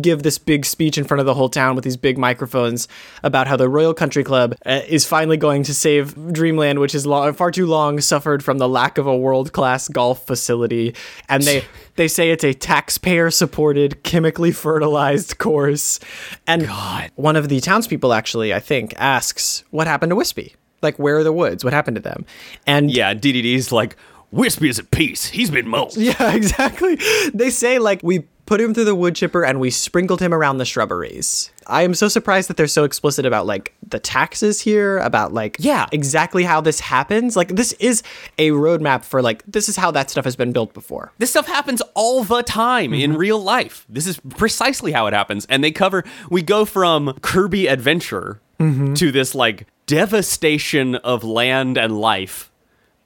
give 0.00 0.22
this 0.22 0.38
big 0.38 0.64
speech 0.64 0.96
in 0.96 1.04
front 1.04 1.20
of 1.20 1.26
the 1.26 1.34
whole 1.34 1.48
town 1.48 1.74
with 1.74 1.84
these 1.84 1.96
big 1.96 2.16
microphones 2.16 2.88
about 3.22 3.46
how 3.46 3.56
the 3.56 3.68
Royal 3.68 3.92
Country 3.92 4.24
Club 4.24 4.54
uh, 4.64 4.80
is 4.88 5.04
finally 5.06 5.36
going 5.36 5.62
to 5.64 5.74
save 5.74 6.14
Dreamland, 6.32 6.78
which 6.78 6.94
is 6.94 7.06
long, 7.06 7.32
far 7.34 7.50
too 7.50 7.66
long 7.66 8.00
suffered 8.00 8.42
from 8.42 8.58
the 8.58 8.68
lack 8.68 8.96
of 8.96 9.06
a 9.06 9.16
world-class 9.16 9.88
golf 9.88 10.26
facility, 10.26 10.94
and 11.28 11.42
they 11.42 11.64
they 11.96 12.08
say 12.08 12.30
it's 12.30 12.44
a 12.44 12.52
taxpayer-supported, 12.54 14.02
chemically 14.02 14.52
fertilized 14.52 15.38
course. 15.38 16.00
And 16.46 16.66
God. 16.66 17.10
one 17.16 17.36
of 17.36 17.48
the 17.48 17.60
townspeople 17.60 18.12
actually, 18.12 18.54
I 18.54 18.60
think, 18.60 18.94
asks, 18.96 19.64
"What 19.70 19.86
happened 19.86 20.10
to 20.10 20.16
Wispy? 20.16 20.54
Like, 20.82 20.98
where 20.98 21.16
are 21.18 21.24
the 21.24 21.32
woods? 21.32 21.64
What 21.64 21.72
happened 21.72 21.96
to 21.96 22.02
them?" 22.02 22.24
And 22.66 22.90
Yeah, 22.90 23.14
DDD's 23.14 23.72
like, 23.72 23.96
Wispy 24.32 24.68
is 24.68 24.78
at 24.78 24.90
peace. 24.90 25.26
He's 25.26 25.50
been 25.50 25.68
molded. 25.68 25.96
Yeah, 26.02 26.32
exactly. 26.32 26.98
They 27.34 27.50
say 27.50 27.78
like 27.78 28.00
we 28.02 28.26
put 28.50 28.60
him 28.60 28.74
through 28.74 28.84
the 28.84 28.96
wood 28.96 29.14
chipper 29.14 29.44
and 29.44 29.60
we 29.60 29.70
sprinkled 29.70 30.20
him 30.20 30.34
around 30.34 30.58
the 30.58 30.64
shrubberies. 30.64 31.52
I 31.68 31.82
am 31.82 31.94
so 31.94 32.08
surprised 32.08 32.48
that 32.48 32.56
they're 32.56 32.66
so 32.66 32.82
explicit 32.82 33.24
about 33.24 33.46
like 33.46 33.72
the 33.88 34.00
taxes 34.00 34.60
here, 34.60 34.98
about 34.98 35.32
like 35.32 35.54
Yeah. 35.60 35.86
exactly 35.92 36.42
how 36.42 36.60
this 36.60 36.80
happens. 36.80 37.36
Like 37.36 37.54
this 37.54 37.74
is 37.74 38.02
a 38.38 38.50
roadmap 38.50 39.04
for 39.04 39.22
like 39.22 39.44
this 39.46 39.68
is 39.68 39.76
how 39.76 39.92
that 39.92 40.10
stuff 40.10 40.24
has 40.24 40.34
been 40.34 40.50
built 40.50 40.74
before. 40.74 41.12
This 41.18 41.30
stuff 41.30 41.46
happens 41.46 41.80
all 41.94 42.24
the 42.24 42.42
time 42.42 42.92
in 42.92 43.12
mm-hmm. 43.12 43.20
real 43.20 43.40
life. 43.40 43.86
This 43.88 44.08
is 44.08 44.18
precisely 44.30 44.90
how 44.90 45.06
it 45.06 45.14
happens. 45.14 45.46
And 45.46 45.62
they 45.62 45.70
cover, 45.70 46.02
we 46.28 46.42
go 46.42 46.64
from 46.64 47.16
Kirby 47.22 47.68
Adventure 47.68 48.40
mm-hmm. 48.58 48.94
to 48.94 49.12
this 49.12 49.32
like 49.32 49.68
devastation 49.86 50.96
of 50.96 51.22
land 51.22 51.78
and 51.78 52.00
life 52.00 52.49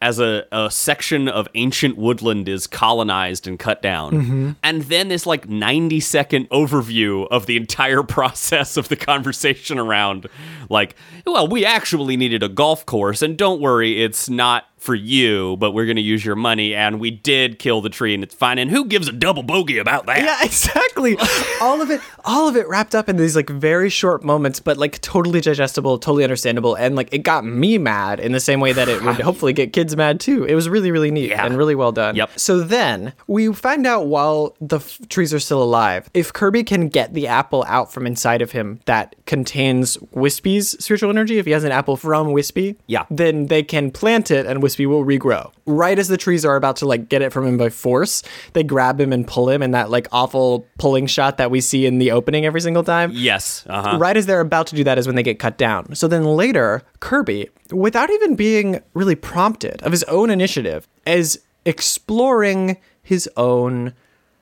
as 0.04 0.18
a, 0.20 0.46
a 0.52 0.70
section 0.70 1.28
of 1.28 1.48
ancient 1.54 1.96
woodland 1.96 2.46
is 2.46 2.66
colonized 2.66 3.46
and 3.46 3.58
cut 3.58 3.80
down. 3.80 4.12
Mm-hmm. 4.12 4.50
And 4.62 4.82
then 4.82 5.08
this 5.08 5.24
like 5.24 5.48
90 5.48 5.98
second 6.00 6.50
overview 6.50 7.26
of 7.30 7.46
the 7.46 7.56
entire 7.56 8.02
process 8.16 8.76
of 8.76 8.88
the 8.88 8.96
conversation 8.96 9.78
around 9.78 10.28
like, 10.68 10.94
well, 11.26 11.48
we 11.48 11.64
actually 11.64 12.18
needed 12.18 12.42
a 12.42 12.50
golf 12.50 12.84
course, 12.84 13.22
and 13.22 13.38
don't 13.38 13.62
worry, 13.62 14.02
it's 14.02 14.28
not 14.28 14.66
for 14.84 14.94
you, 14.94 15.56
but 15.56 15.70
we're 15.72 15.86
gonna 15.86 16.00
use 16.02 16.24
your 16.24 16.36
money, 16.36 16.74
and 16.74 17.00
we 17.00 17.10
did 17.10 17.58
kill 17.58 17.80
the 17.80 17.88
tree, 17.88 18.12
and 18.12 18.22
it's 18.22 18.34
fine. 18.34 18.58
And 18.58 18.70
who 18.70 18.84
gives 18.84 19.08
a 19.08 19.12
double 19.12 19.42
bogey 19.42 19.78
about 19.78 20.04
that? 20.06 20.18
Yeah, 20.22 20.36
exactly. 20.44 21.16
all 21.62 21.80
of 21.80 21.90
it, 21.90 22.02
all 22.26 22.48
of 22.48 22.56
it 22.56 22.68
wrapped 22.68 22.94
up 22.94 23.08
in 23.08 23.16
these 23.16 23.34
like 23.34 23.48
very 23.48 23.88
short 23.88 24.22
moments, 24.22 24.60
but 24.60 24.76
like 24.76 25.00
totally 25.00 25.40
digestible, 25.40 25.98
totally 25.98 26.22
understandable, 26.22 26.74
and 26.74 26.96
like 26.96 27.08
it 27.14 27.18
got 27.22 27.44
me 27.46 27.78
mad 27.78 28.20
in 28.20 28.32
the 28.32 28.40
same 28.40 28.60
way 28.60 28.72
that 28.74 28.88
it 28.88 29.02
would 29.02 29.16
hopefully 29.20 29.54
get 29.54 29.72
kids 29.72 29.96
mad 29.96 30.20
too. 30.20 30.44
It 30.44 30.54
was 30.54 30.68
really, 30.68 30.90
really 30.90 31.10
neat 31.10 31.30
Yeah. 31.30 31.46
and 31.46 31.56
really 31.56 31.74
well 31.74 31.92
done. 31.92 32.14
Yep. 32.16 32.38
So 32.38 32.60
then 32.60 33.14
we 33.26 33.52
find 33.54 33.86
out 33.86 34.06
while 34.06 34.54
the 34.60 34.76
f- 34.76 34.98
trees 35.08 35.32
are 35.32 35.40
still 35.40 35.62
alive, 35.62 36.10
if 36.12 36.30
Kirby 36.32 36.62
can 36.62 36.88
get 36.88 37.14
the 37.14 37.26
apple 37.26 37.64
out 37.66 37.90
from 37.90 38.06
inside 38.06 38.42
of 38.42 38.52
him 38.52 38.80
that 38.84 39.16
contains 39.26 39.96
Wispy's 40.12 40.70
spiritual 40.84 41.08
energy, 41.08 41.38
if 41.38 41.46
he 41.46 41.52
has 41.52 41.64
an 41.64 41.72
apple 41.72 41.96
from 41.96 42.32
Wispy, 42.32 42.76
Yeah. 42.86 43.04
then 43.10 43.46
they 43.46 43.62
can 43.62 43.90
plant 43.90 44.30
it 44.30 44.44
and 44.44 44.62
Wispy 44.62 44.84
will 44.86 45.04
regrow. 45.04 45.50
Right 45.64 45.98
as 45.98 46.08
the 46.08 46.16
trees 46.18 46.44
are 46.44 46.56
about 46.56 46.76
to 46.76 46.86
like 46.86 47.08
get 47.08 47.22
it 47.22 47.32
from 47.32 47.46
him 47.46 47.56
by 47.56 47.70
force, 47.70 48.22
they 48.52 48.62
grab 48.62 49.00
him 49.00 49.12
and 49.14 49.26
pull 49.26 49.48
him 49.48 49.62
in 49.62 49.70
that 49.70 49.88
like 49.90 50.08
awful 50.12 50.66
pulling 50.78 51.06
shot 51.06 51.38
that 51.38 51.50
we 51.50 51.60
see 51.62 51.86
in 51.86 51.98
the 51.98 52.10
opening 52.10 52.44
every 52.44 52.60
single 52.60 52.82
time. 52.84 53.10
Yes. 53.14 53.64
Uh 53.68 53.82
huh. 53.92 53.98
Right 53.98 54.16
as 54.16 54.26
they're 54.26 54.40
about 54.40 54.66
to 54.68 54.76
do 54.76 54.84
that 54.84 54.98
is 54.98 55.06
when 55.06 55.16
they 55.16 55.22
get 55.22 55.38
cut 55.38 55.56
down. 55.56 55.94
So 55.94 56.06
then 56.06 56.24
later, 56.24 56.82
Kirby, 57.00 57.48
without 57.72 58.10
even 58.10 58.36
being 58.36 58.80
really 58.92 59.14
prompted 59.14 59.82
of 59.82 59.92
his 59.92 60.04
own 60.04 60.28
initiative, 60.28 60.86
is 61.06 61.40
exploring 61.64 62.76
his 63.02 63.28
own 63.36 63.94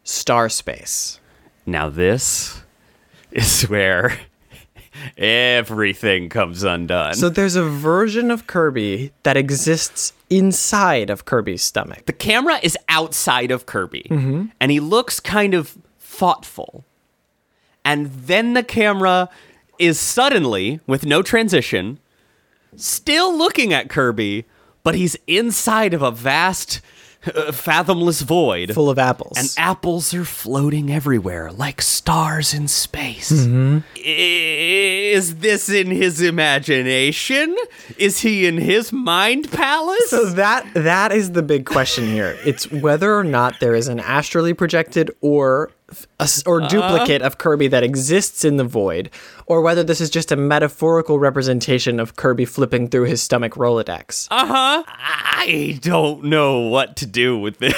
star 0.04 0.48
space. 0.48 1.20
Now 1.66 1.88
this 1.88 2.62
is 3.30 3.62
where 3.68 4.18
everything 5.16 6.28
comes 6.28 6.62
undone. 6.62 7.14
So 7.14 7.28
there's 7.28 7.56
a 7.56 7.64
version 7.64 8.30
of 8.30 8.46
Kirby 8.46 9.12
that 9.22 9.36
exists 9.36 10.12
inside 10.30 11.10
of 11.10 11.24
Kirby's 11.24 11.62
stomach. 11.62 12.06
the 12.06 12.12
camera 12.12 12.58
is 12.62 12.76
outside 12.88 13.50
of 13.50 13.66
Kirby, 13.66 14.06
and 14.60 14.70
he 14.70 14.80
looks 14.80 15.20
kind 15.20 15.54
of 15.54 15.76
thoughtful. 15.98 16.84
And 17.84 18.06
then 18.06 18.54
the 18.54 18.62
camera 18.62 19.28
is 19.78 19.98
suddenly, 19.98 20.80
with 20.86 21.04
no 21.04 21.22
transition, 21.22 21.98
still 22.76 23.36
looking 23.36 23.72
at 23.72 23.88
Kirby, 23.88 24.44
but 24.84 24.94
he's 24.94 25.16
inside 25.26 25.92
of 25.94 26.02
a 26.02 26.10
vast, 26.10 26.80
uh, 27.26 27.52
fathomless 27.52 28.22
void. 28.22 28.72
Full 28.74 28.90
of 28.90 28.98
apples. 28.98 29.38
and 29.38 29.48
apples 29.56 30.12
are 30.14 30.24
floating 30.24 30.90
everywhere 30.92 31.50
like 31.52 31.80
stars 31.82 32.52
in 32.54 32.68
space. 32.68 33.30
Is 33.96 35.36
this 35.36 35.68
in 35.68 35.90
his 35.90 36.20
imagination? 36.20 37.56
Is 37.98 38.20
he 38.20 38.46
in 38.46 38.58
his 38.58 38.92
mind 38.92 39.50
palace? 39.50 40.10
So 40.10 40.26
that 40.30 40.66
that 40.74 41.12
is 41.12 41.32
the 41.32 41.42
big 41.42 41.66
question 41.66 42.06
here. 42.06 42.36
It's 42.44 42.70
whether 42.70 43.14
or 43.16 43.24
not 43.24 43.60
there 43.60 43.74
is 43.74 43.88
an 43.88 44.00
astrally 44.00 44.54
projected 44.54 45.10
or 45.20 45.70
a 46.20 46.24
s 46.24 46.42
or 46.46 46.60
duplicate 46.60 47.22
of 47.22 47.38
Kirby 47.38 47.68
that 47.68 47.82
exists 47.82 48.44
in 48.44 48.56
the 48.56 48.64
void, 48.64 49.10
or 49.46 49.60
whether 49.60 49.82
this 49.84 50.00
is 50.00 50.10
just 50.10 50.32
a 50.32 50.36
metaphorical 50.36 51.18
representation 51.18 51.98
of 52.00 52.16
Kirby 52.16 52.44
flipping 52.44 52.88
through 52.88 53.04
his 53.04 53.22
stomach 53.22 53.54
Rolodex. 53.54 54.28
Uh 54.30 54.46
huh. 54.46 54.82
I 54.88 55.78
don't 55.82 56.24
know 56.24 56.60
what 56.60 56.96
to 56.96 57.06
do 57.06 57.38
with 57.38 57.58
this. 57.58 57.74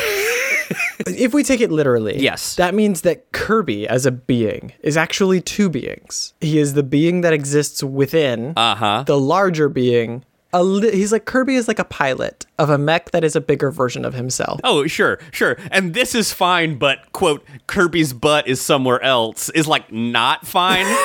if 1.06 1.34
we 1.34 1.42
take 1.42 1.60
it 1.60 1.70
literally, 1.70 2.18
Yes. 2.18 2.54
that 2.56 2.74
means 2.74 3.02
that 3.02 3.30
Kirby 3.32 3.86
as 3.88 4.06
a 4.06 4.10
being 4.10 4.72
is 4.82 4.96
actually 4.96 5.40
two 5.40 5.68
beings. 5.68 6.32
He 6.40 6.58
is 6.58 6.74
the 6.74 6.82
being 6.82 7.20
that 7.22 7.32
exists 7.32 7.82
within 7.82 8.52
Uh-huh. 8.56 9.04
the 9.06 9.18
larger 9.18 9.68
being. 9.68 10.24
A 10.54 10.62
li- 10.62 10.92
he's 10.92 11.10
like 11.10 11.24
Kirby 11.24 11.56
is 11.56 11.66
like 11.66 11.80
a 11.80 11.84
pilot 11.84 12.46
of 12.60 12.70
a 12.70 12.78
mech 12.78 13.10
that 13.10 13.24
is 13.24 13.34
a 13.34 13.40
bigger 13.40 13.72
version 13.72 14.04
of 14.04 14.14
himself. 14.14 14.60
Oh, 14.62 14.86
sure, 14.86 15.18
sure. 15.32 15.56
And 15.72 15.94
this 15.94 16.14
is 16.14 16.32
fine, 16.32 16.78
but 16.78 17.10
quote, 17.10 17.44
Kirby's 17.66 18.12
butt 18.12 18.46
is 18.46 18.60
somewhere 18.60 19.02
else 19.02 19.48
is 19.48 19.66
like 19.66 19.90
not 19.92 20.46
fine. 20.46 20.86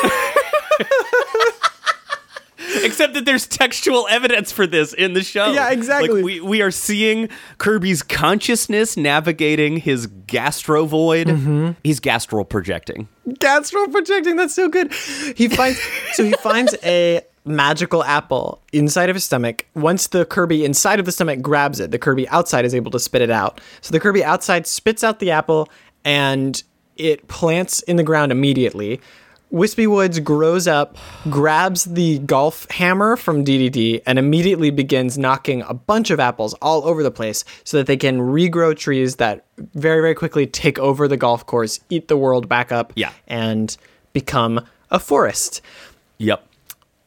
Except 2.84 3.16
that 3.16 3.26
there's 3.26 3.48
textual 3.48 4.08
evidence 4.10 4.52
for 4.52 4.68
this 4.68 4.94
in 4.94 5.14
the 5.14 5.24
show. 5.24 5.52
Yeah, 5.52 5.72
exactly. 5.72 6.22
Like 6.22 6.24
we, 6.24 6.42
we 6.42 6.62
are 6.62 6.70
seeing 6.70 7.30
Kirby's 7.58 8.04
consciousness 8.04 8.96
navigating 8.96 9.78
his 9.78 10.06
gastro 10.06 10.86
void. 10.86 11.28
Mm-hmm. 11.28 11.72
He's 11.84 12.00
gastral 12.00 12.48
projecting. 12.48 13.08
Gastro 13.40 13.88
projecting. 13.88 14.36
That's 14.36 14.54
so 14.54 14.70
good. 14.70 14.94
He 15.36 15.48
finds 15.48 15.80
so 16.14 16.24
he 16.24 16.34
finds 16.34 16.76
a 16.84 17.22
magical 17.46 18.04
apple 18.04 18.62
inside 18.74 19.10
of 19.10 19.16
his 19.16 19.24
stomach. 19.24 19.66
Once 19.76 20.08
the 20.08 20.26
Kirby 20.26 20.64
inside 20.66 21.00
of 21.00 21.06
the 21.06 21.12
stomach 21.12 21.42
grabs 21.42 21.80
it, 21.80 21.92
the 21.92 22.00
Kirby 22.00 22.28
outside 22.30 22.66
is 22.66 22.76
able 22.76 22.92
to 22.92 23.00
spit 23.00 23.22
it 23.22 23.32
out. 23.32 23.62
So 23.82 23.92
the 23.92 24.00
Kirby 24.00 24.24
outside 24.24 24.68
spits 24.68 25.04
out 25.04 25.20
the 25.20 25.32
apple 25.32 25.70
and 26.06 26.62
it 26.98 27.28
plants 27.28 27.82
in 27.84 27.96
the 27.96 28.04
ground 28.04 28.32
immediately. 28.32 29.00
Wispy 29.52 29.88
Woods 29.88 30.20
grows 30.20 30.68
up, 30.68 30.96
grabs 31.32 31.86
the 31.86 32.20
golf 32.20 32.70
hammer 32.70 33.16
from 33.16 33.44
DDD, 33.44 34.04
and 34.06 34.20
immediately 34.20 34.70
begins 34.70 35.18
knocking 35.18 35.64
a 35.64 35.74
bunch 35.74 36.12
of 36.12 36.20
apples 36.20 36.54
all 36.62 36.86
over 36.88 37.02
the 37.02 37.10
place 37.10 37.44
so 37.64 37.78
that 37.78 37.88
they 37.88 37.98
can 37.98 38.20
regrow 38.20 38.78
trees 38.78 39.16
that 39.16 39.46
very, 39.74 40.02
very 40.02 40.14
quickly 40.14 40.46
take 40.46 40.78
over 40.78 41.08
the 41.08 41.18
golf 41.18 41.48
course, 41.48 41.80
eat 41.90 42.10
the 42.10 42.18
world 42.18 42.48
back 42.48 42.72
up, 42.72 42.94
Yeah. 42.96 43.10
and 43.28 43.76
become 44.14 44.64
a 44.92 45.00
forest. 45.00 45.62
Yep. 46.20 46.46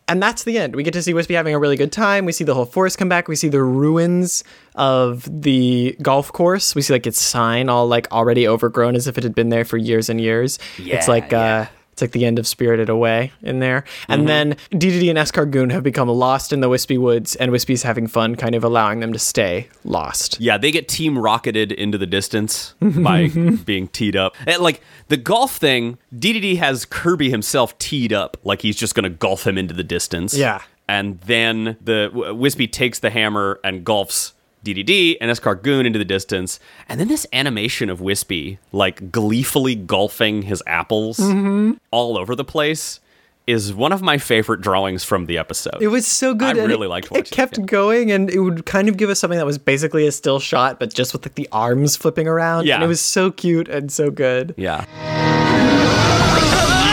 And 0.08 0.22
that's 0.22 0.44
the 0.44 0.58
end. 0.58 0.74
We 0.74 0.82
get 0.82 0.92
to 0.94 1.02
see 1.02 1.14
Wispy 1.14 1.34
having 1.34 1.54
a 1.54 1.58
really 1.58 1.76
good 1.76 1.92
time. 1.92 2.24
We 2.24 2.32
see 2.32 2.44
the 2.44 2.54
whole 2.54 2.64
forest 2.64 2.98
come 2.98 3.08
back. 3.08 3.28
We 3.28 3.36
see 3.36 3.48
the 3.48 3.62
ruins 3.62 4.44
of 4.74 5.28
the 5.42 5.96
golf 6.02 6.32
course. 6.32 6.74
We 6.74 6.82
see 6.82 6.92
like 6.92 7.06
its 7.06 7.20
sign 7.20 7.68
all 7.68 7.86
like 7.86 8.10
already 8.12 8.46
overgrown 8.46 8.96
as 8.96 9.06
if 9.06 9.16
it 9.16 9.24
had 9.24 9.34
been 9.34 9.48
there 9.48 9.64
for 9.64 9.76
years 9.76 10.08
and 10.08 10.20
years. 10.20 10.58
it's 10.98 11.08
like 11.08 11.30
yeah. 11.30 11.68
uh 11.70 11.81
it's 11.92 12.00
like 12.00 12.12
the 12.12 12.24
end 12.24 12.38
of 12.38 12.46
Spirited 12.46 12.88
Away 12.88 13.32
in 13.42 13.58
there. 13.58 13.84
And 14.08 14.20
mm-hmm. 14.20 14.26
then 14.26 14.56
DDD 14.72 15.10
and 15.10 15.18
Escargoon 15.18 15.70
have 15.72 15.82
become 15.82 16.08
lost 16.08 16.52
in 16.52 16.60
the 16.60 16.68
Wispy 16.68 16.96
Woods, 16.96 17.36
and 17.36 17.52
Wispy's 17.52 17.82
having 17.82 18.06
fun, 18.06 18.34
kind 18.34 18.54
of 18.54 18.64
allowing 18.64 19.00
them 19.00 19.12
to 19.12 19.18
stay 19.18 19.68
lost. 19.84 20.40
Yeah, 20.40 20.56
they 20.56 20.70
get 20.70 20.88
team 20.88 21.18
rocketed 21.18 21.70
into 21.70 21.98
the 21.98 22.06
distance 22.06 22.74
by 22.80 23.28
being 23.64 23.88
teed 23.88 24.16
up. 24.16 24.34
And, 24.46 24.62
like 24.62 24.80
the 25.08 25.18
golf 25.18 25.56
thing, 25.56 25.98
DDD 26.14 26.56
has 26.58 26.86
Kirby 26.86 27.28
himself 27.28 27.78
teed 27.78 28.12
up, 28.12 28.38
like 28.42 28.62
he's 28.62 28.76
just 28.76 28.94
going 28.94 29.04
to 29.04 29.10
golf 29.10 29.46
him 29.46 29.58
into 29.58 29.74
the 29.74 29.84
distance. 29.84 30.34
Yeah. 30.34 30.62
and 30.88 31.20
then 31.20 31.76
the 31.80 32.10
Wispy 32.34 32.66
takes 32.66 32.98
the 32.98 33.10
hammer 33.10 33.60
and 33.62 33.84
golfs 33.84 34.32
DDD 34.64 35.16
and 35.20 35.30
Escargoon 35.30 35.86
into 35.86 35.98
the 35.98 36.04
distance, 36.04 36.60
and 36.88 37.00
then 37.00 37.08
this 37.08 37.26
animation 37.32 37.90
of 37.90 38.00
Wispy 38.00 38.58
like 38.70 39.10
gleefully 39.10 39.74
golfing 39.74 40.42
his 40.42 40.62
apples 40.66 41.18
mm-hmm. 41.18 41.72
all 41.90 42.16
over 42.18 42.34
the 42.34 42.44
place. 42.44 43.00
Is 43.44 43.74
one 43.74 43.90
of 43.90 44.02
my 44.02 44.18
favorite 44.18 44.60
drawings 44.60 45.02
from 45.02 45.26
the 45.26 45.36
episode. 45.36 45.82
It 45.82 45.88
was 45.88 46.06
so 46.06 46.32
good. 46.32 46.56
I 46.56 46.64
really 46.64 46.86
it, 46.86 46.90
liked 46.90 47.06
it. 47.06 47.10
watching 47.10 47.24
it, 47.24 47.30
kept 47.32 47.58
yeah. 47.58 47.64
going, 47.64 48.12
and 48.12 48.30
it 48.30 48.38
would 48.38 48.64
kind 48.66 48.88
of 48.88 48.96
give 48.96 49.10
us 49.10 49.18
something 49.18 49.36
that 49.36 49.44
was 49.44 49.58
basically 49.58 50.06
a 50.06 50.12
still 50.12 50.38
shot, 50.38 50.78
but 50.78 50.94
just 50.94 51.12
with 51.12 51.26
like 51.26 51.34
the 51.34 51.48
arms 51.50 51.96
flipping 51.96 52.28
around. 52.28 52.66
Yeah. 52.66 52.76
and 52.76 52.84
it 52.84 52.86
was 52.86 53.00
so 53.00 53.32
cute 53.32 53.68
and 53.68 53.90
so 53.90 54.12
good. 54.12 54.54
yeah. 54.56 56.21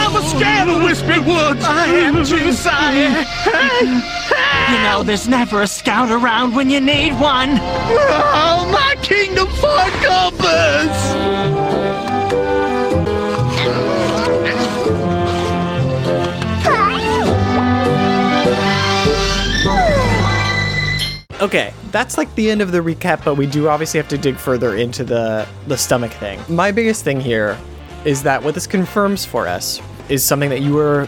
I 0.10 0.12
was 0.12 0.32
scared 0.32 0.68
of 0.68 0.82
Wispy 0.82 1.20
Woods. 1.20 1.64
I 1.64 1.86
am 1.86 2.26
too 2.26 2.52
sorry. 2.52 3.10
You 4.74 4.84
know, 4.84 5.04
there's 5.04 5.28
never 5.28 5.62
a 5.62 5.68
scout 5.68 6.10
around 6.10 6.56
when 6.56 6.72
you 6.72 6.82
need 6.82 7.12
one. 7.12 7.50
Oh, 7.62 8.68
my 8.72 8.96
kingdom 9.04 9.48
for 9.50 9.86
compass. 10.02 10.98
Okay, 21.40 21.72
that's 21.92 22.18
like 22.18 22.34
the 22.34 22.50
end 22.50 22.62
of 22.64 22.72
the 22.72 22.80
recap, 22.80 23.24
but 23.24 23.36
we 23.36 23.46
do 23.46 23.70
obviously 23.70 24.00
have 24.00 24.10
to 24.10 24.18
dig 24.18 24.38
further 24.38 24.76
into 24.76 25.04
the 25.04 25.48
the 25.68 25.78
stomach 25.78 26.14
thing. 26.14 26.40
My 26.50 26.72
biggest 26.72 27.04
thing 27.04 27.22
here 27.22 27.60
is 28.06 28.24
that 28.24 28.42
what 28.42 28.56
this 28.56 28.66
confirms 28.66 29.24
for 29.24 29.48
us 29.48 29.80
is 30.10 30.24
something 30.24 30.50
that 30.50 30.62
you 30.62 30.74
were 30.74 31.08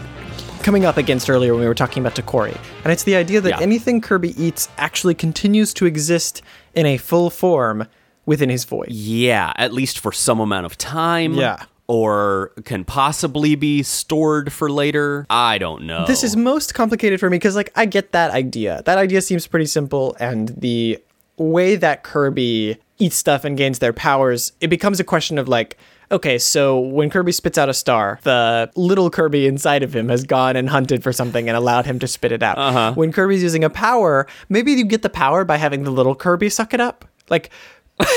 coming 0.62 0.84
up 0.84 0.96
against 0.96 1.28
earlier 1.28 1.52
when 1.52 1.60
we 1.60 1.66
were 1.66 1.74
talking 1.74 2.02
about 2.02 2.14
Takori. 2.14 2.56
And 2.84 2.92
it's 2.92 3.02
the 3.02 3.16
idea 3.16 3.40
that 3.40 3.48
Yeah. 3.50 3.60
anything 3.60 4.00
Kirby 4.00 4.40
eats 4.42 4.68
actually 4.78 5.14
continues 5.14 5.74
to 5.74 5.86
exist 5.86 6.40
in 6.74 6.86
a 6.86 6.96
full 6.96 7.30
form 7.30 7.88
within 8.26 8.48
his 8.48 8.64
void. 8.64 8.86
Yeah, 8.90 9.52
at 9.56 9.72
least 9.72 9.98
for 9.98 10.12
some 10.12 10.38
amount 10.38 10.66
of 10.66 10.78
time. 10.78 11.34
Yeah. 11.34 11.64
Or 11.88 12.52
can 12.64 12.84
possibly 12.84 13.56
be 13.56 13.82
stored 13.82 14.52
for 14.52 14.70
later. 14.70 15.26
I 15.28 15.58
don't 15.58 15.82
know. 15.82 16.06
This 16.06 16.22
is 16.22 16.36
most 16.36 16.74
complicated 16.74 17.18
for 17.18 17.28
me 17.28 17.36
because, 17.38 17.56
like, 17.56 17.72
I 17.74 17.84
get 17.86 18.12
that 18.12 18.30
idea. 18.30 18.82
That 18.86 18.98
idea 18.98 19.20
seems 19.20 19.46
pretty 19.48 19.66
simple, 19.66 20.16
and 20.20 20.50
the 20.56 20.98
way 21.36 21.74
that 21.76 22.04
Kirby 22.04 22.76
eats 22.98 23.16
stuff 23.16 23.44
and 23.44 23.56
gains 23.58 23.80
their 23.80 23.92
powers, 23.92 24.52
it 24.60 24.68
becomes 24.68 25.00
a 25.00 25.04
question 25.04 25.38
of 25.38 25.48
like, 25.48 25.76
okay, 26.12 26.38
so 26.38 26.78
when 26.78 27.10
Kirby 27.10 27.32
spits 27.32 27.58
out 27.58 27.68
a 27.68 27.74
star, 27.74 28.18
the 28.22 28.70
little 28.76 29.10
Kirby 29.10 29.46
inside 29.46 29.82
of 29.82 29.94
him 29.94 30.08
has 30.08 30.24
gone 30.24 30.54
and 30.56 30.68
hunted 30.68 31.02
for 31.02 31.12
something 31.12 31.48
and 31.48 31.56
allowed 31.56 31.86
him 31.86 31.98
to 32.00 32.06
spit 32.06 32.30
it 32.32 32.42
out. 32.42 32.58
Uh-huh. 32.58 32.92
When 32.94 33.12
Kirby's 33.12 33.42
using 33.42 33.64
a 33.64 33.70
power, 33.70 34.26
maybe 34.48 34.72
you 34.72 34.84
get 34.84 35.02
the 35.02 35.10
power 35.10 35.44
by 35.44 35.56
having 35.56 35.84
the 35.84 35.90
little 35.90 36.14
Kirby 36.14 36.50
suck 36.50 36.74
it 36.74 36.80
up, 36.80 37.04
like. 37.28 37.50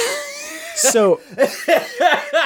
So, 0.77 1.21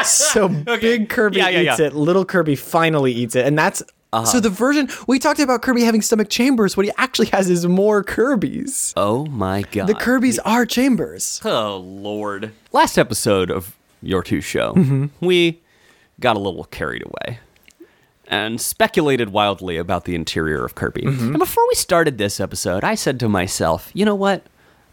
so 0.04 0.48
big 0.48 1.10
Kirby 1.10 1.38
Yeah, 1.38 1.50
yeah, 1.50 1.72
eats 1.72 1.80
yeah. 1.80 1.88
it. 1.88 1.94
Little 1.96 2.26
Kirby 2.26 2.56
finally 2.56 3.12
eats 3.12 3.36
it, 3.36 3.44
and 3.44 3.58
that's 3.58 3.82
so 4.26 4.40
the 4.40 4.50
version 4.52 4.88
we 5.08 5.18
talked 5.20 5.40
about 5.40 5.64
Kirby 5.64 5.84
having 5.84 6.02
stomach 6.04 6.30
chambers. 6.30 6.78
What 6.78 6.86
he 6.86 6.92
actually 6.98 7.28
has 7.28 7.50
is 7.50 7.66
more 7.66 8.04
Kirby's. 8.04 8.94
Oh 8.96 9.26
my 9.26 9.64
god. 9.72 9.88
The 9.88 9.94
Kirby's 9.96 10.38
are 10.40 10.66
chambers. 10.66 11.42
Oh 11.44 11.78
lord. 11.78 12.52
Last 12.72 12.98
episode 13.00 13.50
of 13.52 13.76
Your 14.02 14.24
Two 14.24 14.42
Show, 14.42 14.74
Mm-hmm. 14.74 15.26
we 15.26 15.62
got 16.20 16.36
a 16.36 16.40
little 16.40 16.66
carried 16.66 17.04
away 17.06 17.40
and 18.28 18.60
speculated 18.62 19.30
wildly 19.30 19.78
about 19.78 20.06
the 20.06 20.14
interior 20.16 20.64
of 20.66 20.76
Kirby. 20.76 21.02
Mm-hmm. 21.02 21.30
And 21.30 21.40
before 21.40 21.64
we 21.70 21.76
started 21.76 22.18
this 22.18 22.40
episode, 22.40 22.84
I 22.84 22.96
said 22.96 23.20
to 23.22 23.30
myself, 23.30 23.90
you 23.94 24.06
know 24.06 24.16
what? 24.16 24.44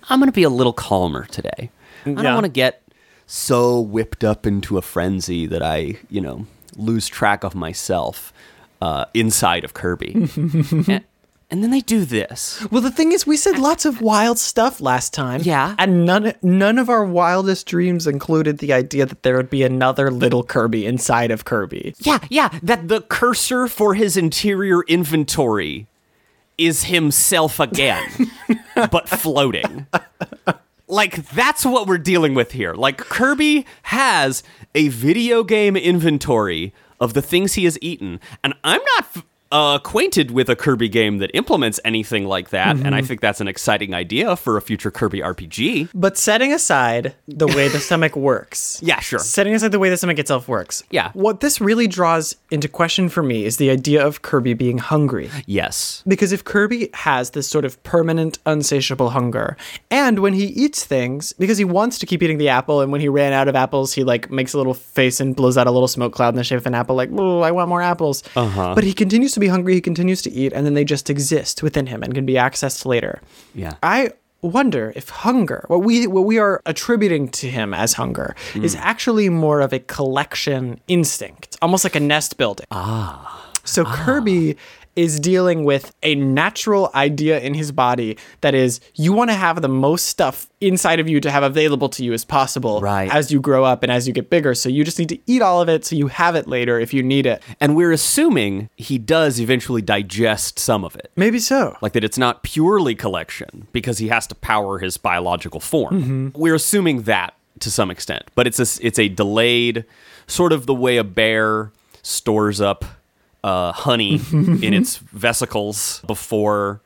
I'm 0.09 0.19
going 0.21 0.29
to 0.29 0.33
be 0.33 0.45
a 0.45 0.49
little 0.51 0.73
calmer 0.73 1.27
today. 1.27 1.71
I 2.07 2.11
don't 2.13 2.35
want 2.35 2.45
to 2.45 2.49
get 2.51 2.83
so 3.27 3.81
whipped 3.81 4.23
up 4.23 4.47
into 4.47 4.79
a 4.79 4.83
frenzy 4.83 5.47
that 5.47 5.63
I, 5.63 5.99
you 6.09 6.21
know, 6.21 6.47
lose 6.77 7.09
track 7.09 7.43
of 7.45 7.55
myself 7.57 8.33
uh, 8.81 9.07
inside 9.13 9.65
of 9.65 9.75
Kirby. 9.75 10.13
and, 10.37 11.05
and 11.51 11.63
then 11.63 11.71
they 11.71 11.81
do 11.81 12.05
this. 12.05 12.65
Well, 12.71 12.81
the 12.83 12.91
thing 12.91 13.13
is, 13.13 13.27
we 13.27 13.37
said 13.37 13.59
lots 13.59 13.85
of 13.85 14.01
wild 14.01 14.39
stuff 14.39 14.81
last 14.81 15.15
time. 15.15 15.43
Yeah. 15.45 15.75
and 15.79 16.05
none 16.05 16.33
none 16.43 16.79
of 16.79 16.89
our 16.89 17.05
wildest 17.05 17.67
dreams 17.67 18.07
included 18.07 18.59
the 18.59 18.73
idea 18.73 19.07
that 19.07 19.23
there 19.23 19.37
would 19.37 19.51
be 19.51 19.63
another 19.63 20.11
little 20.11 20.43
Kirby 20.43 20.85
inside 20.87 21.31
of 21.31 21.45
Kirby. 21.45 21.95
Yeah, 21.99 22.19
yeah, 22.31 22.51
that 22.63 22.89
the 22.89 23.01
cursor 23.01 23.69
for 23.69 23.95
his 23.95 24.17
interior 24.17 24.83
inventory 24.89 25.87
is 26.59 26.85
himself 26.85 27.61
again, 27.61 28.09
but 28.75 29.09
floating. 29.09 29.87
Like, 30.89 31.29
that's 31.31 31.67
what 31.67 31.87
we're 31.89 31.99
dealing 31.99 32.35
with 32.35 32.53
here. 32.53 32.73
Like, 32.75 32.97
Kirby 32.99 33.67
has 33.83 34.43
a 34.75 34.89
video 34.89 35.43
game 35.43 35.77
inventory 35.77 36.73
of 37.01 37.13
the 37.13 37.21
things 37.23 37.55
he 37.55 37.65
has 37.65 37.77
eaten, 37.83 38.21
and 38.45 38.55
I'm 38.65 38.81
not. 38.97 39.05
f- 39.17 39.25
Uh, 39.53 39.79
acquainted 39.81 40.33
with 40.33 40.49
a 40.49 40.57
Kirby 40.57 40.89
game 40.89 41.19
that 41.19 41.31
implements 41.33 41.79
anything 41.85 42.27
like 42.27 42.51
that, 42.51 42.77
and 42.77 42.97
I 42.97 43.01
think 43.03 43.21
that's 43.21 43.41
an 43.41 43.47
exciting 43.47 43.95
idea 43.95 44.35
for 44.35 44.57
a 44.57 44.61
future 44.61 44.91
Kirby 44.91 45.21
RPG. 45.21 45.91
But 45.95 46.19
setting 46.19 46.53
aside 46.53 47.15
the 47.29 47.47
way 47.47 47.69
the 47.69 47.79
stomach 47.89 48.17
works, 48.17 48.81
Yeah, 48.83 48.99
sure. 48.99 49.21
setting 49.21 49.55
aside 49.55 49.71
the 49.71 49.79
way 49.79 49.89
the 49.89 49.97
stomach 49.97 50.19
itself 50.19 50.49
works, 50.49 50.83
Yeah. 50.91 51.11
what 51.15 51.39
this 51.41 51.61
really 51.61 51.87
draws 51.87 52.35
into 52.51 52.67
question 52.67 53.09
for 53.09 53.23
me 53.23 53.45
is 53.45 53.57
the 53.59 53.71
idea 53.71 54.05
of 54.05 54.21
Kirby 54.23 54.55
being 54.55 54.79
hungry. 54.79 55.31
Yes. 55.47 56.03
Because 56.09 56.33
if 56.33 56.43
Kirby 56.43 56.91
has 56.95 57.31
this 57.31 57.47
sort 57.47 57.65
of 57.65 57.81
permanent, 57.85 58.41
unsatiable 58.47 59.11
hunger, 59.11 59.57
and 59.93 60.19
when 60.19 60.35
he 60.35 60.47
eats 60.47 60.85
things, 60.85 61.33
because 61.35 61.57
he 61.57 61.65
wants 61.65 62.01
to 62.01 62.07
keep 62.07 62.21
eating 62.21 62.39
the 62.39 62.49
apple, 62.49 62.81
and 62.81 62.91
when 62.91 63.01
he 63.01 63.09
ran 63.09 63.33
out 63.33 63.47
of 63.47 63.55
apples, 63.55 63.93
he 63.93 64.03
like 64.03 64.29
makes 64.29 64.55
a 64.55 64.59
little 64.59 64.75
face 64.75 65.21
and 65.21 65.37
blows 65.37 65.57
out 65.57 65.69
a 65.69 65.71
little 65.71 65.87
smoke 65.87 66.13
cloud 66.13 66.31
in 66.31 66.35
the 66.37 66.43
shape 66.43 66.59
of 66.59 66.67
an 66.67 66.75
apple, 66.75 66.97
like, 66.97 67.11
oh, 67.17 67.43
I 67.43 67.53
want 67.53 67.69
more 67.69 67.81
apples. 67.83 68.25
Uh-huh. 68.35 68.75
But 68.75 68.83
he 68.83 68.93
continues 68.93 69.36
to 69.37 69.41
be 69.41 69.49
hungry, 69.49 69.75
he 69.75 69.81
continues 69.81 70.23
to 70.23 70.33
eat, 70.33 70.53
and 70.53 70.67
then 70.67 70.75
they 70.75 70.85
just 70.85 71.09
exist 71.09 71.63
within 71.63 71.87
him 71.87 72.03
and 72.03 72.15
can 72.15 72.27
be 72.27 72.35
accessed 72.35 72.85
later. 72.85 73.21
Yeah. 73.55 73.75
I 73.83 74.11
wonder 74.43 74.93
if 74.97 75.09
hunger, 75.09 75.65
what 75.69 75.83
we 75.83 76.07
what 76.07 76.25
we 76.25 76.39
are 76.39 76.63
attributing 76.67 77.29
to 77.29 77.49
him 77.49 77.75
as 77.75 77.95
hunger, 77.95 78.35
is 78.55 78.75
actually 78.77 79.29
more 79.29 79.61
of 79.61 79.73
a 79.73 79.79
collection 79.79 80.81
instinct, 80.89 81.57
almost 81.63 81.85
like 81.85 81.97
a 81.97 82.01
nest 82.01 82.37
building. 82.39 82.67
Ah. 82.71 83.53
So 83.65 83.85
Kirby 83.85 84.57
is 84.97 85.21
dealing 85.21 85.65
with 85.65 85.95
a 86.03 86.15
natural 86.15 86.91
idea 86.95 87.39
in 87.41 87.55
his 87.55 87.71
body 87.71 88.17
that 88.41 88.55
is 88.55 88.81
you 88.95 89.13
want 89.13 89.31
to 89.31 89.35
have 89.35 89.61
the 89.63 89.69
most 89.69 90.07
stuff 90.07 90.49
inside 90.61 90.99
of 90.99 91.09
you 91.09 91.21
to 91.21 91.31
have 91.31 91.43
available 91.43 91.89
to 91.91 92.03
you 92.03 92.13
as 92.15 92.25
possible 92.25 92.81
Right. 92.81 93.15
as 93.15 93.31
you 93.31 93.41
grow 93.41 93.63
up 93.65 93.83
and 93.83 93.93
as 93.93 94.09
you 94.09 94.15
get 94.15 94.31
bigger. 94.31 94.55
So 94.55 94.69
you 94.71 94.85
just 94.85 94.99
need 94.99 95.11
to 95.11 95.19
eat 95.27 95.43
all 95.43 95.61
of 95.61 95.69
it 95.69 95.85
so 95.85 95.95
you 95.95 96.07
have 96.09 96.35
it 96.35 96.49
later 96.49 96.81
if 96.81 96.95
you 96.95 97.03
need 97.03 97.27
it. 97.27 97.43
And 97.61 97.77
we're 97.77 97.93
assuming 97.93 98.71
he 98.77 98.97
does 98.99 99.39
eventually 99.39 99.83
digest 99.83 100.59
some 100.59 100.85
of 100.85 100.97
it. 100.97 101.13
Maybe 101.15 101.39
so. 101.39 101.77
Like 101.83 101.93
that 101.93 102.03
it's 102.05 102.19
not 102.19 102.43
purely 102.43 102.95
collection 102.95 103.69
because 103.73 103.99
he 103.99 104.09
has 104.09 104.27
to 104.29 104.35
power 104.35 104.79
his 104.79 104.97
biological 104.97 105.61
form. 105.61 106.03
Mm-hmm. 106.03 106.41
We're 106.41 106.55
assuming 106.55 107.03
that 107.03 107.35
to 107.61 107.71
some 107.71 107.91
extent, 107.91 108.25
but 108.35 108.47
it's 108.47 108.59
a 108.59 108.87
it's 108.87 108.99
a 108.99 109.09
delayed 109.09 109.85
sort 110.27 110.53
of 110.53 110.67
the 110.67 110.75
way 110.75 110.97
a 110.97 111.05
bear 111.05 111.71
stores 112.03 112.61
up 112.61 112.85
uh, 113.45 113.73
honey 113.73 114.21
in 114.33 114.75
its 114.75 114.97
vesicles 114.97 116.03
before. 116.07 116.81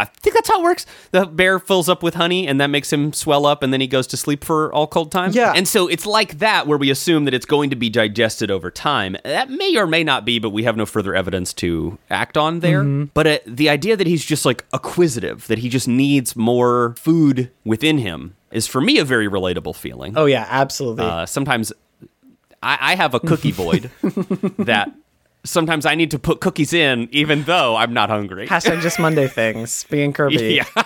I 0.00 0.06
think 0.06 0.34
that's 0.34 0.48
how 0.48 0.58
it 0.58 0.64
works. 0.64 0.86
The 1.12 1.24
bear 1.24 1.60
fills 1.60 1.88
up 1.88 2.02
with 2.02 2.14
honey, 2.14 2.48
and 2.48 2.60
that 2.60 2.66
makes 2.66 2.92
him 2.92 3.12
swell 3.12 3.46
up, 3.46 3.62
and 3.62 3.72
then 3.72 3.80
he 3.80 3.86
goes 3.86 4.08
to 4.08 4.16
sleep 4.16 4.42
for 4.42 4.72
all 4.74 4.88
cold 4.88 5.12
time. 5.12 5.30
Yeah. 5.32 5.52
and 5.54 5.68
so 5.68 5.86
it's 5.86 6.04
like 6.04 6.40
that, 6.40 6.66
where 6.66 6.76
we 6.76 6.90
assume 6.90 7.26
that 7.26 7.32
it's 7.34 7.46
going 7.46 7.70
to 7.70 7.76
be 7.76 7.88
digested 7.90 8.50
over 8.50 8.72
time. 8.72 9.16
That 9.22 9.50
may 9.50 9.76
or 9.76 9.86
may 9.86 10.02
not 10.02 10.24
be, 10.24 10.40
but 10.40 10.50
we 10.50 10.64
have 10.64 10.76
no 10.76 10.84
further 10.84 11.14
evidence 11.14 11.52
to 11.54 11.96
act 12.10 12.36
on 12.36 12.58
there. 12.58 12.82
But 12.82 13.26
uh, 13.28 13.38
the 13.46 13.68
idea 13.68 13.96
that 13.96 14.08
he's 14.08 14.24
just 14.24 14.44
like 14.44 14.64
acquisitive, 14.72 15.46
that 15.46 15.58
he 15.58 15.68
just 15.68 15.86
needs 15.86 16.34
more 16.34 16.96
food 16.98 17.52
within 17.64 17.98
him, 17.98 18.34
is 18.50 18.66
for 18.66 18.80
me 18.80 18.98
a 18.98 19.04
very 19.04 19.28
relatable 19.28 19.76
feeling. 19.76 20.14
Oh 20.18 20.26
yeah, 20.26 20.44
absolutely. 20.50 21.04
Uh, 21.04 21.24
sometimes 21.24 21.72
I, 22.64 22.78
I 22.80 22.94
have 22.96 23.14
a 23.14 23.20
cookie 23.20 23.52
void 23.52 23.90
that 24.58 24.92
sometimes 25.44 25.86
I 25.86 25.94
need 25.94 26.10
to 26.12 26.18
put 26.18 26.40
cookies 26.40 26.72
in, 26.72 27.08
even 27.12 27.44
though 27.44 27.76
I'm 27.76 27.92
not 27.92 28.10
hungry. 28.10 28.46
Hashtag 28.48 28.80
just 28.82 28.98
Monday 28.98 29.28
things. 29.28 29.84
Being 29.90 30.12
Kirby. 30.12 30.54
yeah. 30.54 30.84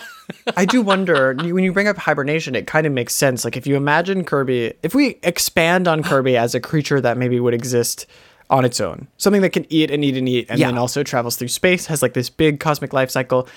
I 0.56 0.64
do 0.66 0.82
wonder 0.82 1.34
when 1.34 1.64
you 1.64 1.72
bring 1.72 1.88
up 1.88 1.96
hibernation, 1.96 2.54
it 2.54 2.66
kind 2.66 2.86
of 2.86 2.92
makes 2.92 3.14
sense. 3.14 3.44
Like 3.44 3.56
if 3.56 3.66
you 3.66 3.76
imagine 3.76 4.24
Kirby, 4.24 4.74
if 4.82 4.94
we 4.94 5.18
expand 5.22 5.88
on 5.88 6.02
Kirby 6.02 6.36
as 6.36 6.54
a 6.54 6.60
creature 6.60 7.00
that 7.00 7.16
maybe 7.16 7.40
would 7.40 7.54
exist 7.54 8.04
on 8.50 8.64
its 8.64 8.80
own, 8.80 9.08
something 9.16 9.42
that 9.42 9.50
can 9.50 9.64
eat 9.72 9.90
and 9.90 10.04
eat 10.04 10.16
and 10.16 10.28
eat, 10.28 10.46
and 10.50 10.58
Yeah. 10.58 10.66
then 10.68 10.78
also 10.78 11.02
travels 11.02 11.36
through 11.36 11.48
space, 11.48 11.86
has 11.86 12.02
like 12.02 12.12
this 12.14 12.28
big 12.28 12.60
cosmic 12.60 12.92
life 12.92 13.10
cycle. 13.10 13.48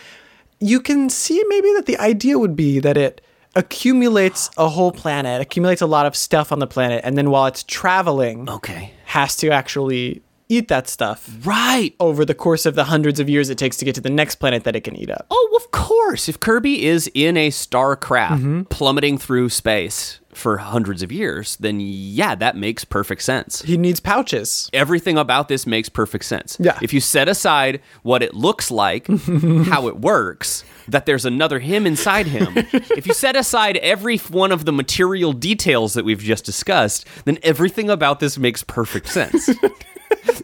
You 0.60 0.80
can 0.80 1.10
see 1.10 1.44
maybe 1.48 1.74
that 1.74 1.88
the 1.88 1.98
idea 1.98 2.38
would 2.40 2.56
be 2.56 2.80
that 2.80 2.96
it 2.98 3.22
accumulates 3.56 4.50
a 4.58 4.70
whole 4.70 4.92
planet, 4.92 5.42
accumulates 5.42 5.82
a 5.82 5.86
lot 5.86 6.06
of 6.06 6.16
stuff 6.16 6.52
on 6.52 6.60
the 6.60 6.68
planet, 6.68 7.02
and 7.04 7.18
then 7.18 7.32
while 7.32 7.48
it's 7.48 7.64
traveling, 7.64 8.50
Okay. 8.50 8.92
has 9.06 9.36
to 9.38 9.50
actually 9.50 10.22
eat 10.52 10.68
that 10.68 10.88
stuff 10.88 11.30
Right. 11.46 11.96
over 12.00 12.26
the 12.26 12.34
course 12.36 12.66
of 12.66 12.76
the 12.76 12.84
hundreds 12.86 13.20
of 13.20 13.30
years 13.30 13.50
it 13.50 13.58
takes 13.58 13.78
to 13.78 13.86
get 13.86 13.96
to 13.96 14.02
the 14.02 14.10
next 14.10 14.36
planet 14.36 14.64
that 14.66 14.76
it 14.76 14.82
can 14.82 14.96
eat 14.96 15.10
up. 15.10 15.26
Oh, 15.32 15.54
of 15.56 15.72
course. 15.72 16.28
If 16.28 16.40
Kirby 16.40 16.86
is 16.86 17.10
in 17.14 17.38
a 17.38 17.50
star 17.50 17.96
craft 17.96 18.42
mm-hmm. 18.42 18.64
plummeting 18.64 19.18
through 19.18 19.50
space 19.50 20.20
for 20.34 20.58
hundreds 20.58 21.04
of 21.04 21.12
years, 21.12 21.58
then 21.58 21.80
yeah, 21.80 22.36
that 22.36 22.56
makes 22.56 22.86
perfect 22.86 23.22
sense. 23.22 23.62
He 23.62 23.78
needs 23.78 24.00
pouches. 24.00 24.70
Everything 24.74 25.18
about 25.18 25.48
this 25.48 25.66
makes 25.66 25.90
perfect 25.90 26.26
sense. 26.26 26.58
Yeah. 26.60 26.78
If 26.82 26.94
you 26.94 27.00
set 27.02 27.28
aside 27.28 27.82
what 28.04 28.22
it 28.22 28.34
looks 28.34 28.72
like, 28.72 29.08
how 29.66 29.88
it 29.88 30.00
works, 30.00 30.64
that 30.88 31.06
there's 31.06 31.26
another 31.26 31.60
him 31.60 31.86
inside 31.86 32.28
him, 32.28 32.54
if 32.72 33.08
you 33.08 33.14
set 33.14 33.36
aside 33.36 33.78
every 33.78 34.18
one 34.18 34.52
of 34.52 34.66
the 34.66 34.72
material 34.72 35.34
details 35.34 35.94
that 35.94 36.06
we've 36.06 36.20
just 36.20 36.46
discussed, 36.46 37.06
then 37.26 37.38
everything 37.44 37.90
about 37.90 38.20
this 38.20 38.38
makes 38.38 38.64
perfect 38.64 39.08
sense. 39.08 39.50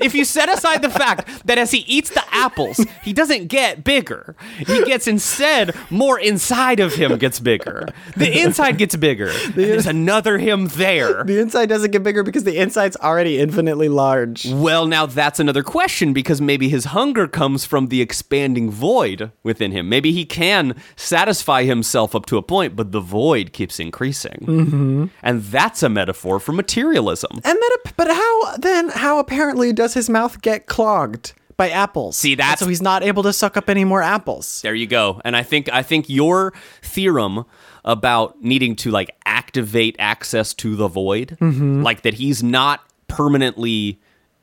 if 0.01 0.13
you 0.15 0.25
set 0.25 0.49
aside 0.49 0.81
the 0.81 0.89
fact 0.89 1.45
that 1.45 1.57
as 1.57 1.71
he 1.71 1.79
eats 1.79 2.09
the 2.09 2.23
apples, 2.31 2.83
he 3.03 3.13
doesn't 3.13 3.47
get 3.47 3.83
bigger. 3.83 4.35
He 4.57 4.83
gets 4.83 5.07
instead 5.07 5.75
more 5.89 6.19
inside 6.19 6.79
of 6.79 6.93
him 6.93 7.17
gets 7.17 7.39
bigger. 7.39 7.87
The 8.15 8.41
inside 8.41 8.77
gets 8.77 8.95
bigger. 8.95 9.29
and 9.29 9.53
there's 9.53 9.85
another 9.85 10.37
him 10.37 10.67
there. 10.69 11.23
The 11.23 11.39
inside 11.39 11.67
doesn't 11.67 11.91
get 11.91 12.03
bigger 12.03 12.23
because 12.23 12.43
the 12.43 12.57
inside's 12.57 12.97
already 12.97 13.39
infinitely 13.39 13.89
large. 13.89 14.49
Well, 14.51 14.85
now 14.87 15.05
that's 15.05 15.39
another 15.39 15.63
question 15.63 16.13
because 16.13 16.41
maybe 16.41 16.69
his 16.69 16.85
hunger 16.85 17.27
comes 17.27 17.65
from 17.65 17.87
the 17.87 18.01
expanding 18.01 18.69
void 18.71 19.31
within 19.43 19.71
him. 19.71 19.89
Maybe 19.89 20.11
he 20.11 20.25
can 20.37 20.75
satisfy 20.95 21.63
himself 21.63 22.13
up 22.13 22.27
to 22.27 22.37
a 22.37 22.43
point, 22.43 22.75
but 22.75 22.91
the 22.91 22.99
void 22.99 23.53
keeps 23.53 23.79
increasing. 23.79 24.45
Mm-hmm. 24.45 25.05
And 25.23 25.43
that's 25.43 25.81
a 25.81 25.89
metaphor 25.89 26.39
for 26.39 26.51
materialism. 26.51 27.39
And 27.43 27.57
but 27.95 28.07
how 28.07 28.55
then? 28.57 28.89
How 28.89 29.17
apparently 29.17 29.73
does 29.73 29.93
his 29.93 30.09
mouth 30.09 30.41
get 30.41 30.67
clogged 30.67 31.33
by 31.57 31.69
apples? 31.69 32.17
See, 32.17 32.35
that? 32.35 32.59
so 32.59 32.67
he's 32.67 32.81
not 32.81 33.03
able 33.03 33.23
to 33.23 33.33
suck 33.33 33.57
up 33.57 33.69
any 33.69 33.83
more 33.83 34.03
apples. 34.03 34.61
There 34.61 34.75
you 34.75 34.85
go. 34.85 35.21
And 35.25 35.35
I 35.35 35.43
think 35.43 35.73
I 35.73 35.81
think 35.81 36.09
your 36.09 36.53
theorem 36.83 37.45
about 37.83 38.41
needing 38.43 38.75
to 38.75 38.91
like 38.91 39.15
activate 39.25 39.95
access 39.97 40.53
to 40.55 40.75
the 40.75 40.87
void, 40.87 41.37
like 41.41 42.03
that 42.03 42.15
he's 42.15 42.43
not 42.43 42.81
permanently 43.07 43.99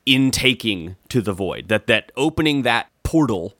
intaking 0.06 0.96
to 1.10 1.22
the 1.22 1.32
void. 1.32 1.68
That 1.68 1.86
that 1.86 2.10
opening 2.16 2.62
that 2.62 2.90
portal 3.04 3.54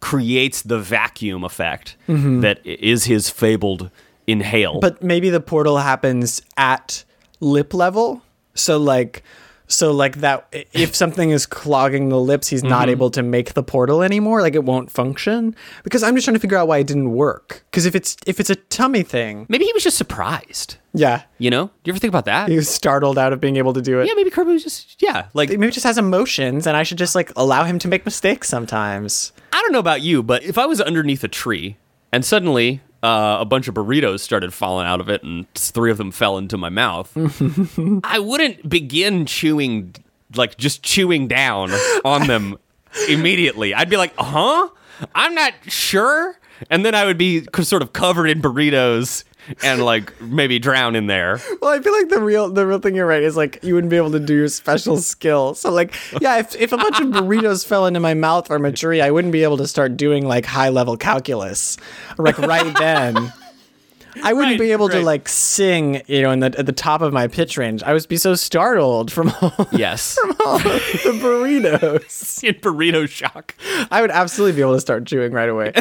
creates 0.00 0.62
the 0.62 0.78
vacuum 0.78 1.44
effect 1.44 1.96
that 2.08 2.58
i- 2.64 2.68
is 2.80 3.04
his 3.04 3.28
fabled 3.30 3.90
inhale. 4.26 4.80
But 4.80 5.02
maybe 5.02 5.30
the 5.30 5.40
portal 5.40 5.78
happens 5.78 6.40
at 6.56 7.04
lip 7.40 7.74
level. 7.74 8.22
So 8.54 8.78
like, 8.78 9.22
so 9.70 9.92
like 9.92 10.16
that. 10.18 10.46
If 10.72 10.94
something 10.94 11.30
is 11.30 11.46
clogging 11.46 12.08
the 12.10 12.18
lips, 12.20 12.48
he's 12.48 12.62
not 12.64 12.82
Mm-hmm. 12.82 12.90
able 12.90 13.10
to 13.12 13.22
make 13.22 13.54
the 13.54 13.62
portal 13.62 14.02
anymore. 14.02 14.42
Like 14.42 14.54
it 14.54 14.64
won't 14.64 14.90
function. 14.90 15.54
Because 15.84 16.02
I'm 16.02 16.14
just 16.16 16.24
trying 16.26 16.34
to 16.34 16.40
figure 16.40 16.58
out 16.58 16.68
why 16.68 16.78
it 16.78 16.86
didn't 16.86 17.12
work. 17.12 17.64
Because 17.70 17.86
if 17.86 17.94
it's 17.94 18.16
if 18.26 18.40
it's 18.40 18.50
a 18.50 18.56
tummy 18.56 19.02
thing, 19.02 19.46
maybe 19.48 19.64
he 19.64 19.72
was 19.72 19.82
just 19.84 19.96
surprised. 19.96 20.76
yeah, 20.92 21.22
You 21.38 21.50
know? 21.50 21.66
Do 21.66 21.72
you 21.84 21.92
ever 21.92 21.98
think 22.00 22.10
about 22.10 22.24
that? 22.24 22.48
he 22.50 22.56
was 22.56 22.68
startled 22.68 23.16
out 23.16 23.32
of 23.32 23.40
being 23.40 23.56
able 23.56 23.72
to 23.74 23.80
do 23.80 24.00
it. 24.00 24.06
yeah, 24.08 24.14
maybe 24.14 24.30
Kirby 24.30 24.52
was 24.52 24.64
just 24.64 25.00
yeah, 25.00 25.26
like 25.34 25.48
maybe 25.50 25.70
just 25.70 25.86
has 25.86 25.98
emotions 25.98 26.66
and 26.66 26.76
I 26.76 26.82
should 26.82 26.98
just 26.98 27.14
like 27.14 27.32
allow 27.36 27.64
him 27.64 27.78
to 27.78 27.88
make 27.88 28.04
mistakes 28.04 28.48
sometimes. 28.48 29.32
I 29.52 29.60
don't 29.62 29.72
know 29.72 29.78
about 29.78 30.02
you, 30.02 30.22
but 30.22 30.42
if 30.42 30.58
I 30.58 30.66
was 30.66 30.80
underneath 30.80 31.22
a 31.24 31.28
tree 31.28 31.76
and 32.12 32.24
suddenly 32.24 32.80
uh, 33.02 33.38
a 33.40 33.44
bunch 33.44 33.68
of 33.68 33.74
burritos 33.74 34.20
started 34.20 34.52
falling 34.52 34.86
out 34.86 35.00
of 35.00 35.08
it 35.08 35.22
and 35.22 35.52
three 35.54 35.90
of 35.90 35.98
them 35.98 36.10
fell 36.10 36.38
into 36.38 36.56
my 36.56 36.68
mouth, 36.68 37.12
I 38.04 38.18
wouldn't 38.18 38.68
begin 38.68 39.26
chewing, 39.26 39.94
like 40.34 40.56
just 40.56 40.82
chewing 40.82 41.28
down 41.28 41.70
on 42.04 42.26
them 42.26 42.58
immediately. 43.08 43.74
I'd 43.74 43.90
be 43.90 43.96
like, 43.96 44.14
huh? 44.18 44.68
I'm 45.14 45.34
not 45.34 45.54
sure. 45.66 46.38
And 46.68 46.84
then 46.84 46.94
I 46.94 47.04
would 47.04 47.18
be 47.18 47.44
sort 47.62 47.82
of 47.82 47.92
covered 47.92 48.26
in 48.26 48.42
burritos 48.42 49.24
and 49.62 49.84
like 49.84 50.20
maybe 50.20 50.58
drown 50.58 50.94
in 50.96 51.06
there. 51.06 51.40
Well, 51.60 51.70
I 51.70 51.80
feel 51.80 51.92
like 51.92 52.08
the 52.08 52.20
real 52.20 52.50
the 52.50 52.66
real 52.66 52.78
thing 52.78 52.94
you're 52.94 53.06
right 53.06 53.22
is 53.22 53.36
like 53.36 53.58
you 53.62 53.74
wouldn't 53.74 53.90
be 53.90 53.96
able 53.96 54.10
to 54.12 54.20
do 54.20 54.34
your 54.34 54.48
special 54.48 54.98
skill. 54.98 55.54
So 55.54 55.70
like 55.70 55.94
yeah, 56.20 56.38
if, 56.38 56.54
if 56.56 56.72
a 56.72 56.76
bunch 56.76 57.00
of 57.00 57.08
burritos 57.08 57.66
fell 57.66 57.86
into 57.86 58.00
my 58.00 58.14
mouth 58.14 58.46
from 58.46 58.64
a 58.64 58.72
tree, 58.72 59.00
I 59.00 59.10
wouldn't 59.10 59.32
be 59.32 59.42
able 59.42 59.56
to 59.58 59.66
start 59.66 59.96
doing 59.96 60.26
like 60.26 60.44
high 60.44 60.68
level 60.68 60.96
calculus 60.96 61.76
like 62.18 62.38
right 62.38 62.76
then. 62.78 63.32
I 64.22 64.32
wouldn't 64.32 64.52
Right, 64.52 64.60
be 64.60 64.72
able 64.72 64.88
to 64.90 65.00
like 65.00 65.28
sing, 65.28 66.02
you 66.06 66.22
know, 66.22 66.30
in 66.30 66.40
the 66.40 66.54
at 66.58 66.66
the 66.66 66.72
top 66.72 67.00
of 67.00 67.12
my 67.12 67.28
pitch 67.28 67.56
range. 67.56 67.82
I 67.82 67.92
would 67.92 68.06
be 68.08 68.16
so 68.16 68.34
startled 68.34 69.10
from 69.12 69.32
all, 69.40 69.68
Yes. 69.72 70.16
From 70.20 70.36
all 70.44 70.58
the 70.58 71.18
burritos. 71.22 72.42
in 72.48 72.54
burrito 72.56 73.08
shock. 73.08 73.54
I 73.90 74.00
would 74.00 74.10
absolutely 74.10 74.56
be 74.56 74.62
able 74.62 74.74
to 74.74 74.80
start 74.80 75.04
chewing 75.06 75.32
right 75.32 75.48
away. 75.48 75.72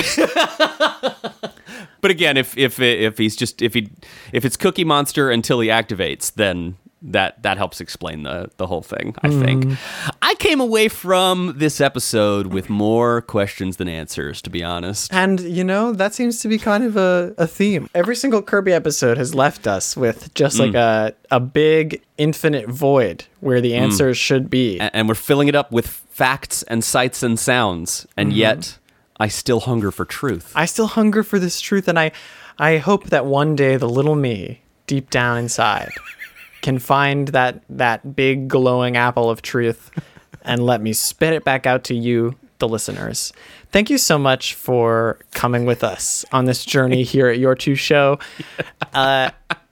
But 2.01 2.11
again, 2.11 2.38
if 2.38 2.57
if 2.57 2.80
if 2.80 3.17
he's 3.17 3.36
just 3.36 3.61
if 3.61 3.73
he 3.73 3.89
if 4.32 4.45
it's 4.45 4.55
Cookie 4.55 4.86
Monster 4.86 5.30
until 5.30 5.59
he 5.59 5.67
activates, 5.67 6.34
then 6.34 6.77
that 7.02 7.41
that 7.43 7.58
helps 7.58 7.80
explain 7.80 8.24
the 8.24 8.50
the 8.58 8.68
whole 8.68 8.82
thing. 8.82 9.16
I 9.22 9.30
mm. 9.30 9.43
think. 9.43 9.78
I 10.22 10.36
came 10.36 10.60
away 10.60 10.89
from 10.89 11.54
this 11.58 11.80
episode 11.80 12.47
with 12.47 12.70
more 12.70 13.22
questions 13.22 13.78
than 13.78 13.88
answers, 13.88 14.41
to 14.43 14.50
be 14.50 14.64
honest. 14.64 15.14
And 15.14 15.39
you 15.39 15.64
know, 15.64 15.93
that 15.93 16.14
seems 16.14 16.39
to 16.41 16.47
be 16.47 16.58
kind 16.58 16.84
of 16.84 16.97
a, 16.97 17.34
a 17.38 17.47
theme. 17.47 17.89
Every 17.95 18.16
single 18.16 18.41
Kirby 18.41 18.74
episode 18.74 19.18
has 19.18 19.34
left 19.34 19.68
us 19.68 19.95
with 19.95 20.34
just 20.34 20.60
like 20.60 20.72
mm. 20.72 20.76
a 20.76 21.16
a 21.32 21.39
big 21.39 22.02
infinite 22.18 22.70
void 22.70 23.26
where 23.39 23.62
the 23.62 23.72
mm. 23.72 23.80
answers 23.80 24.18
should 24.18 24.50
be. 24.50 24.80
A- 24.80 24.95
And 24.95 25.08
we're 25.08 25.16
filling 25.16 25.47
it 25.47 25.56
up 25.56 25.72
with 25.72 25.88
facts 25.88 26.64
and 26.64 26.84
sights 26.84 27.24
and 27.24 27.39
sounds, 27.39 28.06
and 28.18 28.30
mm-hmm. 28.30 28.39
yet 28.39 28.78
I 29.20 29.28
still 29.28 29.62
hunger 29.62 29.91
for 29.91 30.06
truth. 30.06 30.52
I 30.56 30.66
still 30.66 30.88
hunger 30.88 31.24
for 31.24 31.39
this 31.39 31.62
truth 31.62 31.88
and 31.88 31.97
I 32.00 32.12
I 32.58 32.78
hope 32.78 33.06
that 33.06 33.26
one 33.26 33.56
day 33.56 33.78
the 33.78 33.88
little 33.88 34.16
me 34.16 34.62
deep 34.86 35.10
down 35.10 35.38
inside 35.38 35.91
can 36.62 36.80
find 36.80 37.30
that 37.30 37.62
that 37.70 38.16
big 38.16 38.47
glowing 38.47 38.97
apple 38.97 39.30
of 39.30 39.41
truth 39.41 39.91
and 40.43 40.66
let 40.66 40.82
me 40.82 40.93
spit 40.93 41.34
it 41.34 41.43
back 41.43 41.66
out 41.66 41.84
to 41.86 41.95
you 41.95 42.36
the 42.60 42.68
listeners. 42.68 43.32
Thank 43.72 43.89
you 43.89 43.97
so 43.97 44.18
much 44.18 44.53
for 44.53 45.20
coming 45.32 45.66
with 45.66 45.84
us 45.84 46.26
on 46.32 46.45
this 46.45 46.66
journey 46.66 47.03
here 47.03 47.28
at 47.28 47.39
Your 47.39 47.55
Two 47.55 47.76
Show. 47.76 48.20
Uh, 48.91 49.30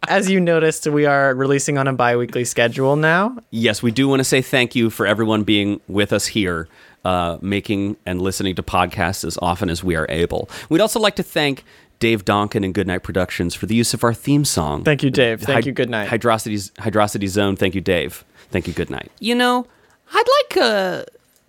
as 0.07 0.29
you 0.29 0.39
noticed, 0.39 0.85
we 0.85 1.07
are 1.07 1.33
releasing 1.33 1.79
on 1.79 1.87
a 1.87 1.93
bi 1.93 2.15
weekly 2.15 2.45
schedule 2.45 2.95
now. 2.95 3.35
Yes, 3.49 3.81
we 3.81 3.89
do 3.89 4.07
want 4.07 4.19
to 4.19 4.23
say 4.23 4.43
thank 4.43 4.75
you 4.75 4.91
for 4.91 5.07
everyone 5.07 5.43
being 5.43 5.81
with 5.87 6.13
us 6.13 6.27
here, 6.27 6.67
uh, 7.03 7.37
making 7.41 7.97
and 8.05 8.21
listening 8.21 8.53
to 8.55 8.63
podcasts 8.63 9.25
as 9.25 9.39
often 9.41 9.71
as 9.71 9.83
we 9.83 9.95
are 9.95 10.05
able. 10.09 10.49
We'd 10.69 10.81
also 10.81 10.99
like 10.99 11.15
to 11.15 11.23
thank 11.23 11.63
Dave 11.99 12.25
Donkin 12.25 12.63
and 12.63 12.73
Goodnight 12.73 13.03
Productions 13.03 13.55
for 13.55 13.65
the 13.65 13.75
use 13.75 13.93
of 13.93 14.03
our 14.03 14.13
theme 14.13 14.45
song. 14.45 14.83
Thank 14.83 15.03
you, 15.03 15.09
Dave. 15.09 15.41
Thank 15.41 15.63
Hyd- 15.63 15.67
you. 15.67 15.71
Good 15.71 15.89
night. 15.89 16.09
Hydrocity's 16.09 16.71
Hydrocity 16.71 17.27
Zone. 17.27 17.55
Thank 17.55 17.75
you, 17.75 17.81
Dave. 17.81 18.23
Thank 18.51 18.67
you. 18.67 18.73
Goodnight. 18.73 19.11
You 19.19 19.35
know, 19.35 19.65
I'd 20.13 20.23
like 20.51 20.63
a 20.63 21.05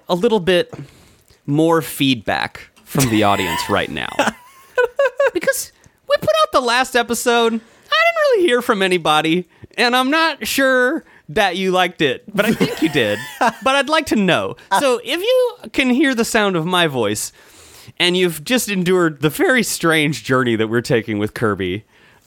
a 0.08 0.14
little 0.14 0.40
bit 0.40 0.72
more 1.46 1.82
feedback 1.82 2.68
from 2.84 3.08
the 3.10 3.22
audience 3.22 3.60
right 3.70 3.90
now 3.90 4.08
because 5.34 5.72
we 6.08 6.14
put 6.18 6.30
out 6.42 6.52
the 6.52 6.60
last 6.60 6.96
episode. 6.96 7.52
I 7.52 7.56
didn't 7.56 8.16
really 8.32 8.46
hear 8.46 8.62
from 8.62 8.82
anybody, 8.82 9.48
and 9.76 9.94
I'm 9.94 10.10
not 10.10 10.46
sure 10.46 11.04
that 11.30 11.56
you 11.56 11.70
liked 11.72 12.00
it, 12.00 12.24
but 12.34 12.46
I 12.46 12.52
think 12.52 12.80
you 12.82 12.88
did. 12.88 13.18
but 13.40 13.74
I'd 13.74 13.88
like 13.88 14.06
to 14.06 14.16
know. 14.16 14.56
So 14.78 15.00
if 15.04 15.20
you 15.20 15.70
can 15.72 15.90
hear 15.90 16.14
the 16.14 16.24
sound 16.24 16.56
of 16.56 16.64
my 16.64 16.86
voice, 16.86 17.32
and 18.00 18.16
you've 18.16 18.44
just 18.44 18.68
endured 18.68 19.20
the 19.20 19.30
very 19.30 19.62
strange 19.62 20.24
journey 20.24 20.56
that 20.56 20.68
we're 20.68 20.80
taking 20.82 21.18
with 21.18 21.34
Kirby, 21.34 21.84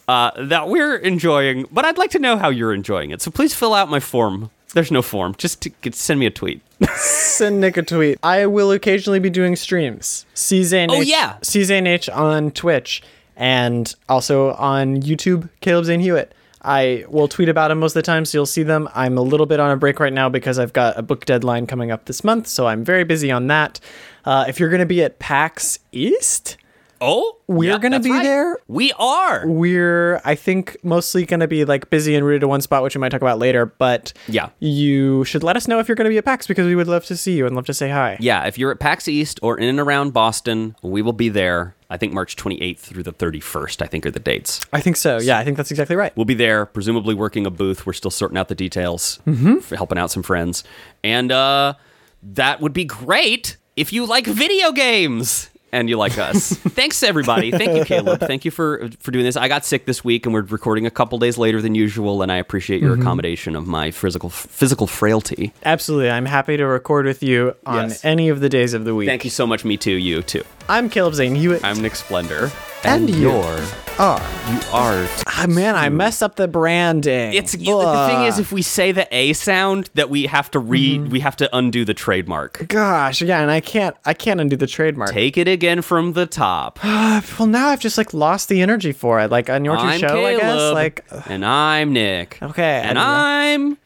uh, 0.08 0.30
that 0.36 0.68
we're 0.68 0.96
enjoying, 0.96 1.66
but 1.70 1.84
I'd 1.84 1.98
like 1.98 2.10
to 2.10 2.18
know 2.18 2.36
how 2.36 2.48
you're 2.50 2.74
enjoying 2.74 3.10
it. 3.10 3.22
So 3.22 3.30
please 3.30 3.54
fill 3.54 3.72
out 3.74 3.88
my 3.88 4.00
form. 4.00 4.50
There's 4.74 4.90
no 4.90 5.02
form. 5.02 5.34
Just 5.36 5.68
send 5.94 6.18
me 6.18 6.26
a 6.26 6.30
tweet. 6.30 6.60
Send 6.96 7.60
Nick 7.60 7.76
a 7.76 7.82
tweet. 7.82 8.18
I 8.22 8.46
will 8.46 8.72
occasionally 8.72 9.18
be 9.18 9.28
doing 9.30 9.54
streams. 9.54 10.24
CZNH, 10.34 10.90
Oh, 10.90 11.00
yeah. 11.00 11.36
CZNH 11.42 12.14
on 12.14 12.50
Twitch 12.52 13.02
and 13.36 13.94
also 14.08 14.52
on 14.54 15.02
YouTube, 15.02 15.48
Caleb 15.60 15.84
Zane 15.84 16.00
Hewitt. 16.00 16.34
I 16.62 17.04
will 17.08 17.28
tweet 17.28 17.48
about 17.48 17.68
them 17.68 17.80
most 17.80 17.92
of 17.92 17.94
the 17.94 18.06
time, 18.06 18.24
so 18.24 18.38
you'll 18.38 18.46
see 18.46 18.62
them. 18.62 18.88
I'm 18.94 19.18
a 19.18 19.22
little 19.22 19.46
bit 19.46 19.58
on 19.58 19.70
a 19.70 19.76
break 19.76 19.98
right 19.98 20.12
now 20.12 20.28
because 20.28 20.58
I've 20.58 20.72
got 20.72 20.96
a 20.96 21.02
book 21.02 21.24
deadline 21.24 21.66
coming 21.66 21.90
up 21.90 22.04
this 22.04 22.22
month, 22.22 22.46
so 22.46 22.68
I'm 22.68 22.84
very 22.84 23.04
busy 23.04 23.32
on 23.32 23.48
that. 23.48 23.80
Uh, 24.24 24.44
if 24.48 24.60
you're 24.60 24.68
going 24.68 24.80
to 24.80 24.86
be 24.86 25.02
at 25.02 25.18
PAX 25.18 25.80
East, 25.90 26.56
Oh, 27.04 27.38
We're 27.48 27.78
gonna 27.78 27.98
be 28.00 28.10
there? 28.10 28.56
We 28.68 28.92
are. 28.98 29.44
we're 29.46 30.20
I 30.24 30.34
think 30.36 30.76
mostly 30.84 31.26
going 31.26 31.40
to 31.40 31.48
be 31.48 31.64
like 31.64 31.90
busy 31.90 32.14
and 32.14 32.24
rooted 32.24 32.42
to 32.42 32.48
one 32.48 32.60
spot, 32.60 32.82
which 32.84 32.94
we 32.94 33.00
might 33.00 33.08
talk 33.08 33.20
about 33.20 33.38
later. 33.38 33.66
But 33.66 34.12
Yeah. 34.28 34.50
you 34.60 35.24
should 35.24 35.42
let 35.42 35.56
us 35.56 35.66
know 35.66 35.80
if 35.80 35.88
you're 35.88 35.96
going 35.96 36.04
to 36.06 36.10
be 36.10 36.18
at 36.18 36.24
PAX 36.24 36.46
because 36.46 36.66
we 36.66 36.74
would 36.76 36.86
love 36.86 37.04
to 37.06 37.16
see 37.16 37.36
you 37.36 37.44
and 37.46 37.56
love 37.56 37.66
to 37.66 37.74
say 37.74 37.90
hi. 37.90 38.16
Yeah, 38.20 38.46
if 38.46 38.56
you're 38.56 38.70
at 38.70 38.78
PAX 38.78 39.08
East 39.08 39.40
or 39.42 39.58
in 39.58 39.68
and 39.68 39.80
around 39.80 40.12
Boston, 40.12 40.76
we 40.82 41.02
will 41.02 41.12
be 41.12 41.28
there. 41.28 41.74
I 41.90 41.96
think 41.98 42.12
March 42.14 42.36
28th 42.36 42.78
through 42.78 43.02
the 43.02 43.12
31st, 43.12 43.82
I 43.82 43.86
think 43.86 44.06
are 44.06 44.10
the 44.10 44.20
dates. 44.20 44.60
I 44.72 44.80
think 44.80 44.96
so. 44.96 45.18
Yeah, 45.18 45.38
I 45.38 45.44
think 45.44 45.56
that's 45.58 45.70
exactly 45.70 45.96
right. 45.96 46.16
We'll 46.16 46.24
be 46.24 46.32
there, 46.34 46.64
presumably 46.64 47.14
working 47.14 47.44
a 47.46 47.50
booth. 47.50 47.84
We're 47.84 47.92
still 47.92 48.10
sorting 48.10 48.38
out 48.38 48.48
the 48.48 48.54
details, 48.54 49.18
mm 49.26 49.62
helping 49.76 49.98
out 49.98 50.10
some 50.10 50.22
friends. 50.22 50.64
And 51.04 51.30
uh, 51.32 51.74
that 52.22 52.60
would 52.60 52.72
be 52.72 52.84
great 52.84 53.56
if 53.76 53.92
you 53.92 54.06
like 54.06 54.26
video 54.26 54.70
games 54.72 55.50
and 55.72 55.88
you 55.88 55.96
like 55.96 56.18
us. 56.18 56.50
Thanks, 56.52 57.02
everybody. 57.02 57.50
Thank 57.50 57.76
you, 57.76 57.84
Caleb. 57.84 58.20
Thank 58.20 58.44
you 58.44 58.50
for 58.50 58.88
for 59.00 59.10
doing 59.10 59.24
this. 59.24 59.36
I 59.36 59.48
got 59.48 59.64
sick 59.64 59.86
this 59.86 60.04
week, 60.04 60.26
and 60.26 60.34
we're 60.34 60.42
recording 60.42 60.86
a 60.86 60.90
couple 60.90 61.18
days 61.18 61.38
later 61.38 61.60
than 61.62 61.74
usual, 61.74 62.22
and 62.22 62.30
I 62.30 62.36
appreciate 62.36 62.80
your 62.80 62.92
mm-hmm. 62.92 63.02
accommodation 63.02 63.56
of 63.56 63.66
my 63.66 63.90
physical 63.90 64.30
physical 64.30 64.86
frailty. 64.86 65.52
Absolutely. 65.64 66.10
I'm 66.10 66.26
happy 66.26 66.56
to 66.56 66.64
record 66.64 67.06
with 67.06 67.22
you 67.22 67.56
on 67.66 67.88
Yes. 67.88 68.04
any 68.04 68.28
of 68.28 68.40
the 68.40 68.48
days 68.48 68.74
of 68.74 68.84
the 68.84 68.94
week. 68.94 69.08
Thank 69.08 69.24
you 69.24 69.30
so 69.30 69.46
much. 69.46 69.64
Me 69.64 69.76
too. 69.76 69.92
You 69.92 70.22
too. 70.22 70.44
I'm 70.68 70.88
Caleb 70.88 71.14
Zane 71.14 71.34
Hewitt. 71.34 71.64
I'm 71.64 71.80
Nick 71.80 71.94
Splendorr. 71.94 72.52
And 72.84 73.08
you. 73.10 73.30
you're 73.30 73.64
are. 73.98 74.20
you 74.50 74.60
are 74.72 75.06
Ah, 75.26 75.46
man, 75.48 75.76
I 75.76 75.88
messed 75.88 76.22
up 76.22 76.36
the 76.36 76.48
branding. 76.48 77.32
It's 77.34 77.54
you, 77.54 77.78
the 77.78 78.06
thing 78.08 78.24
is, 78.24 78.38
if 78.38 78.50
we 78.50 78.62
say 78.62 78.90
the 78.90 79.06
A 79.14 79.32
sound, 79.34 79.90
that 79.94 80.10
we 80.10 80.26
have 80.26 80.50
to 80.52 80.58
re 80.58 80.98
we 80.98 81.20
have 81.20 81.36
to 81.36 81.56
undo 81.56 81.84
the 81.84 81.94
trademark. 81.94 82.66
gosh, 82.68 83.22
yeah, 83.22 83.40
and 83.40 83.50
I 83.50 83.60
can't 83.60 83.96
I 84.04 84.14
can't 84.14 84.40
undo 84.40 84.56
the 84.56 84.66
trademark. 84.66 85.10
Take 85.12 85.36
it 85.36 85.46
again 85.46 85.82
from 85.82 86.14
the 86.14 86.26
top. 86.26 86.82
well, 86.84 87.46
now 87.46 87.68
I've 87.68 87.80
just 87.80 87.98
like 87.98 88.12
lost 88.12 88.48
the 88.48 88.60
energy 88.62 88.92
for 88.92 89.20
it. 89.20 89.30
Like 89.30 89.48
on 89.48 89.64
your 89.64 89.76
I'm 89.76 90.00
show, 90.00 90.26
I 90.26 90.32
guess. 90.36 90.40
Caleb, 90.42 90.74
Like 90.74 91.04
and 91.26 91.44
I'm 91.44 91.92
Nick. 91.92 92.38
Okay, 92.42 92.80
and 92.80 92.98
and- 92.98 92.98
I'm 92.98 93.78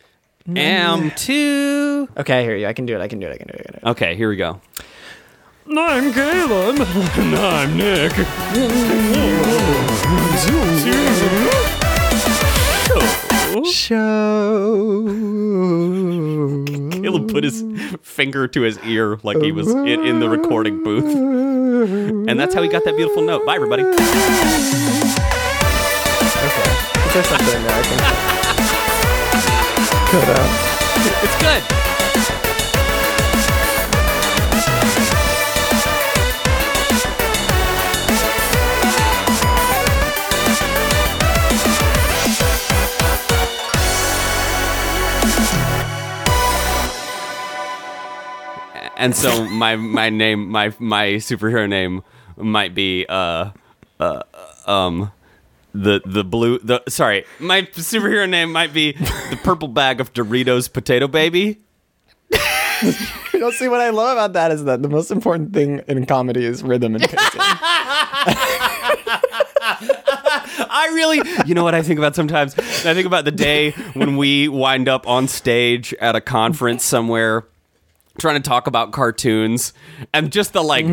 am 0.57 1.11
too. 1.13 2.09
okay, 2.17 2.39
I 2.41 2.43
hear 2.43 2.57
you. 2.57 2.67
I 2.67 2.73
can 2.73 2.87
do 2.87 2.95
it. 2.97 3.01
I 3.01 3.09
can 3.09 3.19
do 3.19 3.27
it. 3.27 3.33
I 3.35 3.37
can 3.37 3.49
do 3.49 3.53
it. 3.55 3.61
I 3.61 3.63
can 3.65 3.73
do 3.73 3.79
it. 3.87 3.91
Okay, 3.91 4.15
here 4.17 4.29
we 4.29 4.37
go. 4.37 4.61
I'm 5.69 6.13
Caleb. 6.13 6.81
And 6.81 7.35
I'm 7.37 7.77
Nick. 7.77 8.13
Show. 13.65 15.07
Caleb 16.93 17.29
put 17.31 17.43
his 17.43 17.65
finger 18.03 18.47
to 18.49 18.61
his 18.63 18.79
ear 18.85 19.19
like 19.23 19.39
he 19.39 19.51
was 19.51 19.67
in, 19.69 20.05
in 20.05 20.21
the 20.21 20.29
recording 20.29 20.83
booth, 20.85 21.05
and 21.05 22.39
that's 22.39 22.55
how 22.55 22.63
he 22.63 22.69
got 22.69 22.85
that 22.85 22.97
beautiful 22.97 23.23
note. 23.23 23.45
Bye, 23.45 23.57
everybody. 23.57 23.83
There's 23.83 23.97
something 27.27 27.57
in 27.57 27.63
there 27.63 27.73
I 27.73 27.83
can 27.83 27.99
cut 30.11 30.29
out. 30.39 30.51
It's 31.25 31.37
good. 31.43 31.63
And 49.07 49.15
so 49.15 49.45
my 49.45 49.77
my 49.77 50.11
name 50.11 50.49
my 50.49 50.75
my 50.81 51.11
superhero 51.11 51.69
name 51.69 52.03
might 52.37 52.75
be 52.75 53.07
uh 53.09 53.51
uh 54.01 54.23
um 54.67 55.13
the 55.73 56.03
the 56.05 56.25
blue 56.25 56.59
the 56.59 56.83
sorry 56.89 57.25
my 57.39 57.63
superhero 57.63 58.29
name 58.29 58.51
might 58.51 58.73
be 58.73 58.95
the 58.95 59.39
purple 59.45 59.69
bag 59.69 60.01
of 60.01 60.13
Doritos 60.13 60.73
potato 60.73 61.07
baby. 61.07 61.61
You 63.33 63.39
know, 63.39 63.53
see 63.53 63.69
what 63.69 63.81
I 63.81 63.91
love 63.91 64.17
about 64.17 64.33
that 64.33 64.51
is 64.51 64.65
that 64.65 64.83
the 64.83 64.89
most 64.89 65.13
important 65.13 65.53
thing 65.53 65.85
in 65.87 66.05
comedy 66.05 66.45
is 66.45 66.65
rhythm 66.65 66.97
and 66.97 67.05
pacing. 67.05 67.19
I 70.69 70.91
really, 70.95 71.21
you 71.47 71.55
know 71.55 71.63
what 71.63 71.77
I 71.77 71.83
think 71.83 71.99
about 72.01 72.17
sometimes? 72.17 72.59
I 72.59 72.93
think 72.93 73.07
about 73.07 73.25
the 73.25 73.31
day 73.31 73.71
when 73.93 74.17
we 74.17 74.49
wind 74.49 74.89
up 74.89 75.07
on 75.07 75.29
stage 75.29 75.95
at 76.01 76.17
a 76.17 76.21
conference 76.21 76.85
somewhere 76.85 77.45
trying 78.19 78.43
to 78.43 78.49
talk 78.49 78.67
about 78.67 78.93
cartoons 78.93 79.73
and 80.13 80.33
just 80.33 80.53
the 80.53 80.63
like 80.63 80.87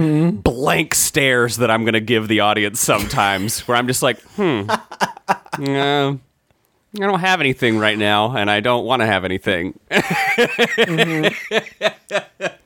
blank 0.43 0.93
stares 0.93 1.57
that 1.57 1.71
I'm 1.71 1.83
going 1.83 1.93
to 1.93 2.01
give 2.01 2.27
the 2.27 2.41
audience 2.41 2.79
sometimes 2.79 3.67
where 3.67 3.77
I'm 3.77 3.87
just 3.87 4.03
like, 4.03 4.21
hmm, 4.21 4.63
uh, 4.69 4.77
I 5.59 6.17
don't 6.93 7.19
have 7.19 7.39
anything 7.39 7.79
right 7.79 7.97
now 7.97 8.35
and 8.35 8.51
I 8.51 8.59
don't 8.59 8.85
want 8.85 9.01
to 9.01 9.05
have 9.05 9.25
anything. 9.25 9.79